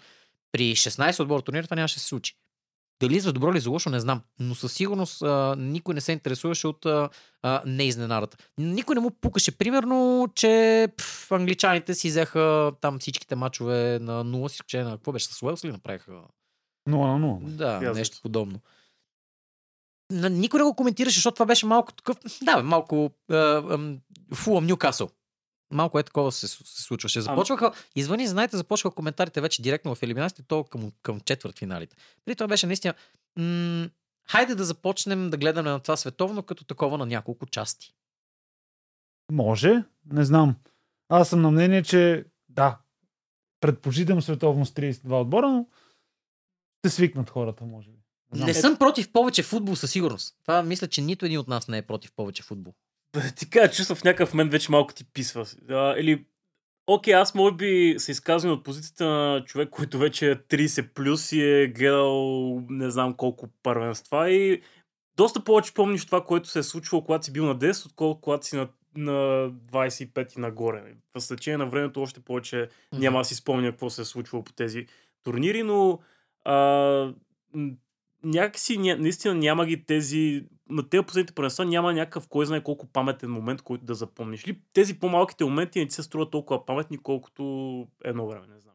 При 0.52 0.62
16 0.62 1.20
отбор 1.20 1.40
турнира 1.40 1.64
това 1.64 1.76
нямаше 1.76 1.96
да 1.96 2.00
се 2.00 2.06
случи. 2.06 2.34
Дали 3.00 3.20
за 3.20 3.32
добро 3.32 3.52
или 3.52 3.60
за 3.60 3.70
лошо, 3.70 3.90
не 3.90 4.00
знам. 4.00 4.22
Но 4.38 4.54
със 4.54 4.72
сигурност 4.72 5.22
а, 5.22 5.56
никой 5.58 5.94
не 5.94 6.00
се 6.00 6.12
интересуваше 6.12 6.66
от 6.66 6.86
а, 6.86 7.08
а, 7.42 7.62
неизненадата. 7.66 8.36
Никой 8.58 8.94
не 8.94 9.00
му 9.00 9.10
пукаше. 9.10 9.58
Примерно, 9.58 10.28
че 10.34 10.88
пф, 10.96 11.32
англичаните 11.32 11.94
си 11.94 12.08
взеха 12.08 12.72
там 12.80 12.98
всичките 12.98 13.36
мачове 13.36 13.98
на 13.98 14.24
0, 14.24 14.48
с 14.48 14.54
изключение 14.54 14.84
на 14.84 14.96
какво 14.96 15.12
беше 15.12 15.26
с 15.26 15.42
Уелс 15.42 15.64
ли 15.64 15.72
направиха? 15.72 16.12
0 16.12 16.22
на 16.88 17.26
0. 17.26 17.44
Да, 17.44 17.72
Язък. 17.72 17.94
нещо 17.94 18.18
подобно. 18.22 18.60
Никой 20.12 20.58
не 20.60 20.64
го 20.64 20.74
коментираше, 20.74 21.14
защото 21.14 21.34
това 21.34 21.46
беше 21.46 21.66
малко 21.66 21.92
такъв, 21.92 22.16
да, 22.42 22.56
бе, 22.56 22.62
малко 22.62 23.10
Фулъм 24.34 24.66
Нюкасъл. 24.66 25.10
Малко 25.70 25.98
е 25.98 26.02
такова 26.02 26.32
се, 26.32 26.48
се 26.48 26.82
случваше. 26.82 27.20
Започваха, 27.20 27.72
извън 27.96 28.20
и 28.20 28.26
знаете, 28.26 28.56
започваха 28.56 28.94
коментарите 28.94 29.40
вече 29.40 29.62
директно 29.62 29.94
в 29.94 30.02
елиминациите, 30.02 30.48
то 30.48 30.64
към, 30.64 30.92
към 31.02 31.20
четвърт 31.20 31.58
финалите. 31.58 31.96
При 32.24 32.34
това 32.34 32.48
беше 32.48 32.66
наистина, 32.66 32.94
м- 33.36 33.88
хайде 34.28 34.54
да 34.54 34.64
започнем 34.64 35.30
да 35.30 35.36
гледаме 35.36 35.70
на 35.70 35.80
това 35.80 35.96
световно 35.96 36.42
като 36.42 36.64
такова 36.64 36.98
на 36.98 37.06
няколко 37.06 37.46
части. 37.46 37.94
Може, 39.32 39.82
не 40.12 40.24
знам. 40.24 40.56
Аз 41.08 41.28
съм 41.28 41.42
на 41.42 41.50
мнение, 41.50 41.82
че 41.82 42.24
да, 42.48 42.78
предпочитам 43.60 44.22
световно 44.22 44.66
с 44.66 44.70
32 44.70 45.20
отбора, 45.20 45.48
но 45.48 45.66
ще 46.78 46.90
свикнат 46.90 47.30
хората, 47.30 47.64
може 47.64 47.90
би. 47.90 47.98
знам. 48.32 48.46
Не 48.46 48.54
съм 48.54 48.76
против 48.76 49.12
повече 49.12 49.42
футбол 49.42 49.76
със 49.76 49.90
сигурност. 49.90 50.36
Това 50.42 50.62
мисля, 50.62 50.88
че 50.88 51.02
нито 51.02 51.24
един 51.24 51.38
от 51.38 51.48
нас 51.48 51.68
не 51.68 51.78
е 51.78 51.82
против 51.82 52.12
повече 52.12 52.42
футбол. 52.42 52.74
Да 53.12 53.30
ти 53.36 53.50
кажа, 53.50 53.72
чувства 53.72 53.96
в 53.96 54.04
някакъв 54.04 54.34
момент 54.34 54.52
вече 54.52 54.72
малко 54.72 54.94
ти 54.94 55.04
писва. 55.04 55.46
А, 55.68 55.94
или, 55.98 56.24
окей, 56.86 57.14
аз 57.14 57.34
може 57.34 57.54
би 57.54 57.94
се 57.98 58.12
изказвам 58.12 58.52
от 58.52 58.64
позицията 58.64 59.04
на 59.04 59.44
човек, 59.44 59.70
който 59.70 59.98
вече 59.98 60.30
е 60.30 60.36
30 60.36 60.92
плюс 60.94 61.32
и 61.32 61.42
е 61.42 61.68
гледал 61.68 62.60
не 62.68 62.90
знам 62.90 63.14
колко 63.14 63.48
първенства 63.62 64.30
и 64.30 64.62
доста 65.16 65.44
повече 65.44 65.74
помниш 65.74 66.06
това, 66.06 66.24
което 66.24 66.48
се 66.48 66.58
е 66.58 66.62
случвало, 66.62 67.04
когато 67.04 67.24
си 67.24 67.32
бил 67.32 67.46
на 67.46 67.58
10, 67.58 67.86
отколкото 67.86 68.20
когато 68.20 68.46
си 68.46 68.56
на, 68.56 68.68
на 68.96 69.12
25 69.50 70.36
и 70.36 70.40
нагоре. 70.40 70.94
В 71.18 71.28
течение 71.28 71.58
на 71.58 71.66
времето 71.66 72.02
още 72.02 72.20
повече 72.20 72.68
няма 72.92 73.18
да 73.18 73.24
си 73.24 73.34
спомня 73.34 73.70
какво 73.70 73.90
се 73.90 74.02
е 74.02 74.04
случвало 74.04 74.44
по 74.44 74.52
тези 74.52 74.86
турнири, 75.22 75.62
но 75.62 75.98
а, 76.44 77.14
някакси 78.24 78.78
ня, 78.78 78.96
наистина 78.96 79.34
няма 79.34 79.66
ги 79.66 79.84
тези 79.84 80.44
на 80.70 80.88
тези 80.88 81.02
последните 81.02 81.34
първенства 81.34 81.64
няма 81.64 81.92
някакъв 81.92 82.28
кой 82.28 82.46
знае 82.46 82.62
колко 82.62 82.86
паметен 82.86 83.30
момент, 83.30 83.62
който 83.62 83.84
да 83.84 83.94
запомниш. 83.94 84.46
Ли 84.46 84.60
тези 84.72 84.98
по-малките 84.98 85.44
моменти 85.44 85.78
не 85.78 85.86
ти 85.86 85.94
се 85.94 86.02
струват 86.02 86.30
толкова 86.30 86.66
паметни, 86.66 86.98
колкото 86.98 87.42
едно 88.04 88.26
време, 88.26 88.46
не 88.54 88.60
знам. 88.60 88.74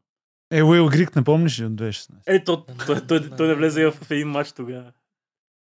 Е, 0.52 0.64
Уил 0.64 0.90
Грик, 0.90 1.16
не 1.16 1.24
помниш 1.24 1.60
ли 1.60 1.66
от 1.66 1.72
2016? 1.72 2.10
Ето, 2.28 2.66
той, 2.86 3.08
той, 3.08 3.30
той, 3.30 3.48
не 3.48 3.56
влезе 3.56 3.92
в 3.92 4.12
един 4.12 4.28
матч 4.28 4.52
тогава. 4.52 4.92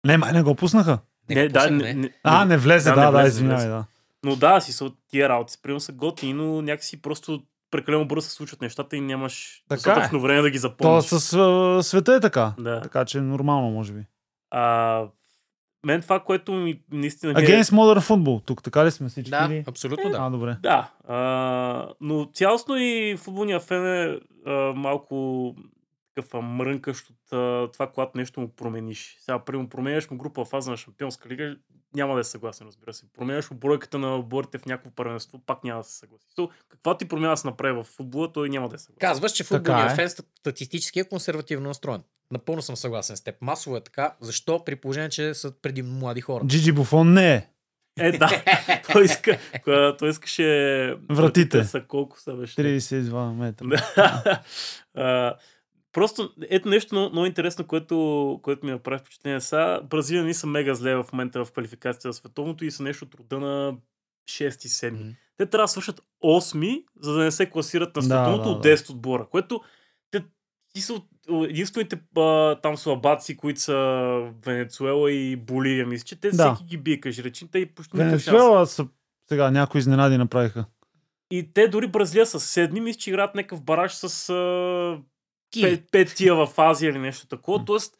Не, 0.06 0.18
май 0.18 0.32
не 0.32 0.42
го 0.42 0.54
пуснаха. 0.54 0.98
Не, 1.30 1.48
да, 1.48 1.70
не, 1.70 1.94
не, 1.94 2.10
А, 2.22 2.44
не 2.44 2.56
влезе, 2.56 2.90
Да, 2.90 3.10
да, 3.10 3.16
не 3.18 3.22
да, 3.22 3.28
извинявай, 3.28 3.68
да. 3.68 3.84
Но 4.24 4.36
да, 4.36 4.60
си 4.60 4.72
са 4.72 4.90
тия 5.08 5.28
работи. 5.28 5.54
Примерно 5.62 5.80
са 5.80 5.92
готини, 5.92 6.32
но 6.32 6.62
някакси 6.62 7.02
просто 7.02 7.42
прекалено 7.70 8.06
бързо 8.06 8.28
се 8.28 8.34
случват 8.34 8.60
нещата 8.60 8.96
и 8.96 9.00
нямаш 9.00 9.64
Така 9.68 9.76
достатъчно 9.76 10.20
време 10.20 10.42
да 10.42 10.50
ги 10.50 10.56
То 10.56 10.60
запомниш. 10.60 11.04
с 11.04 11.34
а, 11.34 11.82
света 11.82 12.14
е 12.14 12.20
така. 12.20 12.54
Да. 12.58 12.80
Така 12.80 13.04
че 13.04 13.18
е 13.18 13.20
нормално, 13.20 13.70
може 13.70 13.92
би. 13.92 14.00
А, 14.50 15.04
мен 15.88 16.02
това, 16.02 16.20
което 16.20 16.52
ми 16.52 16.80
наистина... 16.92 17.32
е- 17.32 17.34
Against 17.34 17.72
Modern 17.72 18.00
Football. 18.00 18.46
Тук 18.46 18.62
така 18.62 18.84
ли 18.86 18.90
сме 18.90 19.08
всички? 19.08 19.30
Да, 19.30 19.48
или? 19.50 19.64
абсолютно 19.68 20.10
да. 20.10 20.16
А, 20.20 20.30
добре. 20.30 20.56
Да, 20.62 20.90
а, 21.08 21.88
но 22.00 22.30
цялостно 22.34 22.76
и 22.76 23.16
футболния 23.18 23.60
фен 23.60 23.86
е 23.86 24.18
а, 24.46 24.52
малко 24.76 25.54
такъв 26.14 26.42
мрънкащ 26.42 27.10
от 27.10 27.32
а, 27.32 27.70
това, 27.72 27.86
когато 27.86 28.18
нещо 28.18 28.40
му 28.40 28.48
промениш. 28.48 29.16
Сега, 29.20 29.38
примерно, 29.38 29.68
променяш 29.68 30.10
му 30.10 30.18
група 30.18 30.44
фаза 30.44 30.70
на 30.70 30.76
Шампионска 30.76 31.28
лига, 31.28 31.56
няма 31.94 32.14
да 32.14 32.20
е 32.20 32.24
съгласен, 32.24 32.66
разбира 32.66 32.92
се. 32.92 33.12
Променяш 33.12 33.48
бройката 33.54 33.98
на 33.98 34.16
отборите 34.16 34.58
в 34.58 34.66
някакво 34.66 34.90
първенство, 34.90 35.38
пак 35.46 35.64
няма 35.64 35.80
да 35.80 35.84
се 35.84 35.98
съгласи. 35.98 36.26
То, 36.36 36.50
каква 36.68 36.96
ти 36.96 37.08
промяна 37.08 37.36
се 37.36 37.46
направи 37.46 37.72
в 37.72 37.84
футбола, 37.84 38.32
той 38.32 38.48
няма 38.48 38.68
да 38.68 38.74
е 38.74 38.78
съгласен. 38.78 38.98
Казваш, 39.00 39.32
че 39.32 39.44
Така 39.44 39.56
футболният 39.56 39.92
е. 39.92 39.94
фен 39.94 40.08
статистически 40.40 41.00
е 41.00 41.08
консервативно 41.08 41.68
настроен. 41.68 42.02
Напълно 42.30 42.62
съм 42.62 42.76
съгласен 42.76 43.16
с 43.16 43.20
теб. 43.20 43.34
Масово 43.40 43.76
е 43.76 43.80
така. 43.80 44.14
Защо? 44.20 44.64
При 44.64 44.76
положение, 44.76 45.08
че 45.08 45.34
са 45.34 45.52
преди 45.52 45.82
млади 45.82 46.20
хора. 46.20 46.44
Джиджи 46.46 46.72
Буфон 46.72 47.12
не 47.12 47.34
е. 47.34 47.48
Е, 48.00 48.12
да. 48.12 48.42
той, 48.92 49.04
иска, 49.04 49.38
кога- 49.54 49.96
той 49.96 50.10
искаше... 50.10 50.96
Вратите. 51.10 51.64
са 51.64 51.80
колко 51.82 52.20
са 52.20 52.34
беше? 52.34 52.54
32 52.54 53.32
метра. 53.32 53.66
Да. 53.66 54.42
А, 54.94 55.34
Просто, 55.92 56.32
ето 56.42 56.68
нещо 56.68 56.94
много, 56.94 57.10
много 57.10 57.26
интересно, 57.26 57.66
което, 57.66 57.96
което 58.42 58.66
ми 58.66 58.72
направи 58.72 58.98
впечатление. 58.98 59.40
Са, 59.40 59.80
Бразилия 59.84 60.24
не 60.24 60.34
са 60.34 60.46
мега 60.46 60.74
зле 60.74 60.94
в 60.94 61.06
момента 61.12 61.44
в 61.44 61.52
квалификацията 61.52 62.12
за 62.12 62.18
световното 62.18 62.64
и 62.64 62.70
са 62.70 62.82
нещо 62.82 63.04
от 63.04 63.14
рода 63.14 63.40
на 63.40 63.74
6-7. 64.30 64.90
Мгм. 64.92 65.08
Те 65.36 65.46
трябва 65.46 65.64
да 65.64 65.68
свършат 65.68 66.00
8, 66.24 66.84
за 67.00 67.12
да 67.12 67.18
не 67.18 67.30
се 67.30 67.50
класират 67.50 67.96
на 67.96 68.02
Да, 68.02 68.06
световното 68.06 68.44
да, 68.44 68.50
от 68.50 68.62
да. 68.62 68.68
10 68.68 68.90
отбора, 68.90 69.26
което 69.30 69.60
те, 70.10 70.24
ти 70.74 70.80
са 70.80 70.92
от- 70.92 71.08
единствените 71.30 72.00
а, 72.16 72.54
там 72.54 72.76
слабаци, 72.76 73.36
които 73.36 73.60
са 73.60 74.32
Венецуела 74.46 75.12
и 75.12 75.36
Боливия, 75.36 75.86
мисля, 75.86 76.04
че 76.04 76.20
те 76.20 76.30
Да. 76.30 76.54
всеки 76.54 76.68
ги 76.68 76.76
бие, 76.76 77.00
кажи 77.00 77.24
речи, 77.24 77.48
те 77.52 77.58
и 77.58 77.66
почти. 77.66 77.96
Венецуела 77.96 78.66
са 78.66 78.86
сега 79.28 79.50
някои 79.50 79.78
изненади 79.78 80.18
направиха. 80.18 80.64
И 81.30 81.52
те 81.54 81.68
дори 81.68 81.86
Бразилия 81.86 82.26
са 82.26 82.40
седми, 82.40 82.80
мисля, 82.80 82.98
че 82.98 83.10
играят 83.10 83.34
някакъв 83.34 83.62
бараж 83.62 83.94
с 83.94 84.28
а, 84.30 84.98
пет, 85.62 85.84
пет 85.92 86.14
тия 86.14 86.34
в 86.34 86.48
Азия 86.56 86.90
или 86.90 86.98
нещо 86.98 87.26
такова. 87.26 87.64
Тоест, 87.64 87.94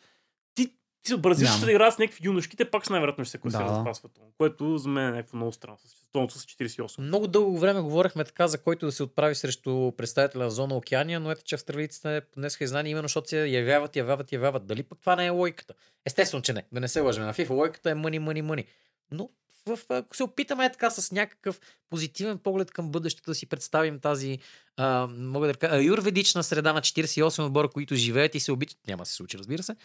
ти, 1.02 1.14
ти 1.14 1.16
бразилците 1.20 1.64
да 1.64 1.70
играят 1.70 1.94
с 1.94 1.98
някакви 1.98 2.26
юношки, 2.26 2.56
те 2.56 2.70
пак 2.70 2.90
най-вероятно 2.90 3.24
ще 3.24 3.30
се 3.30 3.38
класират 3.38 3.66
Да. 3.66 3.74
за 3.74 3.78
това 3.78 3.94
световно. 3.94 4.30
Което 4.38 4.78
за 4.78 4.88
мен 4.88 5.08
е 5.08 5.10
някакво 5.10 5.36
много 5.36 5.52
странно. 5.52 5.78
Световното 5.86 6.38
с 6.38 6.44
48. 6.46 7.00
Много 7.00 7.26
дълго 7.26 7.58
време 7.58 7.80
говорихме 7.80 8.24
така, 8.24 8.48
за 8.48 8.58
който 8.58 8.86
да 8.86 8.92
се 8.92 9.02
отправи 9.02 9.34
срещу 9.34 9.92
представителя 9.96 10.44
на 10.44 10.50
зона 10.50 10.74
Океания, 10.76 11.20
но 11.20 11.30
ето, 11.30 11.42
че 11.44 11.54
австралийците 11.54 12.20
понесха 12.34 12.64
изнания 12.64 12.90
именно, 12.90 13.08
защото 13.08 13.28
се 13.28 13.46
явяват, 13.46 13.96
явяват, 13.96 14.32
явяват. 14.32 14.66
Дали 14.66 14.82
пък 14.82 14.98
това 15.00 15.16
не 15.16 15.26
е 15.26 15.30
логиката? 15.30 15.74
Естествено, 16.06 16.42
че 16.42 16.52
не. 16.52 16.64
Да 16.72 16.80
не 16.80 16.88
се 16.88 17.00
лъжем. 17.00 17.24
На 17.24 17.34
FIFA 17.34 17.50
логиката 17.50 17.90
е 17.90 17.94
мъни, 17.94 18.18
мъни, 18.18 18.42
мъни. 18.42 18.64
Но 19.10 19.28
в, 19.66 19.78
ако 19.88 20.16
се 20.16 20.22
опитаме 20.22 20.64
е 20.64 20.72
така 20.72 20.90
с 20.90 21.12
някакъв 21.12 21.60
позитивен 21.90 22.38
поглед 22.38 22.70
към 22.70 22.90
бъдещето 22.90 23.30
да 23.30 23.34
си 23.34 23.46
представим 23.46 24.00
тази, 24.00 24.38
а, 24.76 25.06
мога 25.06 25.46
да 25.46 25.54
кажа, 25.54 25.82
юрведична 25.82 26.42
среда 26.44 26.72
на 26.72 26.80
48 26.80 27.46
отбора, 27.46 27.68
които 27.68 27.94
живеят 27.94 28.34
и 28.34 28.40
се 28.40 28.52
обичат. 28.52 28.78
Няма 28.86 29.02
да 29.02 29.06
се 29.06 29.14
случи, 29.14 29.38
разбира 29.38 29.62
се. 29.62 29.76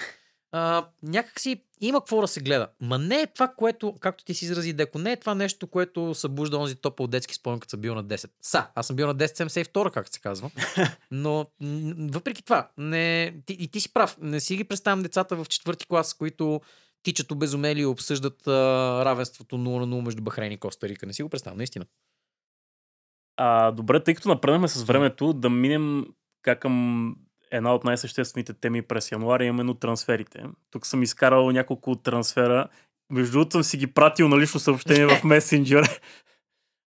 А, 0.56 0.88
някакси 1.04 1.64
има 1.82 1.99
какво 1.99 2.22
да 2.22 2.28
се 2.28 2.41
гледа. 2.41 2.68
Ма 2.82 2.97
не 2.97 3.22
е 3.22 3.28
това, 3.28 3.47
което, 3.47 3.95
както 3.99 4.24
ти 4.24 4.34
си 4.34 4.45
изрази 4.45 4.74
Деко, 4.74 4.99
не 4.99 5.12
е 5.12 5.20
това 5.20 5.36
нещо, 5.36 5.68
което 5.68 6.16
събужда 6.16 6.58
онзи 6.58 6.76
топъл 6.76 7.08
детски 7.08 7.36
спомен, 7.36 7.60
като 7.60 7.70
съм 7.70 7.82
бил 7.82 7.95
на 7.95 8.06
10. 8.06 8.30
Са, 8.41 8.68
аз 8.76 8.88
съм 8.88 8.95
бил 8.95 9.08
на 9.08 9.16
10,72, 9.16 9.91
както 9.91 10.12
се 10.14 10.20
казва. 10.20 10.51
Но 11.12 11.45
въпреки 12.12 12.43
това, 12.43 12.70
не, 12.78 13.36
ти, 13.45 13.54
и 13.54 13.68
ти 13.68 13.80
си 13.80 13.93
прав, 13.93 14.18
не 14.22 14.39
си 14.39 14.56
ги 14.56 14.64
представям 14.64 15.01
децата 15.01 15.36
в 15.36 15.45
четвърти 15.49 15.88
клас, 15.88 16.14
които 16.14 16.62
тичат 17.04 17.32
обезумели 17.32 17.82
и 17.82 17.86
обсъждат 17.86 18.47
а, 18.47 18.51
равенството 19.06 19.56
0 19.56 19.60
на 19.60 19.95
0 19.95 20.06
между 20.06 20.22
Бахрейн 20.22 20.51
и 20.51 20.58
Коста 20.58 20.89
Рика. 20.89 21.06
Не 21.06 21.14
си 21.14 21.24
го 21.24 21.30
представям, 21.30 21.58
наистина. 21.58 21.86
А, 23.38 23.72
добре, 23.72 24.04
тъй 24.04 24.16
като 24.16 24.30
напреднахме 24.30 24.68
с 24.68 24.84
времето, 24.84 25.34
да 25.34 25.49
минем 25.49 26.06
как 26.41 26.60
към 26.60 27.16
една 27.54 27.76
от 27.76 27.84
най-съществените 27.84 28.54
теми 28.54 28.82
през 28.82 29.12
януари, 29.12 29.45
именно 29.45 29.74
трансферите. 29.74 30.43
Тук 30.72 30.86
съм 30.86 31.04
изкарал 31.04 31.51
няколко 31.51 31.95
трансфера. 31.95 32.68
Между 33.10 33.32
другото 33.32 33.51
съм 33.51 33.64
си 33.64 33.78
ги 33.78 33.88
пратил 33.88 34.28
на 34.28 34.39
лично 34.39 34.60
съобщение 34.60 35.08
в 35.08 35.24
месенджер. 35.24 36.01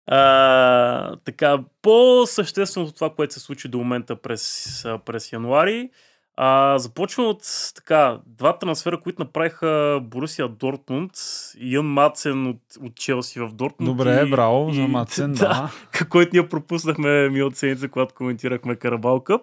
А, 0.07 1.17
така, 1.17 1.59
по-същественото 1.83 2.93
това, 2.93 3.11
което 3.11 3.35
се 3.35 3.41
случи 3.41 3.69
до 3.69 3.79
момента 3.79 4.17
през, 4.17 4.87
през 5.05 5.33
януари, 5.33 5.91
А, 6.37 6.79
започвам 6.79 7.27
от 7.27 7.43
така, 7.75 8.21
два 8.27 8.59
трансфера, 8.59 9.01
които 9.01 9.23
направиха 9.23 10.01
Борусия 10.03 10.49
Дортмунд. 10.49 11.12
Ян 11.61 11.87
Мацен 11.87 12.47
от, 12.47 12.61
от 12.81 12.95
Челси 12.95 13.41
в 13.41 13.49
Дортмунд. 13.53 13.97
Добре, 13.97 14.25
и, 14.27 14.31
браво 14.31 14.71
и, 14.71 14.75
за 14.75 14.83
Мацен, 14.83 15.33
да. 15.39 15.71
който 16.11 16.31
ние 16.33 16.49
пропуснахме 16.49 17.29
ми 17.29 17.43
от 17.43 17.57
седмица, 17.57 17.89
когато 17.89 18.15
коментирахме 18.15 18.77
Карабал 18.77 19.21
Къп. 19.21 19.43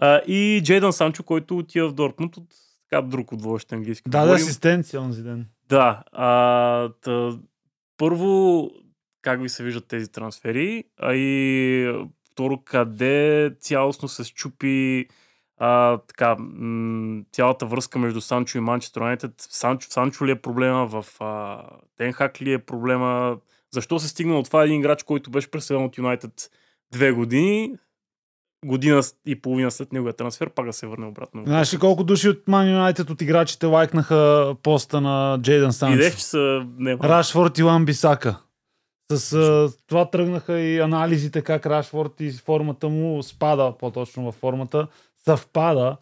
А, 0.00 0.20
и 0.26 0.60
Джейдан 0.64 0.92
Санчо, 0.92 1.22
който 1.22 1.58
отива 1.58 1.88
в 1.88 1.92
Дортмунд 1.92 2.36
от 2.36 2.44
така 2.90 3.02
друг 3.02 3.32
отвоещ 3.32 3.72
английски. 3.72 4.10
Да, 4.10 4.26
да, 4.26 4.34
асистенция 4.34 5.00
онзи 5.00 5.22
ден. 5.22 5.46
да. 5.68 6.02
А, 6.12 6.88
тъ, 7.00 7.38
първо, 7.96 8.70
как 9.22 9.42
ви 9.42 9.48
се 9.48 9.64
виждат 9.64 9.88
тези 9.88 10.12
трансфери, 10.12 10.84
а 10.96 11.14
и 11.14 12.06
второ, 12.32 12.58
къде 12.64 13.50
цялостно 13.60 14.08
се 14.08 14.24
щупи 14.24 15.06
а, 15.56 15.98
така, 15.98 16.36
м- 16.38 17.22
цялата 17.32 17.66
връзка 17.66 17.98
между 17.98 18.20
Санчо 18.20 18.58
и 18.58 18.60
Манчестър 18.60 19.00
Юнайтед. 19.00 19.32
Санчо, 19.38 19.90
Санчо 19.90 20.26
ли 20.26 20.30
е 20.30 20.40
проблема, 20.40 20.86
в 20.86 21.06
а, 21.20 21.62
Тенхак 21.96 22.42
ли 22.42 22.52
е 22.52 22.58
проблема, 22.58 23.38
защо 23.70 23.98
се 23.98 24.08
стигна 24.08 24.38
от 24.38 24.46
това 24.46 24.64
един 24.64 24.80
играч, 24.80 25.02
който 25.02 25.30
беше 25.30 25.50
преселен 25.50 25.84
от 25.84 25.98
Юнайтед 25.98 26.50
две 26.92 27.12
години, 27.12 27.72
година 28.64 29.02
и 29.26 29.40
половина 29.40 29.70
след 29.70 29.92
неговия 29.92 30.12
трансфер, 30.12 30.50
пак 30.50 30.66
да 30.66 30.72
се 30.72 30.86
върне 30.86 31.06
обратно. 31.06 31.42
Знаеш 31.46 31.74
ли 31.74 31.78
колко 31.78 32.04
души 32.04 32.28
от 32.28 32.44
Man 32.46 32.92
United 32.94 33.10
от 33.10 33.22
играчите 33.22 33.66
лайкнаха 33.66 34.54
поста 34.62 35.00
на 35.00 35.38
Джейдън 35.42 35.72
Санчо? 35.72 35.96
Видях, 35.96 36.16
че 36.16 36.24
са... 36.24 36.66
Не, 36.78 36.94
Рашфорд 36.94 37.58
и 37.58 37.62
Лан 37.62 37.84
Бисака. 37.84 38.40
С 39.12 39.32
а, 39.32 39.72
това 39.86 40.10
тръгнаха 40.10 40.60
и 40.60 40.78
анализите 40.78 41.42
как 41.42 41.66
Рашфорд 41.66 42.20
и 42.20 42.32
формата 42.32 42.88
му 42.88 43.22
спада, 43.22 43.74
по-точно 43.78 44.24
във 44.24 44.34
формата, 44.34 44.88
съвпада 45.24 45.96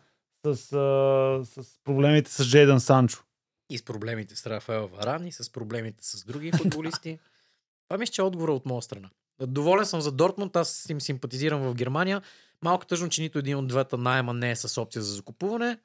с, 0.45 0.49
а, 0.49 1.45
с 1.45 1.79
проблемите 1.85 2.31
с 2.31 2.49
Джейдън 2.51 2.81
Санчо. 2.81 3.23
И 3.71 3.79
с 3.79 3.83
проблемите 3.83 4.37
с 4.37 4.47
Рафаел 4.47 4.91
Варан, 4.97 5.27
и 5.27 5.33
с 5.33 5.53
проблемите 5.53 5.99
с 6.01 6.25
други 6.25 6.53
футболисти. 6.53 7.19
Това 7.89 7.99
мисля, 7.99 8.13
че 8.13 8.21
е 8.21 8.25
отговора 8.25 8.53
от 8.53 8.67
моя 8.67 8.83
страна. 8.83 9.09
Доволен 9.41 9.87
съм 9.87 10.01
за 10.01 10.13
Дортмунд, 10.13 10.57
аз 10.57 10.87
им 10.91 11.01
симпатизирам 11.01 11.61
в 11.61 11.75
Германия. 11.75 12.23
Малко 12.67 12.87
тъжно, 12.87 13.09
че 13.09 13.23
нито 13.23 13.39
един 13.39 13.57
от 13.57 13.69
двата 13.69 13.99
найема 13.99 14.35
не 14.35 14.51
е 14.51 14.57
с 14.57 14.81
опция 14.81 15.03
за 15.03 15.15
закупуване, 15.15 15.79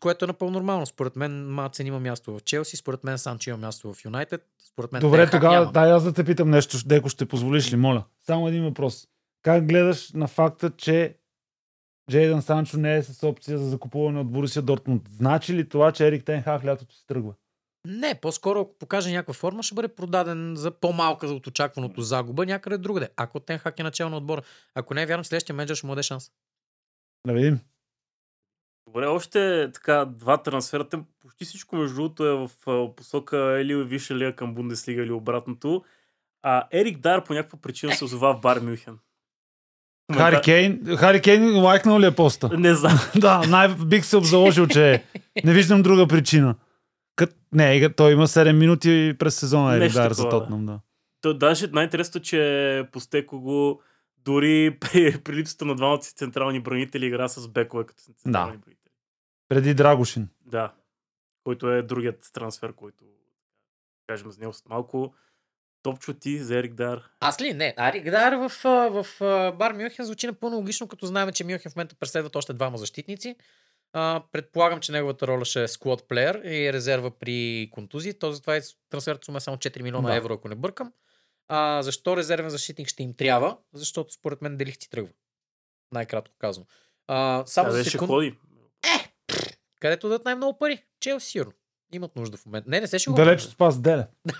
което 0.00 0.24
е 0.24 0.28
напълно 0.28 0.52
нормално. 0.52 0.86
Според 0.86 1.16
мен 1.16 1.46
Мацен 1.48 1.86
има 1.86 2.00
място 2.00 2.38
в 2.38 2.40
Челси, 2.44 2.76
според 2.76 3.04
мен 3.04 3.18
Санчо 3.18 3.50
има 3.50 3.58
място 3.58 3.94
в 3.94 4.04
Юнайтед, 4.04 4.46
според 4.68 4.92
мен 4.92 5.00
Добре, 5.00 5.30
тогава 5.30 5.72
дай 5.72 5.92
аз 5.92 6.04
да 6.04 6.12
те 6.12 6.24
питам 6.24 6.50
нещо. 6.50 6.76
Деко, 6.86 7.08
ще 7.08 7.26
позволиш 7.26 7.72
ли, 7.72 7.76
моля? 7.76 8.04
Само 8.26 8.48
един 8.48 8.64
въпрос. 8.64 9.08
Как 9.42 9.66
гледаш 9.66 10.12
на 10.12 10.28
факта, 10.28 10.70
че 10.76 11.16
Джейдън 12.10 12.42
Санчо 12.42 12.76
не 12.76 12.96
е 12.96 13.02
с 13.02 13.26
опция 13.26 13.58
за 13.58 13.70
закупуване 13.70 14.20
от 14.20 14.30
Борусия 14.30 14.62
Дортмунд? 14.62 15.02
Значи 15.10 15.54
ли 15.54 15.68
това, 15.68 15.92
че 15.92 16.06
Ерик 16.06 16.24
Тенхак 16.24 16.64
лятото 16.64 16.94
си 16.94 17.06
тръгва? 17.06 17.34
Не, 17.86 18.14
по-скоро 18.20 18.60
ако 18.60 18.78
покаже 18.78 19.10
някаква 19.10 19.34
форма, 19.34 19.62
ще 19.62 19.74
бъде 19.74 19.88
продаден 19.88 20.56
за 20.56 20.70
по-малка 20.70 21.26
от 21.26 21.46
очакваното 21.46 22.00
загуба 22.00 22.46
някъде 22.46 22.78
другаде. 22.78 23.08
Ако 23.16 23.40
Тенхак 23.40 23.78
е 23.78 23.82
начало 23.82 24.10
на 24.10 24.16
отбора. 24.16 24.42
Ако 24.74 24.94
не 24.94 25.02
е 25.02 25.06
вярно, 25.06 25.24
следващия 25.24 25.56
менеджер 25.56 25.74
ще 25.74 25.86
му 25.86 25.92
даде 25.92 26.02
шанс. 26.02 26.30
Да 27.26 27.32
видим. 27.32 27.60
Добре, 28.86 29.06
още 29.06 29.70
така 29.74 30.04
два 30.04 30.42
трансфера. 30.42 30.88
Почти 31.20 31.44
всичко 31.44 31.76
между 31.76 31.94
другото 31.94 32.26
е 32.26 32.34
в 32.34 32.50
посока 32.96 33.60
или 33.60 33.84
Висша 33.84 34.14
лига 34.14 34.36
към 34.36 34.54
Бундеслига 34.54 35.02
или 35.02 35.12
обратното. 35.12 35.84
А 36.42 36.66
Ерик 36.72 36.98
Дар 36.98 37.24
по 37.24 37.34
някаква 37.34 37.58
причина 37.58 37.94
се 37.94 38.04
озова 38.04 38.34
в 38.34 38.40
Бар 38.40 38.60
Мюнхен. 38.60 38.98
Хари 40.12 40.40
Кейн, 40.44 40.96
Хари 40.96 41.20
Кейн 41.20 41.56
лайкнал 41.56 42.00
ли 42.00 42.06
е 42.06 42.10
поста? 42.10 42.58
Не 42.58 42.74
знам. 42.74 42.98
да, 43.16 43.38
най- 43.48 43.68
бих 43.68 44.04
се 44.04 44.16
обзаложил, 44.16 44.66
че 44.66 44.92
е. 44.92 45.04
Не 45.44 45.52
виждам 45.52 45.82
друга 45.82 46.06
причина. 46.06 46.54
Кът... 47.16 47.36
Не, 47.52 47.94
той 47.94 48.12
има 48.12 48.26
7 48.26 48.52
минути 48.52 49.16
през 49.18 49.38
сезона 49.38 49.72
Ерик 49.72 49.82
Нещо 49.82 49.98
Дар 49.98 50.12
за 50.12 50.22
да. 50.22 50.28
Тотнам, 50.28 50.66
да. 50.66 50.80
То, 51.20 51.34
даже 51.34 51.66
най-интересното, 51.66 52.20
че 52.20 52.88
Постеко 52.92 53.40
го 53.40 53.82
дори 54.18 54.78
при, 54.80 55.18
при 55.24 55.36
липсата 55.36 55.64
на 55.64 55.74
двамата 55.74 56.02
си 56.02 56.14
централни 56.14 56.60
бранители 56.60 57.06
игра 57.06 57.28
с 57.28 57.48
бекове 57.48 57.84
като 57.84 58.02
централни 58.02 58.56
бранители. 58.56 58.90
Преди 59.48 59.74
Драгошин. 59.74 60.28
Да. 60.46 60.72
Който 61.44 61.70
е 61.70 61.82
другият 61.82 62.30
трансфер, 62.32 62.72
който 62.72 63.04
кажем 64.06 64.30
за 64.30 64.40
него 64.40 64.52
след 64.52 64.68
малко. 64.68 65.14
Топчо 65.82 66.14
ти 66.14 66.38
за 66.38 66.58
Ерик 66.58 66.74
Дар. 66.74 67.02
Аз 67.20 67.40
ли? 67.40 67.54
Не. 67.54 67.74
Арик 67.76 68.10
Дар 68.10 68.32
в, 68.32 68.48
в, 68.64 69.06
в 69.20 69.52
бар 69.58 69.72
Мюнхен 69.72 70.04
звучи 70.04 70.26
напълно 70.26 70.56
логично, 70.56 70.88
като 70.88 71.06
знаем, 71.06 71.32
че 71.32 71.44
Мюнхен 71.44 71.72
в 71.72 71.76
момента 71.76 71.94
преследват 71.94 72.36
още 72.36 72.52
двама 72.52 72.78
защитници. 72.78 73.36
А, 73.92 74.22
предполагам, 74.32 74.80
че 74.80 74.92
неговата 74.92 75.26
роля 75.26 75.44
ще 75.44 75.62
е 75.62 75.68
склад 75.68 76.08
плеер 76.08 76.34
и 76.44 76.66
е 76.66 76.72
резерва 76.72 77.10
при 77.10 77.68
контузии. 77.72 78.18
То 78.18 78.32
затова 78.32 78.56
е 78.56 78.60
трансферът 78.90 79.24
сума 79.24 79.36
е 79.36 79.40
само 79.40 79.56
4 79.56 79.82
милиона 79.82 80.08
Да. 80.08 80.16
евро, 80.16 80.34
ако 80.34 80.48
не 80.48 80.54
бъркам. 80.54 80.92
А, 81.48 81.82
защо 81.82 82.16
резервен 82.16 82.50
защитник 82.50 82.88
ще 82.88 83.02
им 83.02 83.14
трябва? 83.14 83.58
Защото 83.74 84.12
според 84.12 84.42
мен 84.42 84.56
Делих 84.56 84.78
ти 84.78 84.90
тръгва. 84.90 85.12
Най-кратко 85.92 86.34
казано. 86.38 86.66
А, 87.08 87.42
само 87.46 87.66
Къде 87.66 87.78
за 87.78 87.82
ще 87.84 87.90
секунд... 87.90 88.08
ходи? 88.10 88.34
Където 89.80 90.08
дадат 90.08 90.24
най-много 90.24 90.58
пари? 90.58 90.84
Челси 91.00 91.26
сигурно. 91.30 91.52
Имат 91.94 92.16
нужда 92.16 92.36
в 92.36 92.46
момента. 92.46 92.70
Не, 92.70 92.80
не 92.80 92.86
се 92.86 92.98
ще 92.98 93.10
Далеч 93.10 93.44
от 93.44 93.50
Спас 93.50 93.80
Деле. 93.80 94.06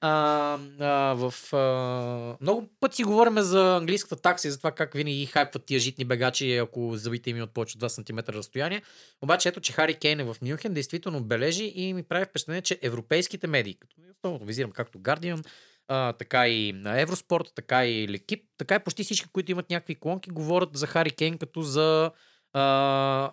а, 0.00 0.58
а, 0.80 1.14
в, 1.14 1.52
а, 1.52 2.36
много 2.40 2.68
пъти 2.80 2.96
си 2.96 3.04
говорим 3.04 3.38
за 3.38 3.76
английската 3.76 4.16
такса 4.16 4.48
и 4.48 4.50
за 4.50 4.58
това 4.58 4.72
как 4.72 4.94
винаги 4.94 5.26
хайпват 5.26 5.64
тия 5.64 5.80
житни 5.80 6.04
бегачи, 6.04 6.56
ако 6.56 6.92
забите 6.94 7.30
им 7.30 7.42
от 7.42 7.54
повече 7.54 7.76
от 7.78 7.82
2 7.82 7.88
см 7.88 8.32
разстояние. 8.32 8.82
Обаче 9.22 9.48
ето, 9.48 9.60
че 9.60 9.72
Хари 9.72 9.94
Кейн 9.94 10.20
е 10.20 10.24
в 10.24 10.36
Мюнхен, 10.42 10.74
действително 10.74 11.24
бележи 11.24 11.72
и 11.74 11.94
ми 11.94 12.02
прави 12.02 12.24
впечатление, 12.24 12.62
че 12.62 12.78
европейските 12.82 13.46
медии, 13.46 13.74
като 13.74 14.38
визирам 14.44 14.70
както 14.70 14.98
Guardian, 14.98 15.46
а, 15.88 16.12
така 16.12 16.48
и 16.48 16.72
на 16.72 17.00
Евроспорт, 17.00 17.52
така 17.54 17.86
и 17.86 18.08
Лекип, 18.08 18.44
така 18.58 18.74
и 18.74 18.78
почти 18.78 19.04
всички, 19.04 19.28
които 19.32 19.52
имат 19.52 19.70
някакви 19.70 19.94
колонки, 19.94 20.30
говорят 20.30 20.76
за 20.76 20.86
Хари 20.86 21.10
Кейн 21.10 21.38
като 21.38 21.62
за 21.62 22.10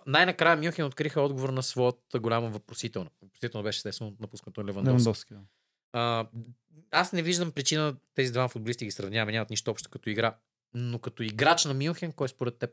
най-накрая 0.06 0.56
Мюнхен 0.56 0.84
откриха 0.84 1.20
отговор 1.20 1.48
на 1.48 1.62
своята 1.62 2.20
голяма 2.20 2.48
въпросителна. 2.48 3.10
Въпросителна 3.22 3.64
беше 3.64 3.78
естествено 3.78 4.12
напускането 4.20 4.62
на 4.62 4.68
Левандовски. 4.68 5.34
Да. 5.34 6.26
Аз 6.90 7.12
не 7.12 7.22
виждам 7.22 7.50
причина 7.50 7.94
тези 8.14 8.32
двама 8.32 8.48
футболисти 8.48 8.84
ги 8.84 8.90
сравняваме, 8.90 9.32
нямат 9.32 9.50
нищо 9.50 9.70
общо 9.70 9.90
като 9.90 10.10
игра. 10.10 10.34
Но 10.74 10.98
като 10.98 11.22
играч 11.22 11.64
на 11.64 11.74
Мюнхен, 11.74 12.12
кой 12.12 12.28
според 12.28 12.58
теб 12.58 12.70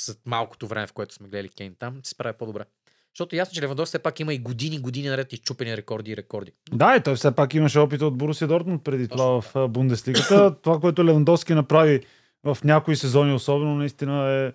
след 0.00 0.18
малкото 0.26 0.66
време, 0.66 0.86
в 0.86 0.92
което 0.92 1.14
сме 1.14 1.28
гледали 1.28 1.48
Кейн 1.48 1.74
там, 1.78 2.00
се 2.02 2.10
справя 2.10 2.32
по-добре. 2.32 2.64
Защото 3.14 3.36
ясно, 3.36 3.54
че 3.54 3.62
Левандовски 3.62 3.90
все 3.90 3.98
пак 3.98 4.20
има 4.20 4.34
и 4.34 4.38
години, 4.38 4.78
години 4.78 5.08
наред 5.08 5.32
изчупени 5.32 5.76
рекорди 5.76 6.10
и 6.10 6.16
рекорди. 6.16 6.52
Да, 6.72 6.96
и 6.96 7.02
той 7.02 7.16
все 7.16 7.34
пак 7.34 7.54
имаше 7.54 7.78
опит 7.78 8.02
от 8.02 8.18
Борусия 8.18 8.48
Дортмунд 8.48 8.84
преди 8.84 9.08
това 9.08 9.40
в 9.40 9.68
Бундеслигата. 9.68 10.56
това, 10.62 10.80
което 10.80 11.04
Левандовски 11.04 11.54
направи 11.54 12.00
в 12.44 12.58
някои 12.64 12.96
сезони, 12.96 13.32
особено 13.32 13.74
наистина 13.74 14.30
е 14.30 14.52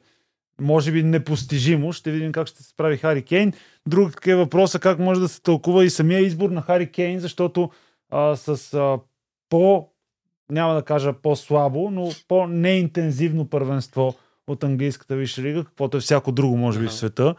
може 0.60 0.91
би 0.91 1.03
непостижимо. 1.03 1.93
Ще 1.93 2.12
видим 2.12 2.32
как 2.32 2.47
ще 2.47 2.64
се 2.64 2.70
справи 2.70 2.97
Хари 2.97 3.22
Кейн. 3.22 3.53
Друг 3.88 4.28
е 4.28 4.36
въпросът 4.36 4.82
как 4.82 4.99
може 4.99 5.22
да 5.22 5.28
се 5.28 5.41
тълкува 5.41 5.86
и 5.86 5.89
самия 5.89 6.20
избор 6.20 6.49
на 6.49 6.62
Хари 6.62 6.91
Кейн, 6.91 7.20
защото 7.20 7.70
а, 8.12 8.36
с 8.36 8.74
а, 8.74 8.99
по, 9.49 9.89
няма 10.51 10.74
да 10.74 10.82
кажа 10.82 11.14
по-слабо, 11.14 11.91
но 11.91 12.10
по-неинтензивно 12.28 13.49
първенство 13.49 14.16
от 14.47 14.64
английската 14.64 15.16
висша 15.16 15.41
лига, 15.41 15.64
каквото 15.64 15.97
е 15.97 15.99
всяко 15.99 16.32
друго, 16.32 16.57
може 16.57 16.80
би, 16.80 16.88
в 16.88 16.93
света. 16.93 17.36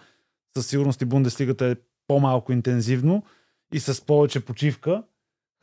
Със 0.56 0.66
сигурност 0.66 1.02
и 1.02 1.04
Бундеслигата 1.04 1.66
е 1.66 1.76
по-малко 2.08 2.52
интензивно 2.52 3.22
и 3.74 3.80
с 3.80 4.06
повече 4.06 4.40
почивка. 4.40 5.02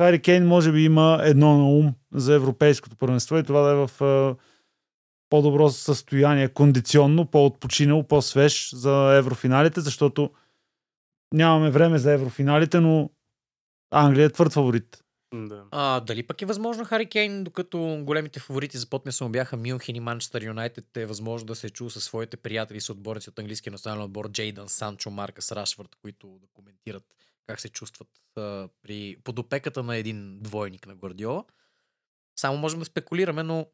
Хари 0.01 0.19
Кейн 0.21 0.47
може 0.47 0.71
би 0.71 0.83
има 0.83 1.19
едно 1.23 1.57
на 1.57 1.69
ум 1.69 1.93
за 2.13 2.33
европейското 2.33 2.95
първенство 2.95 3.37
и 3.37 3.43
това 3.43 3.61
да 3.61 3.71
е 3.71 3.87
в 3.87 4.01
а, 4.01 4.35
по-добро 5.29 5.69
състояние, 5.69 6.49
кондиционно, 6.49 7.25
по-отпочинал, 7.25 8.03
по-свеж 8.03 8.75
за 8.75 9.17
еврофиналите, 9.17 9.81
защото 9.81 10.31
нямаме 11.33 11.69
време 11.69 11.97
за 11.97 12.13
еврофиналите, 12.13 12.79
но 12.79 13.09
Англия 13.91 14.25
е 14.25 14.29
твърд 14.29 14.53
фаворит. 14.53 15.03
Да. 15.33 15.65
А, 15.71 15.99
дали 15.99 16.27
пък 16.27 16.41
е 16.41 16.45
възможно 16.45 16.85
Хари 16.85 17.05
Кейн, 17.05 17.43
докато 17.43 18.01
големите 18.03 18.39
фаворити 18.39 18.77
за 18.77 18.89
подписа 18.89 19.23
му 19.23 19.29
бяха 19.29 19.57
Мюнхен 19.57 19.95
и 19.95 19.99
Манчестър 19.99 20.43
Юнайтед, 20.43 20.97
е 20.97 21.05
възможно 21.05 21.47
да 21.47 21.55
се 21.55 21.69
чува 21.69 21.89
със 21.89 22.03
своите 22.03 22.37
приятели 22.37 22.81
с 22.81 22.89
отборници 22.89 23.29
от 23.29 23.39
английския 23.39 23.71
национален 23.71 24.03
отбор 24.03 24.31
Джейдън, 24.31 24.69
Санчо, 24.69 25.09
Маркас, 25.09 25.51
Рашфорд, 25.51 25.95
които 26.01 26.27
да 26.27 26.47
коментират 26.53 27.03
как 27.47 27.59
се 27.59 27.69
чувстват 27.69 28.07
а, 28.35 28.69
при 28.81 29.15
подопеката 29.23 29.83
на 29.83 29.95
един 29.95 30.39
двойник 30.39 30.87
на 30.87 30.95
Гвардиола. 30.95 31.43
Само 32.39 32.57
можем 32.57 32.79
да 32.79 32.85
спекулираме, 32.85 33.43
но 33.43 33.67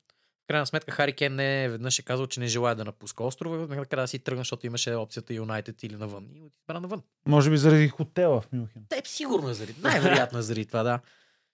в 0.43 0.47
крайна 0.47 0.65
сметка 0.65 0.91
Хари 0.91 1.13
Кейн 1.13 1.35
не 1.35 1.69
веднъж 1.69 1.99
е 1.99 2.01
казал, 2.01 2.27
че 2.27 2.39
не 2.39 2.47
желая 2.47 2.75
да 2.75 2.85
напуска 2.85 3.23
острова, 3.23 3.75
накрая 3.75 4.03
да 4.03 4.07
си 4.07 4.19
тръгна, 4.19 4.41
защото 4.41 4.67
имаше 4.67 4.93
опцията 4.93 5.33
Юнайтед 5.33 5.83
или 5.83 5.95
навън. 5.95 6.27
И 6.35 6.45
избра 6.45 6.79
навън. 6.79 7.01
Може 7.27 7.49
би 7.49 7.57
заради 7.57 7.87
хотела 7.87 8.41
в 8.41 8.51
Мюнхен. 8.53 8.83
Те 8.89 9.01
сигурно 9.05 9.49
е 9.49 9.53
заради. 9.53 9.75
Най-вероятно 9.81 10.39
е 10.39 10.41
заради 10.41 10.65
това, 10.65 10.83
да. 10.83 10.99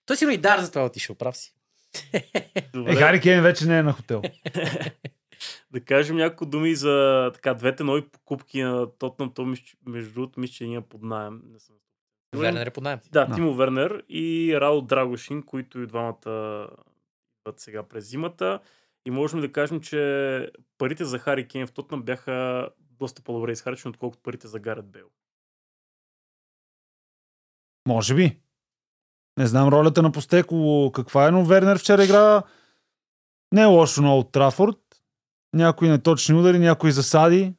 Той 0.06 0.16
сигурно 0.16 0.34
и 0.34 0.38
дар 0.38 0.60
за 0.60 0.70
това 0.70 0.82
е 0.82 0.84
отишъл, 0.84 1.16
прав 1.16 1.36
си. 1.36 1.54
Е, 2.12 2.94
Хари 2.96 3.20
Кейн 3.20 3.42
вече 3.42 3.66
не 3.66 3.78
е 3.78 3.82
на 3.82 3.92
хотел. 3.92 4.22
Да 5.70 5.80
кажем 5.80 6.16
няколко 6.16 6.46
думи 6.46 6.74
за 6.74 7.30
така, 7.34 7.54
двете 7.54 7.84
нови 7.84 8.08
покупки 8.08 8.62
на 8.62 8.86
Тотнам. 8.98 9.32
То 9.34 9.54
между 9.86 10.12
другото, 10.12 10.40
мисля, 10.40 10.52
че 10.52 10.66
ние 10.66 10.80
под 10.80 11.02
найем. 11.02 11.42
Не 11.52 11.58
съм. 11.58 11.74
Вернер 12.36 12.66
е 12.66 12.70
под 12.70 12.84
найем. 12.84 12.98
Да, 13.12 13.26
Да. 13.26 13.34
Тимо 13.34 13.54
Вернер 13.54 14.02
и 14.08 14.56
Рао 14.60 14.80
Драгошин, 14.80 15.42
които 15.42 15.80
и 15.80 15.86
двамата 15.86 16.68
идват 17.40 17.60
сега 17.60 17.82
през 17.82 18.08
зимата. 18.10 18.60
И 19.06 19.10
можем 19.10 19.40
да 19.40 19.52
кажем, 19.52 19.80
че 19.80 20.50
парите 20.78 21.04
за 21.04 21.18
Хари 21.18 21.48
Кейн 21.48 21.66
в 21.66 21.72
Тотнам 21.72 22.02
бяха 22.02 22.68
доста 22.80 23.22
по-добре 23.22 23.52
изхарчени, 23.52 23.90
отколкото 23.90 24.22
парите 24.22 24.48
за 24.48 24.58
Гарет 24.58 24.86
Бейл. 24.86 25.06
Може 27.88 28.14
би. 28.14 28.40
Не 29.38 29.46
знам 29.46 29.68
ролята 29.68 30.02
на 30.02 30.12
Постеколо 30.12 30.92
каква 30.92 31.28
е, 31.28 31.30
но 31.30 31.44
Вернер 31.44 31.78
вчера 31.78 32.04
игра 32.04 32.42
не 33.52 33.62
е 33.62 33.66
лошо 33.66 34.02
на 34.02 34.14
Олд 34.14 34.32
Трафорд. 34.32 34.78
Някои 35.52 35.88
неточни 35.88 36.34
удари, 36.34 36.58
някои 36.58 36.92
засади. 36.92 37.54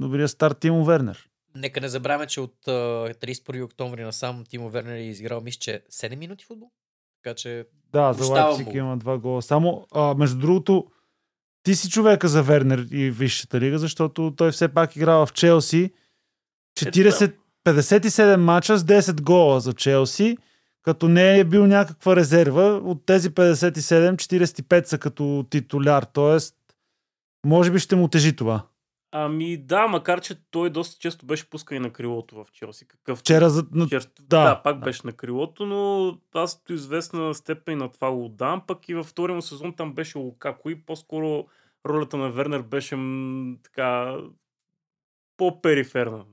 Добрия 0.00 0.28
старт 0.28 0.58
Тимо 0.58 0.84
Вернер. 0.84 1.28
Нека 1.54 1.80
не 1.80 1.88
забравяме, 1.88 2.26
че 2.26 2.40
от 2.40 2.68
а, 2.68 2.70
31 2.70 3.64
октомври 3.64 4.02
насам 4.02 4.44
Тимо 4.48 4.68
Вернер 4.68 4.96
е 4.96 5.02
изиграл, 5.02 5.40
мисля, 5.40 5.58
че 5.58 5.82
7 5.90 6.16
минути 6.16 6.44
футбол. 6.44 6.70
Така 7.22 7.34
че 7.34 7.66
Да, 7.94 8.12
за 8.12 8.32
Лайпциг 8.32 8.74
има 8.74 8.96
два 8.96 9.18
гола. 9.18 9.42
Само, 9.42 9.86
а, 9.94 10.14
между 10.14 10.38
другото, 10.38 10.86
ти 11.62 11.74
си 11.74 11.90
човека 11.90 12.28
за 12.28 12.42
Вернер 12.42 12.86
и 12.90 13.10
Висшата 13.10 13.60
лига, 13.60 13.78
защото 13.78 14.32
той 14.36 14.52
все 14.52 14.68
пак 14.68 14.96
играва 14.96 15.26
в 15.26 15.32
Челси. 15.32 15.90
40, 16.78 17.34
57 17.64 18.36
мача 18.36 18.78
с 18.78 18.84
10 18.84 19.22
гола 19.22 19.60
за 19.60 19.72
Челси, 19.72 20.38
като 20.82 21.08
не 21.08 21.38
е 21.38 21.44
бил 21.44 21.66
някаква 21.66 22.16
резерва. 22.16 22.64
От 22.84 23.06
тези 23.06 23.30
57, 23.30 24.16
45 24.16 24.84
са 24.84 24.98
като 24.98 25.46
титуляр. 25.50 26.02
Тоест, 26.02 26.54
може 27.46 27.70
би 27.70 27.78
ще 27.78 27.96
му 27.96 28.08
тежи 28.08 28.36
това. 28.36 28.62
Ами 29.16 29.56
да, 29.56 29.86
макар 29.86 30.20
че 30.20 30.34
той 30.50 30.70
доста 30.70 31.00
често 31.00 31.26
беше 31.26 31.50
пускан 31.50 31.76
и 31.76 31.80
на 31.80 31.90
крилото 31.90 32.36
в 32.36 32.46
Челси. 32.52 32.88
Какъв 32.88 33.18
Вчера 33.18 33.50
за... 33.50 33.62
Вчера, 33.86 34.04
да. 34.20 34.44
да, 34.44 34.62
пак 34.62 34.78
Да. 34.78 34.84
беше 34.84 35.00
на 35.04 35.12
крилото, 35.12 35.66
но 35.66 36.12
аз 36.34 36.62
до 36.66 36.72
известна 36.72 37.34
степен 37.34 37.78
на 37.78 37.92
това 37.92 38.10
го 38.10 38.24
отдавам. 38.24 38.62
Пък 38.66 38.88
и 38.88 38.94
във 38.94 39.06
втория 39.06 39.34
му 39.34 39.42
сезон 39.42 39.72
там 39.76 39.94
беше 39.94 40.18
Лукако 40.18 40.70
и 40.70 40.80
по-скоро 40.80 41.46
ролята 41.86 42.16
на 42.16 42.30
Вернер 42.30 42.62
беше 42.62 42.96
м, 42.96 43.56
така 43.62 44.16
по-периферна. 45.36 46.24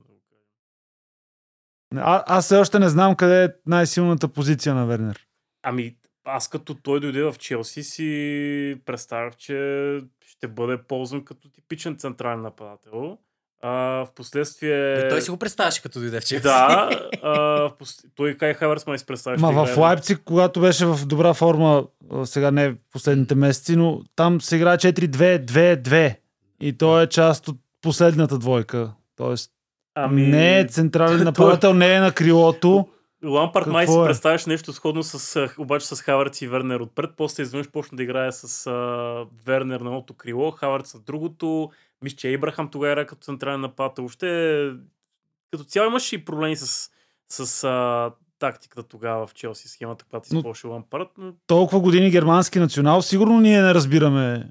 А, 1.96 2.24
аз 2.26 2.44
все 2.44 2.56
още 2.56 2.78
не 2.78 2.88
знам 2.88 3.16
къде 3.16 3.44
е 3.44 3.48
най-силната 3.66 4.28
позиция 4.28 4.74
на 4.74 4.86
Вернер. 4.86 5.26
Ами, 5.62 5.96
аз 6.24 6.48
като 6.48 6.74
той 6.74 7.00
дойде 7.00 7.22
в 7.22 7.34
Челси 7.38 7.82
си 7.82 8.80
представях, 8.86 9.36
че 9.36 10.00
ще 10.26 10.48
бъде 10.48 10.78
ползван 10.88 11.24
като 11.24 11.48
типичен 11.48 11.96
централен 11.96 12.42
нападател. 12.42 13.18
А, 13.64 13.70
в 14.04 14.08
последствие... 14.14 15.06
и 15.06 15.08
той 15.08 15.22
си 15.22 15.30
го 15.30 15.36
представяше 15.36 15.82
като 15.82 16.00
дойде 16.00 16.20
в 16.20 16.24
Челси. 16.24 16.42
Да, 16.42 16.90
а, 17.22 17.30
в 17.68 17.72
пос... 17.78 17.96
той 18.14 18.34
Кай 18.34 18.54
Хаверс 18.54 18.86
май 18.86 18.98
си 18.98 19.06
представя. 19.06 19.38
Ма 19.38 19.66
в 19.66 19.76
Лайпциг, 19.76 20.20
когато 20.24 20.60
беше 20.60 20.86
в 20.86 21.06
добра 21.06 21.34
форма, 21.34 21.86
сега 22.24 22.50
не 22.50 22.68
в 22.70 22.76
последните 22.92 23.34
месеци, 23.34 23.76
но 23.76 24.02
там 24.16 24.40
се 24.40 24.56
играе 24.56 24.78
4-2-2-2. 24.78 26.16
И 26.60 26.78
той 26.78 27.02
е 27.02 27.06
част 27.06 27.48
от 27.48 27.56
последната 27.82 28.38
двойка. 28.38 28.92
Тоест, 29.16 29.50
Ами... 29.94 30.26
не 30.26 30.60
е 30.60 30.66
централен 30.66 31.24
нападател, 31.24 31.74
не 31.74 31.94
е 31.94 32.00
на 32.00 32.12
крилото. 32.12 32.88
Лампард 33.24 33.66
май 33.66 33.86
си 33.86 33.92
е? 33.92 34.04
представяш 34.04 34.46
нещо 34.46 34.72
сходно 34.72 35.02
с, 35.02 35.48
обаче 35.58 35.86
с 35.86 36.02
Хавърц 36.02 36.42
и 36.42 36.48
Вернер 36.48 36.80
отпред, 36.80 37.10
после 37.16 37.42
изведнъж 37.42 37.70
почна 37.70 37.96
да 37.96 38.02
играе 38.02 38.32
с 38.32 38.66
а, 38.66 38.72
Вернер 39.46 39.80
на 39.80 39.86
едното 39.86 40.14
крило, 40.14 40.50
Хавърц 40.50 40.94
на 40.94 41.00
другото, 41.00 41.70
мисля, 42.02 42.16
че 42.16 42.28
Ибрахам 42.28 42.68
тогава 42.68 42.92
играе 42.92 43.06
като 43.06 43.24
централен 43.24 43.60
нападател. 43.60 44.02
Въобще, 44.02 44.70
като 45.50 45.64
цяло 45.64 45.86
имаше 45.86 46.14
и 46.14 46.24
проблеми 46.24 46.56
с, 46.56 46.90
с 47.28 47.64
а, 47.64 48.10
тактиката 48.38 48.82
тогава 48.82 49.26
в 49.26 49.34
Челси, 49.34 49.68
схемата, 49.68 50.04
която 50.10 50.26
използваше 50.26 50.66
Лампард, 50.66 51.08
но 51.18 51.32
Толкова 51.46 51.80
години 51.80 52.10
германски 52.10 52.58
национал, 52.58 53.02
сигурно 53.02 53.40
ние 53.40 53.62
не 53.62 53.74
разбираме 53.74 54.50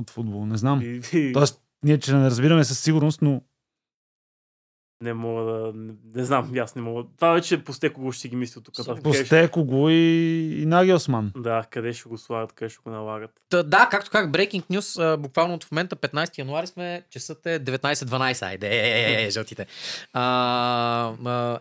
от 0.00 0.10
футбол. 0.10 0.46
Не 0.46 0.56
знам. 0.56 0.80
и, 1.12 1.32
Тоест, 1.32 1.62
ние, 1.84 1.98
че 1.98 2.14
не 2.14 2.26
разбираме 2.26 2.64
със 2.64 2.80
сигурност, 2.80 3.22
но 3.22 3.42
не 5.00 5.14
мога 5.14 5.52
да... 5.52 5.72
Не, 5.74 5.92
не 6.14 6.24
знам, 6.24 6.52
аз 6.58 6.74
не 6.74 6.82
мога. 6.82 7.04
Това 7.16 7.32
вече 7.32 7.64
постеко 7.64 8.00
го 8.00 8.12
ще 8.12 8.20
си 8.20 8.28
ги 8.28 8.36
мисли 8.36 8.62
тук. 8.62 8.78
нататък. 8.78 9.02
Къде 9.02 9.14
ще- 9.14 9.22
Постеко 9.22 9.64
го 9.64 9.90
и, 9.90 9.94
и 10.62 10.66
Нагелсман. 10.66 11.32
Да, 11.36 11.64
къде 11.70 11.92
ще 11.92 12.08
го 12.08 12.18
слагат, 12.18 12.52
къде 12.52 12.68
ще 12.68 12.78
го 12.84 12.90
налагат. 12.90 13.30
Та, 13.48 13.62
да, 13.62 13.88
както 13.90 14.10
как 14.10 14.30
Breaking 14.30 14.62
News, 14.70 15.16
буквално 15.16 15.54
от 15.54 15.64
в 15.64 15.70
момента 15.70 15.96
15 15.96 16.38
януари 16.38 16.66
сме, 16.66 17.02
часът 17.10 17.46
е 17.46 17.60
19.12, 17.60 18.46
айде, 18.46 18.66
е, 18.68 18.78
е, 18.78 19.22
е, 19.22 19.26
е, 19.26 19.30
жълтите. 19.30 19.66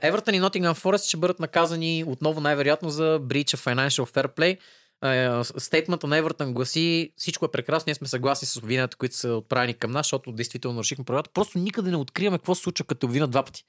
Евертън 0.01 0.33
и 0.35 0.41
Nottingham 0.41 0.73
Forest 0.73 1.07
ще 1.07 1.17
бъдат 1.17 1.39
наказани 1.39 2.03
отново 2.07 2.41
най-вероятно 2.41 2.89
за 2.89 3.19
breach 3.21 3.55
of 3.57 3.75
financial 3.75 4.13
fair 4.13 4.37
play. 4.37 4.57
А, 5.01 5.43
Стейтмента 5.43 6.07
на 6.07 6.17
Евертън 6.17 6.53
гласи 6.53 7.13
всичко 7.17 7.45
е 7.45 7.51
прекрасно, 7.51 7.83
ние 7.87 7.95
сме 7.95 8.07
съгласни 8.07 8.45
с 8.47 8.57
обвиненията, 8.57 8.97
които 8.97 9.15
са 9.15 9.29
отправени 9.33 9.73
към 9.73 9.91
нас, 9.91 10.05
защото 10.05 10.31
действително 10.31 10.75
нарушихме 10.75 11.05
правилата. 11.05 11.29
Просто 11.33 11.59
никъде 11.59 11.91
не 11.91 11.97
откриваме 11.97 12.37
какво 12.37 12.55
се 12.55 12.61
случва, 12.61 12.85
като 12.85 13.05
обвинат 13.05 13.31
два 13.31 13.43
пъти. 13.43 13.65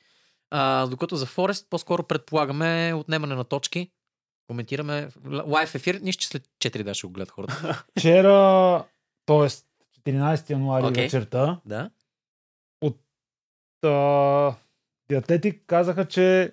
А, 0.50 0.86
докато 0.86 1.16
за 1.16 1.26
Форест 1.26 1.66
по-скоро 1.70 2.02
предполагаме 2.02 2.94
отнемане 2.96 3.34
на 3.34 3.44
точки. 3.44 3.90
Коментираме 4.46 5.08
лайв 5.46 5.74
ефир. 5.74 5.94
Нищо, 5.94 6.24
след 6.24 6.48
4 6.58 6.82
да 6.82 6.94
ще 6.94 7.06
го 7.06 7.12
гледат 7.12 7.30
хората. 7.30 7.84
Вчера, 7.98 8.84
т.е. 9.26 9.48
14 10.10 10.50
януари 10.50 10.86
Окей. 10.86 11.02
вечерта, 11.02 11.60
Да. 11.66 11.90
а, 13.84 14.54
Диатетик 15.08 15.62
казаха, 15.66 16.08
че 16.08 16.52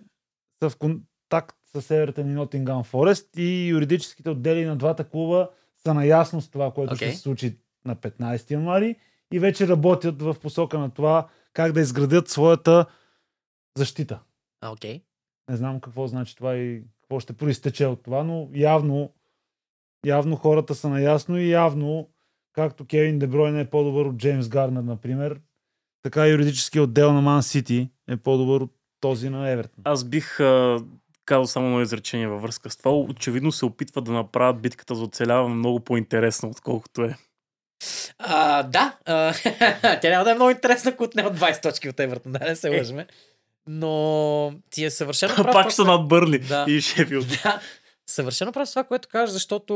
са 0.63 0.69
в 0.69 0.77
контакт 0.77 1.56
с 1.75 1.91
Евертън 1.91 2.29
и 2.29 2.33
Нотингам 2.33 2.83
Форест 2.83 3.29
и 3.37 3.67
юридическите 3.67 4.29
отдели 4.29 4.65
на 4.65 4.75
двата 4.75 5.03
клуба 5.03 5.49
са 5.77 5.93
наясно 5.93 6.41
с 6.41 6.49
това, 6.49 6.71
което 6.71 6.93
Окей. 6.93 7.07
ще 7.07 7.15
се 7.15 7.21
случи 7.21 7.57
на 7.85 7.95
15 7.95 8.51
януари 8.51 8.95
и 9.33 9.39
вече 9.39 9.67
работят 9.67 10.21
в 10.21 10.35
посока 10.41 10.79
на 10.79 10.89
това 10.89 11.27
как 11.53 11.71
да 11.71 11.81
изградят 11.81 12.29
своята 12.29 12.85
защита. 13.77 14.19
Окей. 14.65 15.01
Не 15.49 15.57
знам 15.57 15.79
какво 15.79 16.07
значи 16.07 16.35
това 16.35 16.55
и 16.55 16.83
какво 17.01 17.19
ще 17.19 17.33
проистече 17.33 17.85
от 17.85 18.03
това, 18.03 18.23
но 18.23 18.49
явно, 18.53 19.13
явно 20.05 20.35
хората 20.35 20.75
са 20.75 20.89
наясно 20.89 21.37
и 21.37 21.49
явно, 21.49 22.09
както 22.53 22.85
Кевин 22.85 23.19
Дебройн 23.19 23.59
е 23.59 23.69
по-добър 23.69 24.05
от 24.05 24.17
Джеймс 24.17 24.49
Гарнер, 24.49 24.81
например, 24.81 25.41
така 26.03 26.27
и 26.27 26.31
юридически 26.31 26.79
отдел 26.79 27.13
на 27.13 27.21
Ман 27.21 27.43
Сити 27.43 27.89
е 28.07 28.17
по-добър 28.17 28.61
от 28.61 28.71
този 28.99 29.29
на 29.29 29.49
Евертон. 29.49 29.81
Аз 29.83 30.03
бих 30.03 30.39
а, 30.39 30.79
казал 31.27 31.47
само 31.47 31.67
едно 31.67 31.81
изречение 31.81 32.27
във 32.27 32.41
връзка 32.41 32.69
с 32.69 32.77
това. 32.77 32.91
Очевидно 32.91 33.51
се 33.51 33.65
опитват 33.65 34.05
да 34.05 34.11
направят 34.11 34.61
битката 34.61 34.95
за 34.95 35.03
оцеляване 35.03 35.55
много 35.55 35.79
по-интересна, 35.79 36.49
отколкото 36.49 37.03
е. 37.03 37.15
А, 38.19 38.63
да, 38.63 38.97
а, 39.05 39.33
тя 40.01 40.09
няма 40.09 40.23
да 40.23 40.31
е 40.31 40.35
много 40.35 40.51
интересна, 40.51 40.91
ако 40.91 41.03
отнема 41.03 41.31
20 41.31 41.61
точки 41.61 41.89
от 41.89 41.99
Евертон, 41.99 42.31
да 42.31 42.39
не 42.39 42.55
се 42.55 42.67
Е. 42.67 42.79
лъжме. 42.79 43.07
Но 43.67 44.53
ти 44.69 44.85
е 44.85 44.89
съвършено 44.89 45.35
прав. 45.35 45.53
Пак 45.53 45.71
са 45.71 45.83
над 45.83 46.07
Бърли 46.07 46.39
Да. 46.39 46.65
и 46.67 46.81
Шефилд. 46.81 47.27
Да, 47.43 47.61
съвършено 48.09 48.51
прав 48.51 48.69
с 48.69 48.71
това, 48.71 48.83
което 48.83 49.07
кажеш, 49.07 49.33
защото 49.33 49.73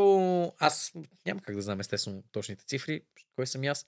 аз 0.59 0.91
няма 1.25 1.41
как 1.41 1.55
да 1.55 1.61
знам 1.61 1.79
естествено 1.79 2.23
точните 2.31 2.65
цифри, 2.65 3.01
кой 3.35 3.47
съм 3.47 3.63
и 3.63 3.67
аз. 3.67 3.85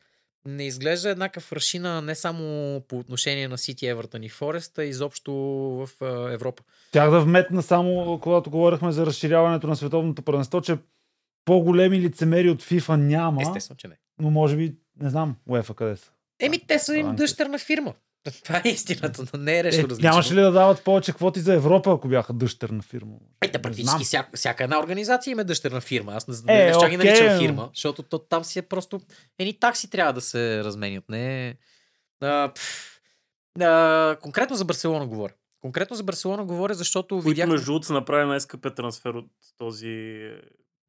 Не 0.48 0.64
изглежда 0.64 1.10
еднакъв 1.10 1.52
рашина 1.52 2.02
не 2.02 2.16
само 2.16 2.82
по 2.88 3.00
отношение 3.00 3.48
на 3.48 3.58
Сити, 3.58 3.88
Евертън 3.88 4.24
и 4.24 4.30
Форест, 4.30 4.78
а 4.78 4.84
изобщо 4.84 5.34
в 5.34 5.90
Европа. 6.34 6.64
Тях 6.92 7.10
да 7.12 7.22
вметна 7.22 7.62
само, 7.62 8.20
когато 8.20 8.50
говорихме 8.50 8.92
за 8.92 9.06
разширяването 9.06 9.68
на 9.68 9.76
световното 9.76 10.22
първенство, 10.22 10.62
че 10.62 10.78
по-големи 11.46 12.02
лицемери 12.02 12.50
от 12.50 12.64
FIFA 12.64 12.96
няма, 12.96 13.42
Естествено, 13.42 13.78
че 13.78 13.88
не. 13.88 13.98
но 14.20 14.32
може 14.32 14.58
би, 14.58 14.76
не 15.02 15.10
знам, 15.10 15.36
УЕФА 15.48 15.74
къде 15.74 15.96
са. 15.96 16.12
Еми, 16.40 16.60
те 16.68 16.80
са 16.80 16.98
им 16.98 17.16
дъщерна 17.16 17.60
фирма. 17.60 17.94
Това 18.44 18.62
е 18.66 18.70
истината, 18.70 19.24
но 19.34 19.40
не 19.40 19.56
е 19.56 19.60
Е, 19.60 19.64
нещо 19.64 19.90
различно. 19.90 20.10
нямаше 20.10 20.34
ли 20.36 20.42
да 20.42 20.52
дават 20.52 20.84
повече 20.84 21.14
квоти 21.14 21.40
за 21.40 21.54
Европа, 21.54 21.92
ако 21.92 22.08
бяха 22.08 22.34
дъщерна 22.34 22.82
фирма? 22.82 23.14
Е, 23.42 23.48
да, 23.48 23.58
Не 23.58 23.62
практически 23.62 23.90
знам. 23.90 24.04
всяка, 24.04 24.38
всяка 24.38 24.64
една 24.64 24.80
организация 24.80 25.32
има 25.32 25.44
дъщерна 25.44 25.82
фирма. 25.82 26.14
Аз 26.14 26.28
не, 26.28 26.36
Е, 26.48 26.72
не, 26.82 26.90
ги 26.90 26.98
наричам 26.98 27.40
фирма, 27.40 27.70
защото 27.76 28.04
то, 28.04 28.20
там 28.20 28.44
си 28.44 28.60
е 28.60 28.62
просто... 28.62 29.02
Едни 29.40 29.60
такси 29.60 29.90
трябва 29.90 30.14
да 30.14 30.22
се 30.22 30.64
разменят. 30.64 31.04
Не... 31.10 31.56
А, 32.22 32.52
пф, 32.56 33.00
а, 33.62 34.18
конкретно 34.22 34.56
за 34.56 34.66
Барселона 34.66 35.08
говоря. 35.08 35.34
Конкретно 35.62 35.96
за 35.96 36.04
Барселона 36.04 36.46
говоря, 36.46 36.74
защото 36.74 37.16
Които 37.16 37.28
видях 37.30 37.50
между 37.50 37.66
другото 37.66 37.86
са 37.86 37.94
направили 37.94 38.28
най-скъпия 38.28 38.76
трансфер 38.76 39.10
от 39.14 39.26
този 39.58 40.22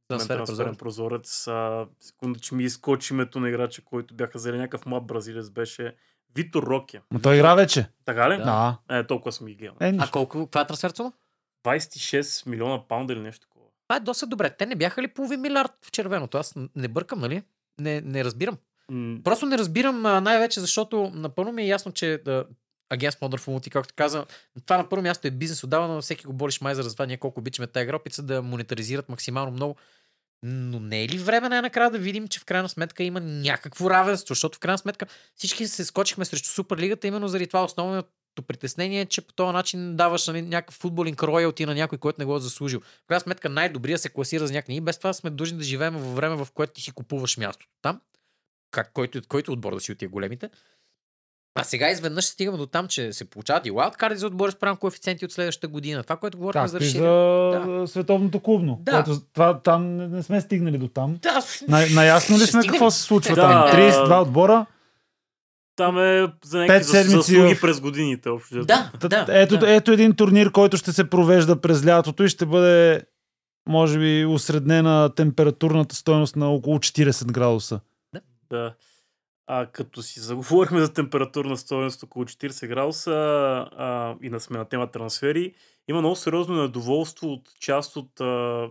трансфер, 0.08 0.36
трансферен 0.36 0.74
прозорец. 0.76 1.48
А, 1.48 1.86
секунда, 2.00 2.40
че 2.40 2.54
ми 2.54 2.64
изкочи 2.64 3.14
името 3.14 3.40
на 3.40 3.48
играча, 3.48 3.82
който 3.84 4.14
бяха 4.14 4.38
взели 4.38 4.56
някакъв 4.58 4.86
млад 4.86 5.06
бразилец, 5.06 5.50
беше 5.50 5.94
Витор 6.36 6.62
Роке. 6.62 7.00
Но 7.12 7.20
той 7.20 7.34
игра 7.36 7.54
вече. 7.54 7.86
Така 8.04 8.30
ли? 8.30 8.36
Да. 8.36 8.78
Е, 8.90 9.06
толкова 9.06 9.32
съм 9.32 9.46
ги 9.46 9.54
гледал. 9.54 9.74
Е, 9.80 9.94
А 9.98 10.10
колко? 10.10 10.38
Каква 10.46 10.60
е 10.60 10.66
трансфер 10.66 10.90
сума? 10.90 11.12
26 11.66 12.46
милиона 12.48 12.88
паунда 12.88 13.12
или 13.12 13.20
нещо 13.20 13.40
такова. 13.46 13.66
Това 13.88 13.96
е 13.96 14.00
доста 14.00 14.26
добре. 14.26 14.50
Те 14.50 14.66
не 14.66 14.74
бяха 14.76 15.02
ли 15.02 15.08
половин 15.08 15.40
милиард 15.40 15.72
в 15.86 15.90
червеното? 15.90 16.38
Аз 16.38 16.54
не 16.76 16.88
бъркам, 16.88 17.18
нали? 17.20 17.42
Не, 17.80 18.00
не 18.00 18.24
разбирам. 18.24 18.58
М, 18.90 19.18
Просто 19.24 19.46
не 19.46 19.58
разбирам 19.58 20.02
най-вече, 20.02 20.60
защото 20.60 21.10
напълно 21.14 21.52
ми 21.52 21.62
е 21.62 21.66
ясно, 21.66 21.92
че 21.92 22.22
да, 22.24 22.44
Against 22.92 23.20
Modern 23.20 23.70
както 23.70 23.94
каза, 23.96 24.26
това 24.66 24.76
на 24.76 24.88
първо 24.88 25.02
място 25.02 25.26
е 25.26 25.30
бизнес 25.30 25.64
отдавна, 25.64 25.94
но 25.94 26.02
всеки 26.02 26.24
го 26.26 26.32
бориш 26.32 26.60
май 26.60 26.74
за 26.74 26.92
това, 26.92 27.06
ние 27.06 27.16
колко 27.16 27.40
обичаме 27.40 27.66
тази 27.66 27.84
игра, 27.84 27.96
опит 27.96 28.16
да 28.22 28.42
монетаризират 28.42 29.08
максимално 29.08 29.50
много. 29.52 29.76
Но 30.46 30.80
не 30.80 31.04
е 31.04 31.08
ли 31.08 31.18
време 31.18 31.48
най-накрая 31.48 31.90
да 31.90 31.98
видим, 31.98 32.28
че 32.28 32.40
в 32.40 32.44
крайна 32.44 32.68
сметка 32.68 33.02
има 33.02 33.20
някакво 33.20 33.90
равенство, 33.90 34.34
защото 34.34 34.56
в 34.56 34.60
крайна 34.60 34.78
сметка 34.78 35.06
всички 35.34 35.66
се 35.66 35.84
скочихме 35.84 36.24
срещу 36.24 36.48
Суперлигата, 36.48 37.06
именно 37.06 37.28
заради 37.28 37.46
това 37.46 37.64
основното 37.64 38.42
притеснение 38.46 39.00
е, 39.00 39.06
че 39.06 39.20
по 39.20 39.32
този 39.32 39.52
начин 39.52 39.96
даваш 39.96 40.26
нали, 40.26 40.42
някакъв 40.42 40.74
футболинг 40.74 41.22
роялти 41.22 41.66
на 41.66 41.74
някой, 41.74 41.98
който 41.98 42.20
не 42.20 42.24
го 42.24 42.36
е 42.36 42.40
заслужил. 42.40 42.80
В 42.80 43.06
крайна 43.06 43.20
сметка 43.20 43.48
най-добрия 43.48 43.98
се 43.98 44.08
класира 44.08 44.46
за 44.46 44.52
някакви. 44.52 44.80
Без 44.80 44.98
това 44.98 45.12
сме 45.12 45.30
длъжни 45.30 45.58
да 45.58 45.64
живеем 45.64 45.94
във 45.94 46.14
време, 46.14 46.36
в 46.36 46.48
което 46.54 46.72
ти 46.72 46.80
си 46.80 46.92
купуваш 46.92 47.36
мястото 47.36 47.70
там. 47.82 48.00
Как, 48.70 48.92
който, 48.92 49.20
който 49.28 49.52
отбор 49.52 49.74
да 49.74 49.80
си 49.80 49.92
от 49.92 49.98
тия 49.98 50.08
големите. 50.08 50.50
А 51.56 51.64
сега 51.64 51.90
изведнъж 51.90 52.24
стигаме 52.24 52.58
до 52.58 52.66
там, 52.66 52.88
че 52.88 53.12
се 53.12 53.24
получават 53.24 53.66
и 53.66 53.70
лаудкарди 53.70 54.16
за 54.16 54.26
отбори 54.26 54.52
спрямо 54.52 54.76
коефициенти 54.76 55.24
от 55.24 55.32
следващата 55.32 55.68
година. 55.68 56.02
Това, 56.02 56.16
което 56.16 56.38
говорим 56.38 56.60
за 56.60 56.72
Както 56.72 56.84
решение. 56.84 57.08
за 57.78 57.86
световното 57.86 58.40
клубно. 58.40 58.78
Да. 58.82 58.92
Което, 58.94 59.20
това, 59.24 59.60
там 59.60 59.96
не, 59.96 60.08
не 60.08 60.22
сме 60.22 60.40
стигнали 60.40 60.78
до 60.78 60.88
там. 60.88 61.18
Да, 61.22 61.40
На, 61.68 61.86
наясно 61.88 62.36
ли 62.36 62.40
сме 62.40 62.46
стигнем. 62.46 62.70
какво 62.70 62.90
се 62.90 63.02
случва 63.02 63.34
Да. 63.34 63.42
там? 63.42 63.80
32 63.80 64.22
отбора. 64.22 64.66
Там 65.76 65.98
е 65.98 66.28
за 66.44 66.58
някакви 66.58 66.84
заслуги 66.84 67.54
в- 67.54 67.60
през 67.60 67.80
годините. 67.80 68.28
Общо. 68.28 68.64
Да, 68.64 68.90
да. 69.00 69.26
ето, 69.30 69.56
да. 69.56 69.70
ето 69.70 69.92
един 69.92 70.14
турнир, 70.14 70.50
който 70.50 70.76
ще 70.76 70.92
се 70.92 71.10
провежда 71.10 71.60
през 71.60 71.86
лятото 71.86 72.24
и 72.24 72.28
ще 72.28 72.46
бъде, 72.46 73.02
може 73.68 73.98
би, 73.98 74.24
усреднена 74.24 75.10
температурната 75.10 75.94
стоеност 75.94 76.36
на 76.36 76.48
около 76.48 76.78
40 76.78 77.24
градуса. 77.26 77.80
Да. 78.50 78.74
А 79.46 79.66
като 79.66 80.02
си 80.02 80.20
заговорихме 80.20 80.80
за 80.84 80.92
температурна 80.92 81.56
стоеност 81.56 82.02
около 82.02 82.24
40 82.24 82.66
градуса 82.66 83.12
а, 83.76 84.16
и 84.22 84.30
на 84.30 84.40
сме 84.40 84.58
на 84.58 84.64
тема 84.64 84.90
трансфери, 84.90 85.54
има 85.88 86.00
много 86.00 86.16
сериозно 86.16 86.62
недоволство 86.62 87.32
от 87.32 87.48
част 87.60 87.96
от 87.96 88.20
а, 88.20 88.68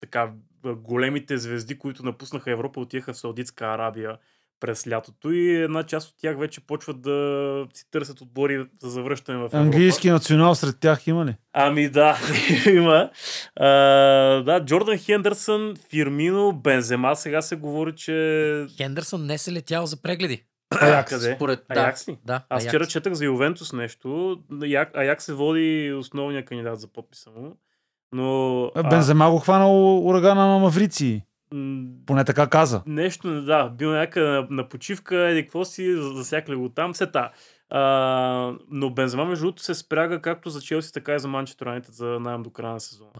така, 0.00 0.32
големите 0.64 1.38
звезди, 1.38 1.78
които 1.78 2.04
напуснаха 2.04 2.50
Европа, 2.50 2.80
отиха 2.80 3.12
в 3.12 3.18
Саудитска 3.18 3.66
Арабия 3.66 4.18
през 4.62 4.86
лятото 4.86 5.32
и 5.32 5.62
една 5.62 5.82
част 5.82 6.08
от 6.08 6.14
тях 6.18 6.38
вече 6.38 6.60
почват 6.60 7.00
да 7.00 7.66
си 7.74 7.84
търсят 7.90 8.20
отбори 8.20 8.66
за 8.82 8.90
завръщане 8.90 9.38
в 9.38 9.40
Европа. 9.40 9.58
Английски 9.58 10.10
национал 10.10 10.54
сред 10.54 10.80
тях 10.80 11.06
има 11.06 11.26
ли? 11.26 11.36
Ами 11.52 11.88
да, 11.88 12.18
има. 12.70 13.10
А, 13.56 13.68
да, 14.42 14.64
Джордан 14.64 14.98
Хендерсън, 14.98 15.74
Фирмино, 15.90 16.52
Бензема 16.52 17.16
сега 17.16 17.42
се 17.42 17.56
говори, 17.56 17.92
че... 17.96 18.66
Хендерсън 18.76 19.26
не 19.26 19.38
се 19.38 19.52
летял 19.52 19.86
за 19.86 20.02
прегледи. 20.02 20.44
Аякс. 20.80 21.10
Къде? 21.10 21.34
Според, 21.36 21.64
Аякс 21.68 22.08
ли? 22.08 22.18
Да, 22.24 22.42
Аз 22.48 22.62
Аякс. 22.62 22.68
вчера 22.68 22.86
четах 22.86 23.12
за 23.12 23.24
Ювентус 23.24 23.72
нещо. 23.72 24.38
Аяк, 24.62 24.96
Аяк 24.96 25.22
се 25.22 25.34
води 25.34 25.92
основния 25.98 26.44
кандидат 26.44 26.80
за 26.80 26.88
подписа 26.88 27.30
му. 27.30 27.56
Но... 28.12 28.70
Бензема 28.90 29.30
го 29.30 29.38
хванал 29.38 30.06
урагана 30.08 30.46
на 30.46 30.58
Маврици. 30.58 31.22
Поне 32.06 32.24
така 32.24 32.46
каза. 32.48 32.82
Нещо, 32.86 33.42
да, 33.42 33.68
бил 33.68 33.90
някъде 33.90 34.26
на, 34.26 34.46
на 34.50 34.68
почивка, 34.68 35.16
еди 35.18 35.42
какво 35.42 35.64
си, 35.64 35.96
за- 35.96 36.10
засякли 36.10 36.56
го 36.56 36.68
там, 36.68 36.92
все 36.94 37.06
та. 37.06 37.32
А, 37.70 37.80
но 38.68 38.90
Бензема, 38.90 39.24
между 39.24 39.44
другото, 39.44 39.62
се 39.62 39.74
спряга 39.74 40.22
както 40.22 40.50
за 40.50 40.60
Челси, 40.60 40.92
така 40.92 41.14
и 41.14 41.18
за 41.18 41.28
Манчестър 41.28 41.66
Юнайтед 41.66 41.94
за 41.94 42.06
найем 42.06 42.42
до 42.42 42.50
края 42.50 42.72
на 42.72 42.80
сезона. 42.80 43.10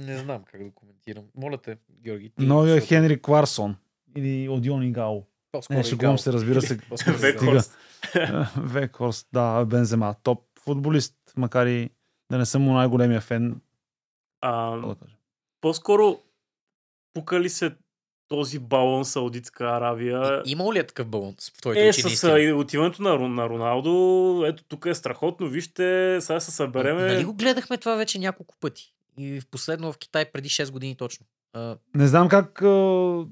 Не 0.00 0.18
знам 0.18 0.42
как 0.44 0.64
да 0.64 0.70
коментирам. 0.70 1.24
Моля 1.36 1.58
те, 1.58 1.76
Георги. 1.92 2.30
ти, 2.30 2.46
Новия 2.46 2.74
защото- 2.74 2.88
Хенри 2.88 3.22
Кларсон. 3.22 3.76
Или 4.16 4.48
Одион. 4.48 4.94
По-скоро 5.52 5.76
Не, 5.76 5.84
шегувам 5.84 6.18
се, 6.18 6.32
разбира 6.32 6.62
се. 6.62 6.78
Векхорст. 7.08 7.78
Векхорст, 8.56 9.28
да, 9.32 9.64
Бензема. 9.64 10.14
Топ 10.22 10.44
футболист, 10.60 11.14
макар 11.36 11.66
и 11.66 11.90
да 12.32 12.38
не 12.38 12.46
съм 12.46 12.62
му 12.62 12.72
най-големия 12.72 13.20
фен. 13.20 13.60
А, 14.40 14.94
по-скоро 15.60 16.18
пука 17.14 17.40
ли 17.40 17.48
се 17.48 17.70
този 18.28 18.58
балон 18.58 19.04
Саудитска 19.04 19.64
Арабия? 19.66 20.42
И- 20.46 20.50
Имало 20.50 20.74
ли 20.74 20.78
е 20.78 20.86
такъв 20.86 21.06
баланс 21.06 21.50
в 21.50 21.60
твоите 21.60 21.86
Е, 21.86 21.88
очи? 21.88 22.02
с 22.02 22.24
отиването 22.54 23.02
на, 23.02 23.18
на 23.18 23.48
Роналдо, 23.48 23.90
ето 24.46 24.64
тук 24.64 24.86
е 24.86 24.94
страхотно, 24.94 25.48
вижте, 25.48 26.18
сега 26.20 26.40
се 26.40 26.50
събереме. 26.50 27.02
Нали 27.04 27.24
го 27.24 27.34
гледахме 27.34 27.76
това 27.76 27.94
вече 27.96 28.18
няколко 28.18 28.54
пъти? 28.60 28.92
И 29.18 29.40
в 29.40 29.46
последно 29.46 29.92
в 29.92 29.98
Китай 29.98 30.24
преди 30.24 30.48
6 30.48 30.70
години 30.70 30.96
точно. 30.96 31.26
А, 31.52 31.76
Не 31.94 32.06
знам 32.06 32.28
как 32.28 32.62
а, 32.62 32.68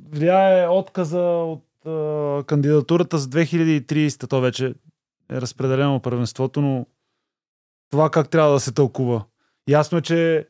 влияе 0.05 0.69
отказа 0.69 1.21
от 1.21 1.65
а, 1.87 2.43
кандидатурата 2.45 3.19
за 3.19 3.29
2030. 3.29 4.29
То 4.29 4.41
вече 4.41 4.75
е 5.31 5.41
разпределено 5.41 6.01
първенството, 6.01 6.61
но 6.61 6.87
това 7.91 8.11
как 8.11 8.29
трябва 8.29 8.53
да 8.53 8.61
се 8.61 8.73
тълкува. 8.73 9.25
Ясно 9.69 9.99
е, 9.99 10.03
че 10.03 10.49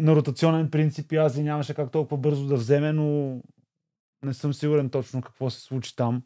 на 0.00 0.16
ротационен 0.16 0.70
принцип 0.70 1.12
и 1.12 1.16
Ази 1.16 1.42
нямаше 1.42 1.74
как 1.74 1.90
толкова 1.90 2.16
бързо 2.16 2.46
да 2.46 2.56
вземе, 2.56 2.92
но 2.92 3.40
не 4.22 4.34
съм 4.34 4.54
сигурен 4.54 4.90
точно 4.90 5.22
какво 5.22 5.50
се 5.50 5.60
случи 5.60 5.96
там. 5.96 6.22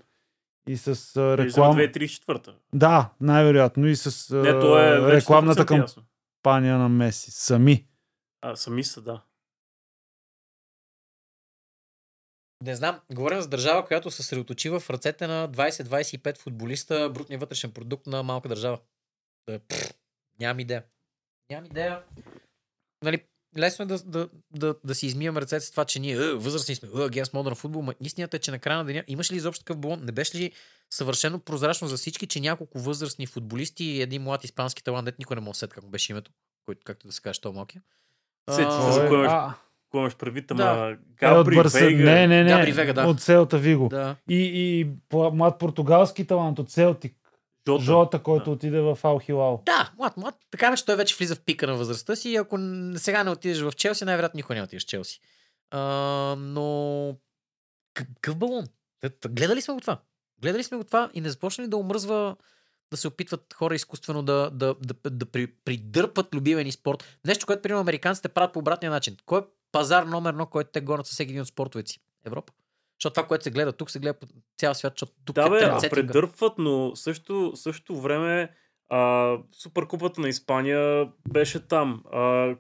И 0.68 0.76
с 0.76 1.16
а, 1.16 1.38
Реклам... 1.38 1.76
реклам... 1.76 1.76
2034. 1.76 2.54
Да, 2.74 3.10
най-вероятно. 3.20 3.86
И 3.86 3.96
с 3.96 4.30
а, 4.30 4.36
Не, 4.36 4.60
то 4.60 4.78
е 4.78 5.12
рекламната 5.12 5.64
100% 5.64 5.80
ясно. 5.80 6.02
кампания 6.42 6.78
на 6.78 6.88
Меси. 6.88 7.30
Сами. 7.30 7.86
А, 8.42 8.56
сами 8.56 8.84
са, 8.84 9.02
да. 9.02 9.22
не 12.62 12.76
знам, 12.76 13.00
говорим 13.12 13.40
за 13.40 13.48
държава, 13.48 13.86
която 13.86 14.10
се 14.10 14.16
съсредоточи 14.16 14.68
в 14.68 14.82
ръцете 14.90 15.26
на 15.26 15.48
20-25 15.48 16.38
футболиста, 16.38 17.10
брутния 17.10 17.38
вътрешен 17.38 17.72
продукт 17.72 18.06
на 18.06 18.22
малка 18.22 18.48
държава. 18.48 18.78
Да, 19.48 19.58
пф, 19.58 19.94
нямам 20.40 20.60
идея. 20.60 20.84
Нямам 21.50 21.66
идея. 21.66 22.02
Нали, 23.02 23.24
лесно 23.58 23.82
е 23.82 23.86
да, 23.86 23.98
да, 23.98 24.28
да, 24.50 24.74
да 24.84 24.94
си 24.94 25.06
измием 25.06 25.36
ръцете 25.36 25.66
с 25.66 25.70
това, 25.70 25.84
че 25.84 26.00
ние 26.00 26.14
е, 26.14 26.34
възрастни 26.34 26.74
сме, 26.74 26.88
е, 26.88 26.92
Against 26.92 27.32
Modern 27.32 27.54
Football, 27.54 27.80
ма 27.80 27.94
истината 28.00 28.36
е, 28.36 28.40
че 28.40 28.50
на 28.50 28.58
края 28.58 28.78
на 28.78 28.84
деня 28.84 29.04
имаш 29.06 29.32
ли 29.32 29.36
изобщо 29.36 29.64
такъв 29.64 29.76
балон? 29.78 30.00
Не 30.04 30.12
беше 30.12 30.38
ли 30.38 30.52
съвършено 30.90 31.38
прозрачно 31.38 31.88
за 31.88 31.96
всички, 31.96 32.26
че 32.26 32.40
няколко 32.40 32.78
възрастни 32.78 33.26
футболисти 33.26 33.84
и 33.84 34.02
един 34.02 34.22
млад 34.22 34.44
испански 34.44 34.84
талант, 34.84 35.04
дет 35.04 35.18
никой 35.18 35.34
не 35.34 35.40
може 35.40 35.52
да 35.52 35.58
сет 35.58 35.70
как 35.70 35.90
беше 35.90 36.12
името, 36.12 36.30
който, 36.66 36.80
както 36.84 37.06
да 37.06 37.12
се 37.12 37.22
каже, 37.22 37.40
то 37.40 37.52
малкия. 37.52 37.82
Сети 38.50 38.72
се 38.72 38.92
за 38.92 39.08
кой 39.08 39.18
имаш, 39.18 39.32
а, 39.32 39.54
кой 39.90 40.00
имаш 40.00 40.16
предвид, 40.16 40.46
Да. 40.54 40.62
ама 40.62 40.88
е, 40.88 40.92
от 40.92 40.98
Габри, 41.20 41.56
Барса... 41.56 41.78
Вейга. 41.78 42.04
Не, 42.04 42.26
не, 42.26 42.44
не. 42.44 42.50
Габри 42.50 42.72
Вега, 42.72 42.92
да. 42.92 43.06
От 43.06 43.20
Селта 43.20 43.58
Виго. 43.58 43.88
Да. 43.88 44.16
И, 44.28 44.36
и 44.36 44.88
млад 45.12 45.58
португалски 45.58 46.26
талант 46.26 46.58
от 46.58 46.70
Селтик. 46.70 47.16
Жота. 47.68 47.84
Жота, 47.84 48.22
който 48.22 48.44
Да. 48.44 48.50
отиде 48.50 48.80
в 48.80 48.98
Ал 49.02 49.18
Хилал. 49.18 49.62
Да, 49.66 49.92
млад, 49.98 50.16
млад. 50.16 50.34
Така 50.50 50.76
че 50.76 50.84
той 50.84 50.96
вече 50.96 51.16
влиза 51.16 51.34
в 51.36 51.40
пика 51.40 51.66
на 51.66 51.74
възрастта 51.74 52.16
си. 52.16 52.28
и 52.28 52.36
Ако 52.36 52.58
сега 52.96 53.24
не 53.24 53.30
отидеш 53.30 53.60
в 53.60 53.72
Челси, 53.72 54.04
най-вероятно 54.04 54.38
никой 54.38 54.56
не 54.56 54.62
отидеш 54.62 54.82
в 54.82 54.86
Челси. 54.86 55.20
А, 55.70 55.80
но 56.38 57.16
какъв 57.94 58.36
балон? 58.36 58.64
Гледали 59.28 59.62
сме 59.62 59.74
го 59.74 59.80
това. 59.80 60.00
Гледали 60.42 60.62
сме 60.64 60.76
го 60.76 60.84
това 60.84 61.10
и 61.14 61.20
не 61.20 61.30
започна 61.30 61.64
ли 61.64 61.68
да 61.68 61.76
омръзва 61.76 62.36
да 62.90 62.96
се 62.96 63.08
опитват 63.08 63.54
хора 63.54 63.74
изкуствено 63.74 64.22
да, 64.22 64.50
да, 64.52 64.74
да, 64.74 65.10
да 65.10 65.26
при, 65.26 65.46
придърпат 65.46 66.34
любимия 66.34 66.64
ни 66.64 66.72
спорт. 66.72 67.18
Нещо, 67.26 67.46
което, 67.46 67.62
примерно, 67.62 67.80
американците 67.80 68.28
правят 68.28 68.52
по 68.52 68.58
обратния 68.58 68.90
начин. 68.90 69.16
Кой 69.26 69.40
е 69.40 69.44
пазар 69.72 70.02
номер 70.02 70.30
едно, 70.30 70.46
който 70.46 70.70
те 70.70 70.80
гонят 70.80 71.06
със 71.06 71.14
всеки 71.14 71.30
един 71.30 71.42
от 71.42 71.48
спортовете 71.48 71.90
си? 71.90 72.00
Европа. 72.24 72.52
Защото 73.00 73.14
това, 73.14 73.26
което 73.26 73.44
се 73.44 73.50
гледа 73.50 73.72
тук, 73.72 73.90
се 73.90 73.98
гледа 73.98 74.18
по 74.18 74.26
цял 74.58 74.74
свят, 74.74 74.92
защото 74.96 75.12
тук 75.24 75.34
Да, 75.34 75.46
е 75.46 75.50
бе, 75.50 75.64
а 75.64 75.90
предърпват, 75.90 76.52
но 76.58 76.96
също, 76.96 77.52
също 77.54 78.00
време 78.00 78.50
а, 78.88 79.36
Суперкупата 79.52 80.20
на 80.20 80.28
Испания 80.28 81.08
беше 81.28 81.60
там. 81.60 82.02
А, 82.12 82.54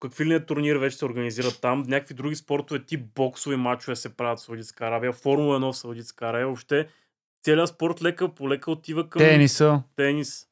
какви 0.00 0.24
ли 0.24 0.28
не 0.28 0.46
турнири 0.46 0.78
вече 0.78 0.96
се 0.96 1.04
организират 1.04 1.58
там. 1.60 1.84
Някакви 1.88 2.14
други 2.14 2.36
спортове, 2.36 2.84
тип 2.84 3.14
боксови 3.14 3.56
матчове 3.56 3.96
се 3.96 4.16
правят 4.16 4.38
в 4.38 4.42
Саудитска 4.42 4.86
Арабия. 4.86 5.12
Формула 5.12 5.60
1 5.60 5.72
в 5.72 5.76
Саудитска 5.76 6.26
Арабия. 6.26 6.46
Въобще 6.46 6.88
целият 7.44 7.68
спорт 7.68 8.02
лека 8.02 8.34
по 8.34 8.48
лека 8.50 8.70
отива 8.70 9.10
към 9.10 9.20
Тениса. 9.20 9.82
тенис. 9.96 10.46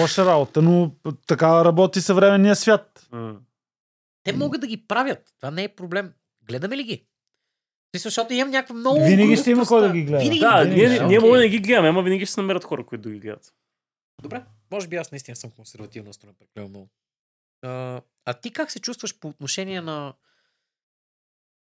Лоша 0.00 0.26
работа, 0.26 0.62
но 0.62 0.94
така 1.26 1.64
работи 1.64 2.00
съвременния 2.00 2.56
свят. 2.56 3.08
М. 3.12 3.36
Те 4.24 4.32
могат 4.32 4.60
да 4.60 4.66
ги 4.66 4.86
правят. 4.86 5.34
Това 5.40 5.50
не 5.50 5.64
е 5.64 5.68
проблем. 5.68 6.12
Гледаме 6.50 6.76
ли 6.76 6.84
ги? 6.84 7.06
Защото 7.96 8.32
имам 8.32 8.50
някаква 8.50 8.74
много. 8.74 9.04
Винаги 9.04 9.36
ще 9.36 9.50
има 9.50 9.66
кой 9.66 9.80
да 9.80 9.92
ги 9.92 10.02
гледа. 10.04 10.18
Винаги 10.18 10.40
Да, 10.40 10.62
винаги, 10.62 10.80
ние, 10.80 10.98
да, 10.98 11.06
ние 11.06 11.20
може 11.20 11.32
да 11.32 11.38
не 11.38 11.48
ги 11.48 11.58
гледаме, 11.58 11.88
ама 11.88 12.02
винаги 12.02 12.26
ще 12.26 12.34
се 12.34 12.40
намерят 12.40 12.64
хора, 12.64 12.86
които 12.86 13.02
да 13.02 13.10
ги 13.10 13.20
гледат. 13.20 13.54
Добре, 14.22 14.44
може 14.70 14.88
би 14.88 14.96
аз 14.96 15.12
наистина 15.12 15.36
съм 15.36 15.50
консервативно 15.50 16.08
настроен 16.08 16.34
прекалено 16.34 16.68
много. 16.68 16.88
А, 17.62 18.00
а 18.24 18.34
ти 18.34 18.52
как 18.52 18.70
се 18.70 18.80
чувстваш 18.80 19.18
по 19.18 19.28
отношение 19.28 19.80
на 19.80 20.14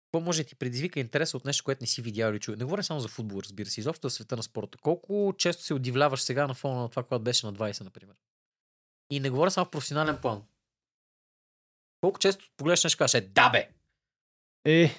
какво 0.05 0.25
може 0.25 0.43
да 0.43 0.49
ти 0.49 0.55
предизвика 0.55 1.01
интерес 1.01 1.35
от 1.35 1.45
нещо, 1.45 1.65
което 1.65 1.83
не 1.83 1.87
си 1.87 2.03
видял 2.03 2.31
или 2.31 2.41
чул? 2.41 2.55
Не 2.55 2.65
говоря 2.65 2.83
само 2.83 3.01
за 3.01 3.09
футбол, 3.09 3.41
разбира 3.45 3.69
се, 3.69 3.81
изобщо 3.81 4.09
за 4.09 4.15
света 4.15 4.37
на 4.37 4.43
спорта. 4.43 4.79
Колко 4.79 5.35
често 5.39 5.63
се 5.63 5.75
удивляваш 5.75 6.21
сега 6.21 6.47
на 6.47 6.55
фона 6.55 6.81
на 6.81 6.89
това, 6.89 7.03
което 7.03 7.25
беше 7.25 7.47
на 7.47 7.53
20, 7.55 7.85
например? 7.85 8.17
И 9.11 9.21
не 9.21 9.31
говоря 9.31 9.51
само 9.51 9.65
в 9.65 9.71
професионален 9.71 10.19
план. 10.23 10.43
Колко 12.01 12.19
често 12.19 12.51
погледнеш 12.57 12.85
нещо 12.85 12.97
и 12.97 12.99
кажеш, 12.99 13.15
е, 13.15 13.21
да 13.21 13.51
бе, 13.51 13.71
Е, 14.65 14.91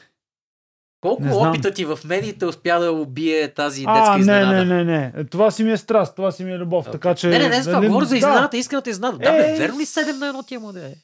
Колко 1.02 1.24
Не 1.24 1.34
знам. 1.34 1.50
опита 1.50 1.72
ти 1.72 1.86
в 1.86 2.00
медиите 2.06 2.46
успя 2.46 2.80
да 2.80 2.92
убие 2.92 3.48
тази 3.50 3.80
детска 3.80 3.94
А, 3.98 4.14
не, 4.14 4.20
изненада? 4.20 4.66
не, 4.66 4.84
не, 4.84 5.12
не. 5.16 5.26
Това 5.26 5.52
си 5.52 5.64
ми 5.64 5.72
е 5.72 5.78
страст, 5.78 6.16
това 6.16 6.32
си 6.32 6.44
ми 6.44 6.52
е 6.52 6.58
любов. 6.58 6.82
Окей. 6.82 6.92
Така 6.92 7.16
че. 7.16 7.28
Не, 7.28 7.40
не, 7.40 7.50
не, 7.50 7.62
това 7.62 7.72
нали, 7.74 7.88
говоря 7.88 8.06
за 8.06 8.10
да. 8.10 8.18
изненадата, 8.18 8.58
исканата 8.58 8.90
изненада. 8.90 9.18
Да, 9.18 9.32
бе, 9.32 9.52
Е, 9.52 9.58
верно 9.58 9.80
ли 9.80 9.86
7 9.86 10.12
на 10.14 10.34
1 10.34 10.48
ти 10.48 10.56
е 10.56 10.60
моде? 10.60 10.96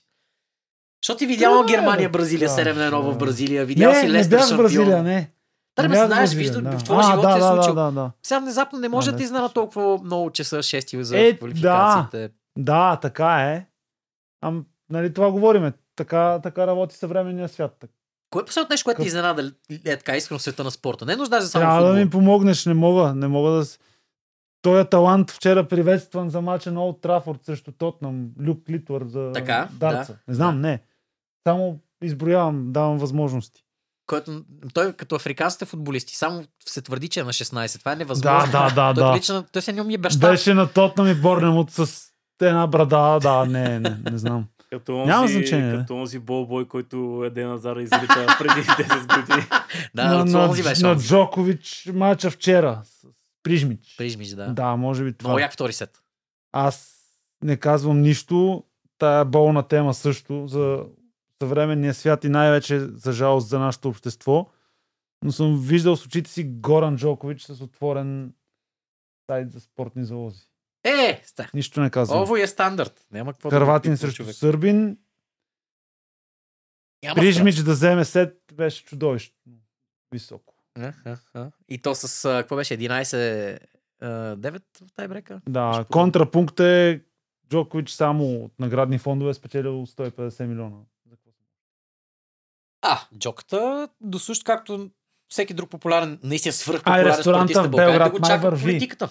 Защото 1.03 1.17
ти 1.17 1.25
видял 1.25 1.57
Да, 1.57 1.65
Германия, 1.65 2.09
Бразилия, 2.09 2.49
да, 2.49 2.55
7 2.55 2.73
на 2.73 2.91
1 2.91 2.99
в 3.01 3.09
да. 3.09 3.15
Бразилия, 3.15 3.65
видял 3.65 3.91
не, 3.91 3.99
си 3.99 4.05
не 4.05 4.11
Лестър 4.11 4.37
бях 4.37 4.47
в 4.47 4.57
Бразилия, 4.57 4.85
шампион. 4.85 5.03
не. 5.05 5.31
Да, 5.75 5.87
Не 5.87 5.95
знаеш, 5.95 6.09
Бразилия, 6.09 6.39
вижда, 6.39 6.61
да. 6.61 6.79
в 6.79 6.83
твоя 6.83 6.99
А, 6.99 7.03
живот 7.03 7.21
да, 7.21 7.31
се 7.31 7.37
е 7.37 7.41
да, 7.41 7.47
случил. 7.47 7.73
Да, 7.75 7.83
да, 7.83 7.91
да. 7.91 8.11
Сега 8.23 8.39
внезапно 8.39 8.79
не 8.79 8.89
може 8.89 9.05
да 9.05 9.11
не 9.11 9.17
ти 9.17 9.27
случва. 9.27 9.49
толкова 9.49 9.99
много 10.03 10.31
часа, 10.31 10.57
6 10.57 11.01
за 11.01 11.19
Е, 11.19 11.37
квалификациите. 11.37 12.29
Да, 12.57 12.95
така 12.95 13.41
е. 13.41 13.65
Ам, 14.43 14.65
нали 14.89 15.13
това 15.13 15.31
говориме. 15.31 15.73
Така, 15.95 16.39
така 16.43 16.67
работи 16.67 16.95
съвременния 16.95 17.49
свят. 17.49 17.85
Кое 18.29 18.41
е 18.41 18.45
последното 18.45 18.73
нещо, 18.73 18.85
което 18.85 19.01
ти 19.01 19.07
изненада 19.07 19.51
е 19.85 19.97
така 19.97 20.17
искрено 20.17 20.39
света 20.39 20.63
на 20.63 20.71
спорта? 20.71 21.05
Не 21.05 21.15
нуждаш 21.15 21.43
да 21.43 21.49
само 21.49 21.61
Трябва 21.61 21.81
да 21.81 21.87
футбол. 21.87 22.03
ми 22.03 22.09
помогнеш, 22.09 22.65
не 22.65 22.73
мога. 22.73 23.15
Не 23.15 23.27
мога 23.27 23.51
да... 23.51 23.65
Той 24.61 24.81
е 24.81 24.85
талант 24.85 25.31
вчера 25.31 25.67
приветстван 25.67 26.29
за 26.29 26.41
мача 26.41 26.71
на 26.71 26.83
Олд 26.83 27.01
Трафорд 27.01 27.45
срещу 27.45 27.71
Тотнам. 27.71 28.29
Люк 28.47 28.69
Литвър 28.69 29.05
за 29.07 29.31
Така, 29.33 29.69
дарца. 29.71 30.13
да. 30.13 30.19
Не 30.27 30.33
знам, 30.33 30.61
не. 30.61 30.81
Само 31.47 31.79
изброявам, 32.03 32.71
давам 32.71 32.97
възможности. 32.97 33.61
Който, 34.07 34.43
той 34.73 34.93
като 34.93 35.15
африканските 35.15 35.65
футболисти 35.65 36.15
само 36.15 36.43
се 36.67 36.81
твърди, 36.81 37.07
че 37.07 37.19
е 37.19 37.23
на 37.23 37.33
16. 37.33 37.79
Това 37.79 37.91
е 37.91 37.95
невъзможно. 37.95 38.51
Да, 38.51 38.69
да, 38.69 38.75
да, 38.75 38.93
той 38.93 39.03
да. 39.03 39.11
прилича. 39.11 39.43
Той 39.51 39.61
се 39.61 39.73
няма 39.73 39.87
ми 39.87 39.93
е 39.93 39.97
баща. 39.97 40.29
Беше 40.29 40.53
на 40.53 40.73
Тотнам 40.73 41.07
и 41.07 41.13
Борнемут 41.15 41.71
с 41.71 42.05
една 42.41 42.67
брада. 42.67 43.19
Да, 43.21 43.45
не, 43.45 43.79
не, 43.79 43.97
не 44.11 44.17
знам. 44.17 44.45
Като 44.69 44.97
онзи, 44.97 45.09
Няма 45.09 45.27
значение. 45.27 45.77
Като 45.77 45.95
онзи 45.95 46.19
болбой, 46.19 46.67
който 46.67 47.23
Еде 47.25 47.45
Назара 47.45 47.81
изрита 47.81 48.35
преди 48.39 48.67
10 48.67 49.21
години. 49.21 49.47
Да, 49.95 50.17
на, 50.17 50.25
на, 50.25 50.49
онзи 50.49 50.63
беше. 50.63 50.85
на. 50.85 50.97
Джокович 50.97 51.91
мача 51.93 52.31
вчера. 52.31 52.81
С 52.83 53.07
Прижмич. 53.43 53.95
Прижмиш, 53.97 54.29
да. 54.29 54.53
Да, 54.53 54.75
може 54.75 55.03
би 55.03 55.13
това. 55.13 55.29
Много 55.29 55.39
як 55.39 55.53
втори 55.53 55.73
сет. 55.73 56.01
Аз 56.51 56.95
не 57.43 57.57
казвам 57.57 58.01
нищо. 58.01 58.63
Тая 58.97 59.25
болна 59.25 59.67
тема 59.67 59.93
също 59.93 60.47
за 60.47 60.85
съвременния 61.41 61.93
свят 61.93 62.23
и 62.23 62.29
най-вече 62.29 62.79
за 62.79 63.11
жалост 63.11 63.47
за 63.47 63.59
нашето 63.59 63.89
общество. 63.89 64.49
Но 65.23 65.31
съм 65.31 65.61
виждал 65.61 65.95
с 65.95 66.05
очите 66.05 66.31
си 66.31 66.43
Горан 66.43 66.95
Джокович 66.97 67.41
с 67.43 67.61
отворен 67.61 68.33
сайт 69.29 69.51
за 69.51 69.59
спортни 69.59 70.05
залози. 70.05 70.41
Е, 70.85 71.21
ста. 71.25 71.49
Нищо 71.53 71.81
не 71.81 71.89
казвам. 71.89 72.21
Ово 72.21 72.35
е 72.35 72.47
стандарт. 72.47 73.05
Няма 73.11 73.33
какво 73.33 73.49
Харватин 73.49 73.91
да 73.91 73.97
срещу 73.97 74.15
човек. 74.15 74.35
Сърбин. 74.35 74.97
Няма 77.03 77.15
Прижмич 77.15 77.55
да 77.55 77.71
вземе 77.71 78.05
сет 78.05 78.37
беше 78.53 78.85
чудовищно. 78.85 79.35
Високо. 80.11 80.55
страх. 80.71 81.01
А, 81.05 81.17
а, 81.33 81.41
а. 81.41 81.51
И 81.69 81.81
то 81.81 81.95
с, 81.95 82.25
а, 82.25 82.37
какво 82.37 82.55
беше, 82.55 82.77
11 82.77 83.59
а, 84.01 84.07
9 84.37 84.61
в 84.87 84.91
тайбрека? 84.95 85.41
Да, 85.49 85.73
Ще 85.73 85.83
контрапункт 85.83 86.59
е 86.59 87.01
Джокович 87.49 87.89
само 87.89 88.43
от 88.43 88.59
наградни 88.59 88.97
фондове 88.97 89.31
е 89.31 89.33
спечелил 89.33 89.85
150 89.85 90.45
милиона. 90.45 90.77
А, 92.81 92.99
джоката, 93.17 93.89
до 94.01 94.19
също 94.19 94.45
както 94.45 94.89
всеки 95.29 95.53
друг 95.53 95.69
популярен, 95.69 96.19
наистина 96.23 96.53
свръх 96.53 96.81
А, 96.85 97.05
ресторанта 97.05 97.53
спортист 97.53 97.61
на 97.61 97.69
България, 97.69 97.99
да 97.99 98.09
го 98.09 98.19
чака 98.19 98.49
политиката. 98.49 99.07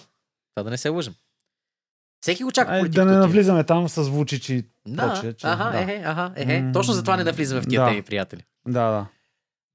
Това 0.55 0.63
да 0.63 0.69
не 0.69 0.77
се 0.77 0.89
лъжим. 0.89 1.13
Всеки 2.21 2.43
го 2.43 2.51
чака 2.51 2.79
политиката. 2.79 3.05
да 3.05 3.11
не 3.11 3.17
навлизаме 3.17 3.63
там 3.63 3.89
с 3.89 4.01
Вучич 4.01 4.49
и 4.49 4.63
Да, 4.87 5.13
прочее, 5.13 5.33
че- 5.33 5.47
аха, 5.47 5.71
да. 5.71 5.79
ехе, 5.79 6.01
аха, 6.05 6.31
ехе. 6.35 6.59
М, 6.59 6.71
Точно 6.73 6.93
затова 6.93 7.17
не 7.17 7.23
навлизаме 7.23 7.61
в 7.61 7.67
тия 7.67 7.81
да. 7.81 7.87
теми, 7.87 8.01
приятели. 8.01 8.41
Да, 8.67 8.91
да. 8.91 9.05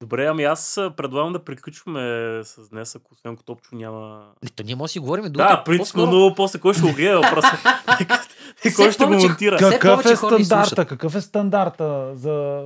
Добре, 0.00 0.26
ами 0.26 0.44
аз 0.44 0.80
предлагам 0.96 1.32
да 1.32 1.44
приключваме 1.44 2.00
с 2.44 2.68
днес, 2.68 2.94
ако 2.96 3.12
освен 3.12 3.36
Топчо 3.36 3.76
няма... 3.76 4.26
Не, 4.42 4.48
то 4.48 4.62
ние 4.62 4.74
може 4.74 4.84
да 4.84 4.92
си 4.92 4.98
говорим 4.98 5.24
Да, 5.24 5.30
другата. 5.30 5.62
принципно, 5.64 6.06
но 6.06 6.34
после 6.34 6.58
кой 6.58 6.74
ще 6.74 6.82
го 6.82 6.92
гледа 6.92 7.20
въпроса? 7.20 7.48
И 8.64 8.74
кой 8.74 8.92
ще 8.92 9.04
го 9.04 9.12
монтира? 9.12 9.56
Какъв 9.56 10.04
е 10.04 10.16
стандарта? 10.16 10.86
Какъв 10.86 11.14
е 11.14 11.20
стандарта 11.20 12.10
за 12.14 12.62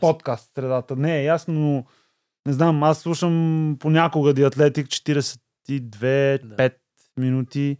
подкаст 0.00 0.50
средата? 0.54 0.96
Не 0.96 1.18
е 1.18 1.24
ясно, 1.24 1.54
но 1.54 1.84
не 2.46 2.52
знам, 2.52 2.82
аз 2.82 2.98
слушам 2.98 3.76
понякога 3.80 4.34
Athletic 4.34 5.38
42-5 5.68 6.74
минути, 7.16 7.76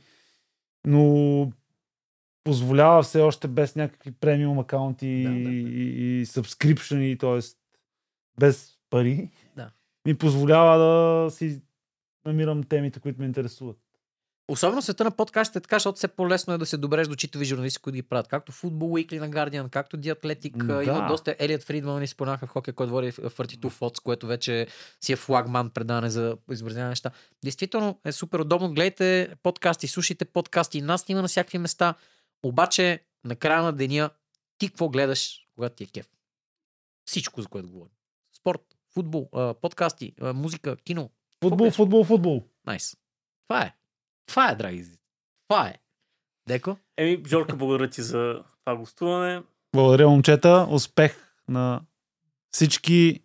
но 0.87 1.53
позволява 2.45 3.03
все 3.03 3.20
още 3.20 3.49
без 3.49 3.76
някакви 3.76 4.12
премиум 4.12 4.59
акаунти 4.59 5.22
Да, 5.22 5.30
да. 5.30 5.37
и, 5.37 6.20
и 6.20 6.26
subscription, 6.26 7.20
т.е. 7.20 7.57
без 8.41 8.78
пари. 8.91 9.30
Да. 9.57 9.70
Ми 10.07 10.18
позволява 10.18 10.78
да 10.78 11.30
си 11.30 11.62
намирам 12.26 12.62
темите, 12.62 13.01
които 13.01 13.20
ме 13.20 13.26
интересуват. 13.26 13.86
Особено 14.49 14.82
в 14.82 14.84
света 14.84 15.05
на 15.05 15.11
подкастите, 15.11 15.59
е 15.59 15.62
така, 15.62 15.76
защото 15.76 15.97
все 15.97 16.09
по-лесно 16.09 16.55
е 16.55 16.59
да 16.59 16.66
се 16.66 16.76
добреш 16.76 17.09
до 17.09 17.16
читави 17.16 17.44
журналисти, 17.44 17.78
които 17.78 17.94
ги 17.94 18.03
правят. 18.03 18.28
Както 18.28 18.53
Football 18.53 18.70
Weekly 18.70 19.18
на 19.18 19.30
Guardian, 19.30 19.70
както 19.70 19.97
The 19.97 20.20
Athletic. 20.20 20.57
Да. 20.57 20.84
Има 20.84 21.07
доста 21.09 21.36
Елиот 21.38 21.62
Фридман 21.62 22.01
ни 22.01 22.07
споменаха 22.07 22.47
в 22.47 22.51
хокей, 22.51 22.74
който 22.74 22.92
води 22.92 23.12
32 23.12 23.59
Fox, 23.59 24.03
което 24.03 24.26
вече 24.26 24.66
си 25.01 25.12
е 25.12 25.16
флагман 25.16 25.70
предане 25.70 26.11
за 26.11 26.36
изобразяване 26.51 26.88
неща. 26.88 27.11
Действително 27.44 28.01
е 28.05 28.12
супер 28.12 28.38
удобно. 28.38 28.74
Гледайте 28.74 29.34
подкасти, 29.42 29.88
слушайте 29.88 30.24
подкасти. 30.24 30.82
Нас 30.82 31.01
снима 31.01 31.22
на 31.22 31.28
всякакви 31.28 31.59
места. 31.59 31.94
Обаче, 32.42 33.05
на 33.24 33.36
края 33.36 33.62
на 33.62 33.72
деня, 33.72 34.11
ти 34.59 34.68
какво 34.68 34.88
гледаш, 34.88 35.47
когато 35.55 35.74
ти 35.74 35.84
е 35.84 35.86
кеф? 35.86 36.09
Всичко, 37.05 37.42
за 37.42 37.49
което 37.49 37.70
говорим. 37.70 37.92
Спорт, 38.36 38.61
футбол, 38.94 39.30
подкасти, 39.62 40.12
музика, 40.20 40.76
кино. 40.76 41.11
Футбол, 41.44 41.70
футбол, 41.70 42.05
футбол. 42.05 42.44
Найс. 42.66 42.97
Това 43.49 43.62
е. 43.62 43.74
Това 44.26 44.50
е, 44.50 44.54
драги. 44.54 44.84
Това 45.48 45.66
е. 45.68 45.74
Деко? 46.48 46.76
Еми, 46.96 47.22
Жорка, 47.26 47.56
благодаря 47.56 47.90
ти 47.90 48.02
за 48.02 48.42
това 48.64 48.76
гостуване. 48.76 49.42
Благодаря, 49.74 50.08
момчета. 50.08 50.66
Успех 50.70 51.32
на 51.48 51.80
всички 52.50 53.20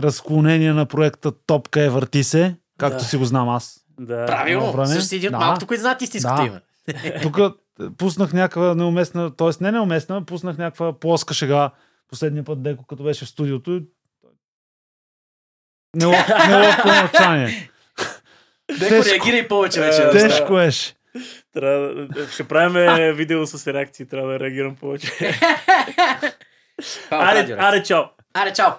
разклонения 0.00 0.74
на 0.74 0.86
проекта 0.86 1.32
Топка 1.46 1.80
е 1.82 1.88
върти 1.88 2.24
се, 2.24 2.56
както 2.78 2.98
Да. 2.98 3.04
си 3.04 3.16
го 3.16 3.24
знам 3.24 3.48
аз. 3.48 3.84
Да. 4.00 4.26
Правилно. 4.26 4.86
Също 4.86 5.02
си 5.02 5.16
един 5.16 5.28
от 5.28 5.32
Да. 5.32 5.38
малкото, 5.46 5.66
които 5.66 5.80
знаят 5.80 6.02
истинското 6.02 6.36
Да. 6.36 6.46
име. 6.46 6.60
Тук 7.22 7.38
пуснах 7.98 8.32
някаква 8.32 8.74
неуместна, 8.74 9.36
т.е. 9.36 9.50
не 9.60 9.72
неуместна, 9.72 10.24
пуснах 10.24 10.58
някаква 10.58 11.00
плоска 11.00 11.34
шега 11.34 11.70
последния 12.08 12.44
път, 12.44 12.62
Деко, 12.62 12.84
като 12.86 13.02
беше 13.04 13.24
в 13.24 13.28
студиото. 13.28 13.70
Неловко, 15.96 16.32
неловко 16.48 16.88
мълчание. 16.88 17.70
Деко, 18.70 19.04
реагирай 19.04 19.48
повече 19.48 19.80
Е, 19.80 19.82
вече. 19.82 19.98
да. 19.98 20.10
Тежко 20.12 20.58
еше. 20.58 20.92
Трябва, 21.54 21.78
да- 22.06 22.28
ще 22.28 22.44
правим 22.44 22.74
видео 23.12 23.46
с 23.46 23.66
реакции, 23.66 24.06
трябва 24.06 24.32
да 24.32 24.40
реагирам 24.40 24.76
повече. 24.76 25.12
Е 25.20 25.34
Аре, 27.10 27.56
аре, 27.58 27.82
чао! 27.82 28.02
Аре, 28.34 28.52
чао! 28.52 28.72